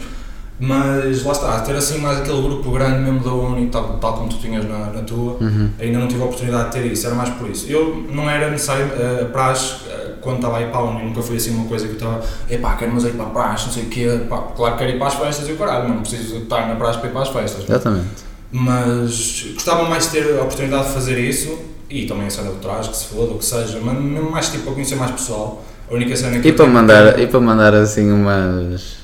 Mas 0.60 1.24
lá 1.24 1.32
está, 1.32 1.60
ter 1.62 1.76
assim 1.76 1.98
mais 2.00 2.20
aquele 2.20 2.42
grupo 2.42 2.72
grande 2.72 3.00
mesmo 3.00 3.20
da 3.22 3.32
Uni, 3.34 3.68
tal, 3.70 3.98
tal 4.00 4.14
como 4.14 4.30
tu 4.30 4.38
tinhas 4.38 4.64
na, 4.68 4.88
na 4.92 5.02
tua, 5.02 5.34
Uhum. 5.42 5.70
ainda 5.80 6.00
não 6.00 6.08
tive 6.08 6.22
a 6.22 6.26
oportunidade 6.26 6.66
de 6.66 6.72
ter 6.72 6.86
isso, 6.92 7.06
era 7.08 7.16
mais 7.16 7.30
por 7.32 7.50
isso. 7.50 7.66
Eu 7.68 8.06
não 8.12 8.30
era 8.30 8.50
necessário, 8.50 8.86
uh, 8.86 9.26
praxe, 9.32 9.76
eh, 9.90 10.12
quando 10.22 10.36
estava 10.38 10.58
a 10.58 10.62
ir 10.62 10.70
para 10.70 10.80
a 10.80 10.84
Uni, 10.84 11.04
nunca 11.06 11.22
foi 11.22 11.38
assim 11.38 11.52
uma 11.56 11.66
coisa 11.66 11.86
que 11.88 11.94
eu 11.94 11.98
estava, 11.98 12.24
epá, 12.50 12.76
quero 12.76 12.94
mas 12.94 13.04
ir 13.04 13.12
para 13.14 13.26
a 13.26 13.30
praxe, 13.30 13.66
não 13.66 13.74
sei 13.74 13.84
o 13.84 13.88
quê, 13.88 14.22
pá, 14.30 14.38
claro 14.56 14.74
que 14.76 14.80
quero 14.84 14.92
ir 14.96 14.98
para 15.00 15.08
as 15.08 15.16
festas 15.16 15.50
e 15.50 15.52
o 15.52 15.58
caralho, 15.58 15.84
mas 15.90 15.96
não 15.96 16.02
preciso 16.02 16.38
estar 16.38 16.68
na 16.68 16.76
praxe 16.76 17.00
para 17.00 17.10
ir 17.10 17.12
para 17.12 17.22
as 17.24 17.30
festas. 17.30 17.64
Exatamente. 17.68 18.08
Mas 18.52 19.46
gostava 19.56 19.84
mais 19.90 20.06
de 20.06 20.12
ter 20.12 20.38
a 20.40 20.44
oportunidade 20.44 20.88
de 20.88 20.94
fazer 20.94 21.18
isso 21.20 21.58
e 21.90 22.06
também 22.06 22.28
a 22.28 22.30
cena 22.30 22.52
do 22.52 22.58
traje, 22.58 22.90
que 22.90 22.96
se 22.98 23.06
foda, 23.08 23.34
o 23.34 23.38
que 23.40 23.46
seja, 23.46 23.80
mas 23.84 23.98
mesmo 24.00 24.30
mais 24.32 24.50
tipo 24.50 24.64
para 24.66 24.74
conhecer 24.74 24.96
mais 24.96 25.12
pessoal. 25.12 25.64
A 25.90 25.94
única 25.96 26.16
cena 26.16 26.40
que 26.40 26.48
E 26.48 26.54
para 26.54 26.64
tenho- 26.66 26.74
mandar, 26.74 27.20
e 27.20 27.28
para 27.28 27.40
mandar 27.42 27.74
assim 27.74 28.10
umas... 28.12 29.03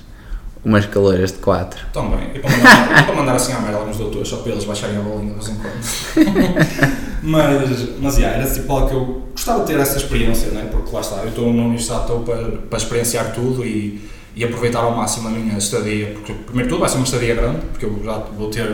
umas 0.64 0.86
caloiras 0.86 1.32
de 1.32 1.38
quatro. 1.38 1.86
Também, 1.94 2.32
e 2.36 2.40
para 2.40 2.52
mandar, 2.52 3.02
e 3.02 3.04
para 3.04 3.16
mandar 3.16 3.36
assim 3.36 3.54
à 3.54 3.60
merda 3.60 3.78
alguns 3.78 3.98
doutores, 3.98 4.28
só 4.28 4.38
para 4.38 4.52
eles 4.52 4.66
baixarem 4.66 4.98
a 4.98 5.02
bolinha 5.02 5.34
de 5.34 5.46
vez 5.46 5.50
em 5.50 5.56
quando. 5.56 7.00
mas, 7.24 7.90
mas 8.00 8.18
yeah, 8.18 8.38
era 8.38 8.52
tipo 8.52 8.72
algo 8.72 8.88
que 8.88 8.94
eu 8.94 9.24
gostava 9.32 9.62
de 9.62 9.68
ter 9.68 9.80
essa 9.80 9.98
experiência, 9.98 10.50
né? 10.52 10.68
porque 10.72 10.94
lá 10.94 11.02
está, 11.02 11.18
eu 11.18 11.30
estou 11.30 11.54
na 11.54 11.64
universidade 11.64 12.02
estou 12.02 12.20
para, 12.22 12.44
para 12.70 12.78
experienciar 12.78 13.34
tudo 13.34 13.66
e, 13.66 14.02
e 14.36 14.44
aproveitar 14.44 14.80
ao 14.80 14.96
máximo 14.96 15.30
a 15.30 15.32
minha 15.32 15.58
estadia, 15.58 16.12
porque 16.14 16.34
primeiro 16.34 16.68
de 16.68 16.70
tudo 16.70 16.80
vai 16.82 16.90
ser 16.90 16.98
uma 16.98 17.06
estadia 17.06 17.36
grande, 17.36 17.60
porque 17.72 17.86
eu 17.86 18.02
já 18.04 18.18
vou 18.18 18.50
ter 18.50 18.68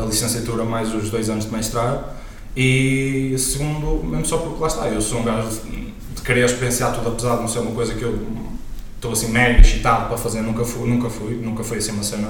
a 0.00 0.04
licenciatura 0.06 0.64
mais 0.64 0.94
os 0.94 1.10
dois 1.10 1.28
anos 1.28 1.44
de 1.44 1.52
mestrado, 1.52 2.04
e 2.56 3.34
segundo, 3.36 4.02
mesmo 4.04 4.24
só 4.24 4.38
porque 4.38 4.60
lá 4.60 4.68
está, 4.68 4.88
eu 4.88 5.00
sou 5.00 5.20
um 5.20 5.24
gajo 5.24 5.48
de, 5.48 5.92
de 6.14 6.22
querer 6.22 6.44
experienciar 6.44 6.94
tudo, 6.94 7.08
apesar 7.08 7.36
de 7.36 7.42
não 7.42 7.48
ser 7.48 7.58
uma 7.58 7.72
coisa 7.72 7.94
que 7.94 8.02
eu 8.02 8.16
estou 9.04 9.12
assim 9.12 9.30
mega 9.32 9.60
excitado 9.60 10.08
para 10.08 10.16
fazer, 10.16 10.40
nunca 10.40 10.64
fui, 10.64 10.88
nunca 10.88 11.10
fui, 11.10 11.34
nunca 11.34 11.62
foi 11.62 11.78
assim 11.78 11.92
uma 11.92 12.02
cena 12.02 12.28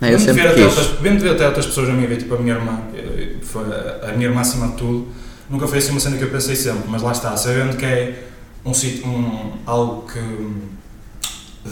Não, 0.00 0.08
eu 0.08 0.16
de 0.18 0.24
ver 0.24 0.32
sempre 0.34 0.46
até 0.48 0.54
quis. 0.54 0.64
outras- 0.78 0.98
de 0.98 1.18
ver 1.18 1.30
até 1.32 1.46
outras 1.46 1.66
pessoas 1.66 1.88
na 1.88 1.94
minha 1.94 2.06
vida, 2.08 2.20
tipo 2.22 2.34
a 2.34 2.38
minha 2.38 2.54
irmã, 2.54 2.80
eh, 2.94 3.36
a 4.08 4.12
minha 4.12 4.28
irmã 4.28 4.40
acima 4.40 4.68
de 4.68 4.74
tudo, 4.74 5.08
nunca 5.50 5.66
foi 5.66 5.78
assim 5.78 5.90
uma 5.90 6.00
cena 6.00 6.16
que 6.16 6.24
eu 6.24 6.30
pensei 6.30 6.54
sempre, 6.56 6.84
mas 6.88 7.02
lá 7.02 7.12
está, 7.12 7.36
sabendo 7.36 7.76
que 7.76 7.84
é 7.84 8.28
um 8.64 8.72
sítio, 8.72 9.06
um, 9.06 9.52
algo 9.66 10.06
que 10.10 10.20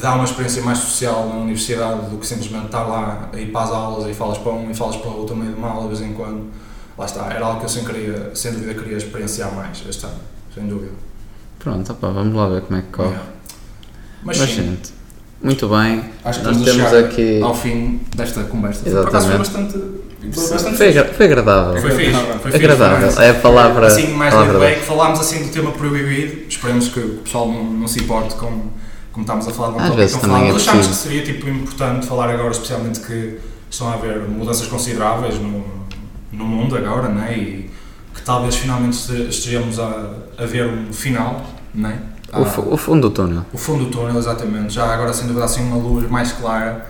dá 0.00 0.14
uma 0.14 0.24
experiência 0.24 0.62
mais 0.62 0.78
social 0.78 1.28
na 1.28 1.36
universidade 1.36 2.10
do 2.10 2.16
que 2.18 2.26
simplesmente 2.26 2.66
estar 2.66 2.84
lá 2.84 3.28
a 3.32 3.36
ir 3.40 3.46
para 3.52 3.62
as 3.62 3.70
aulas 3.70 4.10
e 4.10 4.14
falas 4.14 4.38
para 4.38 4.52
um 4.52 4.70
e 4.70 4.74
falas 4.74 4.96
para 4.96 5.10
o 5.10 5.18
outro 5.18 5.36
meio 5.36 5.52
de 5.52 5.60
mal 5.60 5.82
de 5.82 5.88
vez 5.88 6.00
em 6.00 6.12
quando. 6.12 6.46
Lá 6.98 7.06
está, 7.06 7.32
era 7.32 7.44
algo 7.46 7.60
que 7.60 7.64
eu 7.64 7.68
sem, 7.68 7.84
queria, 7.84 8.30
sem 8.34 8.52
dúvida 8.52 8.74
queria 8.74 8.96
experienciar 8.96 9.52
mais 9.54 9.82
este 9.88 10.04
ano, 10.04 10.18
sem 10.54 10.66
dúvida. 10.66 10.92
Pronto, 11.58 11.92
opá, 11.92 12.08
vamos 12.10 12.34
lá 12.34 12.48
ver 12.48 12.62
como 12.62 12.78
é 12.78 12.82
que 12.82 12.88
corre. 12.88 13.08
Yeah. 13.10 13.30
Mas, 14.22 14.38
Mas, 14.38 14.50
sim, 14.50 14.56
gente, 14.56 14.92
muito 15.42 15.68
bem. 15.68 16.04
acho 16.24 16.40
que 16.40 16.46
Nós 16.46 16.62
temos 16.62 16.92
aqui. 16.94 17.42
ao 17.42 17.54
fim 17.54 18.00
desta 18.14 18.44
conversa. 18.44 18.88
Por 18.88 19.08
acaso 19.08 19.28
foi 19.28 19.38
bastante, 19.38 19.72
foi 20.32 20.50
bastante 20.50 20.76
Foi, 20.76 20.88
agra- 20.90 21.14
foi 21.14 21.26
agradável. 21.26 21.80
Foi 21.80 21.90
fixe, 21.92 22.12
foi 22.12 22.52
fixe, 22.52 22.56
Agradável. 22.56 23.10
foi 23.10 23.24
É 23.24 23.30
a 23.30 23.34
palavra. 23.34 23.86
Assim, 23.86 24.08
mais 24.08 24.34
palavra 24.34 24.58
laid 24.58 24.74
back, 24.76 24.86
falámos 24.86 25.20
assim 25.20 25.44
do 25.44 25.50
tema 25.50 25.72
proibido, 25.72 26.42
esperemos 26.48 26.88
que 26.88 27.00
o 27.00 27.08
pessoal 27.24 27.48
não, 27.50 27.64
não 27.64 27.88
se 27.88 28.00
importe 28.00 28.34
com 28.34 28.62
como 29.12 29.24
estamos 29.24 29.48
a 29.48 29.50
falar 29.50 29.68
de 29.70 29.74
um 29.74 29.76
Às 29.78 29.82
tópico 29.84 29.96
vezes 29.96 30.12
tão 30.12 30.20
também 30.20 30.36
falado. 30.42 30.52
é 30.52 30.56
Achámos 30.62 30.86
que 30.86 30.94
seria 30.94 31.22
tipo, 31.24 31.48
importante 31.48 32.06
falar 32.06 32.30
agora, 32.30 32.50
especialmente 32.52 33.00
que 33.00 33.38
estão 33.68 33.88
a 33.88 33.94
haver 33.94 34.20
mudanças 34.28 34.66
consideráveis 34.68 35.34
no, 35.40 35.64
no 36.32 36.44
mundo 36.44 36.76
agora, 36.76 37.08
né? 37.08 37.34
e 37.36 37.70
que 38.14 38.22
talvez 38.22 38.54
finalmente 38.54 38.94
este- 38.96 39.28
estejamos 39.30 39.80
a, 39.80 40.12
a 40.38 40.44
ver 40.46 40.66
um 40.66 40.92
final, 40.92 41.44
né? 41.74 41.98
O, 42.32 42.44
fu- 42.44 42.72
o 42.74 42.76
fundo 42.76 43.08
do 43.08 43.14
túnel. 43.14 43.44
o 43.52 43.58
fundo 43.58 43.84
do 43.86 43.90
túnel, 43.90 44.18
exatamente. 44.18 44.72
Já 44.74 44.84
agora, 44.92 45.12
sem 45.12 45.26
dúvida, 45.26 45.44
assim 45.44 45.62
uma 45.62 45.76
luz 45.76 46.08
mais 46.10 46.32
clara. 46.32 46.86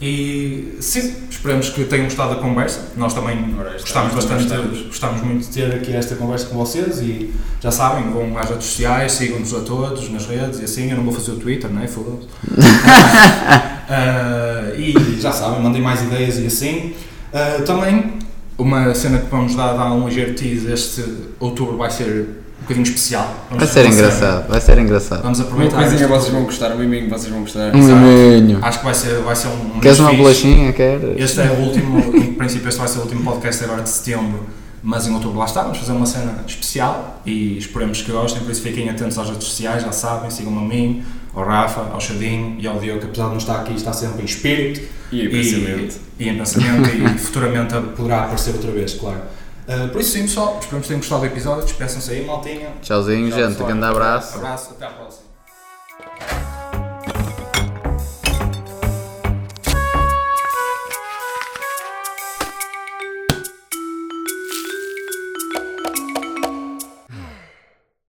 E 0.00 0.76
sim, 0.80 1.12
esperemos 1.28 1.70
que 1.70 1.84
tenham 1.84 2.04
gostado 2.04 2.36
da 2.36 2.40
conversa. 2.40 2.80
Nós 2.96 3.12
também 3.12 3.36
gostamos 3.80 4.14
bastante, 4.14 4.44
gostamos. 4.44 4.78
de, 4.78 4.84
gostamos 4.84 5.22
muito 5.22 5.40
de 5.46 5.52
ter 5.52 5.74
aqui 5.74 5.92
esta 5.92 6.14
conversa 6.14 6.46
com 6.46 6.56
vocês 6.56 7.00
e 7.00 7.34
já 7.60 7.72
sabem, 7.72 8.08
vão 8.12 8.38
às 8.38 8.48
redes 8.48 8.66
sociais, 8.66 9.10
sigam-nos 9.12 9.52
a 9.54 9.60
todos 9.60 10.08
nas 10.08 10.24
redes 10.26 10.60
e 10.60 10.64
assim. 10.64 10.88
Eu 10.90 10.98
não 10.98 11.04
vou 11.04 11.12
fazer 11.12 11.32
o 11.32 11.36
Twitter, 11.36 11.68
né? 11.70 11.86
Foda-se. 11.88 12.28
Ah, 13.90 14.72
e 14.76 14.92
já 15.18 15.32
sabem, 15.32 15.62
mandem 15.62 15.80
mais 15.80 16.02
ideias 16.02 16.38
e 16.38 16.46
assim. 16.46 16.94
Ah, 17.32 17.62
também, 17.64 18.18
uma 18.58 18.94
cena 18.94 19.18
que 19.18 19.30
vamos 19.30 19.54
dar, 19.56 19.72
dar 19.72 19.90
um 19.92 20.06
ligeiro 20.06 20.34
tease 20.34 20.70
este 20.70 21.04
outubro 21.40 21.76
vai 21.78 21.90
ser 21.90 22.28
bocadinho 22.68 22.84
especial. 22.84 23.46
Vamos 23.50 23.64
Vai 23.64 23.72
ser 23.72 23.84
uma 23.86 23.94
engraçado, 23.94 24.48
vai 24.48 24.60
ser 24.60 24.78
engraçado. 24.78 25.22
Vamos 25.22 25.38
Uma 25.38 25.46
aproveitar. 25.48 25.76
coisinha 25.76 26.00
este 26.00 26.08
vocês 26.08 26.32
vão 26.32 26.44
gostar, 26.44 26.72
um 26.72 26.78
miminho 26.78 27.08
vocês 27.10 27.32
vão 27.32 27.40
gostar. 27.40 27.74
Um 27.74 27.78
Exato. 27.78 28.00
miminho. 28.00 28.58
Acho 28.62 28.78
que 28.78 28.84
vai 28.84 28.94
ser, 28.94 29.14
vai 29.22 29.36
ser 29.36 29.48
um. 29.48 29.80
Queres 29.80 29.98
uma 29.98 30.12
bolachinha? 30.12 30.72
Queres? 30.72 31.14
Este 31.16 31.40
é 31.40 31.50
o 31.50 31.60
último, 31.60 31.98
em 32.16 32.34
princípio, 32.34 32.68
este 32.68 32.78
vai 32.78 32.88
ser 32.88 32.98
o 32.98 33.02
último 33.02 33.22
podcast 33.24 33.64
agora 33.64 33.82
de 33.82 33.88
setembro, 33.88 34.46
mas 34.82 35.06
em 35.06 35.14
outubro 35.14 35.38
lá 35.38 35.44
está. 35.46 35.62
Vamos 35.62 35.78
fazer 35.78 35.92
uma 35.92 36.06
cena 36.06 36.44
especial 36.46 37.20
e 37.24 37.56
esperemos 37.58 38.02
que 38.02 38.12
gostem. 38.12 38.42
Por 38.42 38.50
isso, 38.52 38.62
fiquem 38.62 38.88
atentos 38.90 39.18
às 39.18 39.28
redes 39.28 39.44
sociais, 39.44 39.82
já 39.82 39.92
sabem. 39.92 40.30
Sigam-me 40.30 40.58
a 40.58 40.68
mim, 40.68 41.02
ao 41.34 41.44
Rafa, 41.44 41.80
ao 41.92 42.00
Chadinho 42.00 42.56
e 42.60 42.66
ao 42.66 42.78
Diogo, 42.78 43.00
que 43.00 43.06
apesar 43.06 43.24
de 43.24 43.30
não 43.30 43.38
estar 43.38 43.60
aqui, 43.60 43.74
está 43.74 43.92
sempre 43.92 44.22
em 44.22 44.24
espírito 44.26 44.80
E 45.12 45.22
em 45.24 45.30
pensamento. 45.30 45.96
e 46.18 46.28
em 46.28 46.36
pensamento 46.36 46.90
e 46.90 47.08
futuramente 47.18 47.74
poderá 47.96 48.24
aparecer 48.24 48.50
outra 48.54 48.70
vez, 48.70 48.92
claro. 48.94 49.20
Ah, 49.68 49.88
por 49.92 50.00
isso 50.00 50.12
sim, 50.12 50.22
pessoal. 50.22 50.58
Esperamos 50.58 50.86
que 50.86 50.88
tenham 50.88 51.00
gostado 51.00 51.20
do 51.20 51.26
episódio. 51.26 51.64
Despeçam-se 51.64 52.10
aí, 52.10 52.24
maltinha. 52.24 52.72
Tchauzinho, 52.80 53.30
Tchau, 53.30 53.38
gente. 53.50 53.62
Grande 53.62 53.84
abraço. 53.84 54.38
Abraço. 54.38 54.70
Até 54.72 54.86
à 54.86 54.90
próxima. 54.90 56.47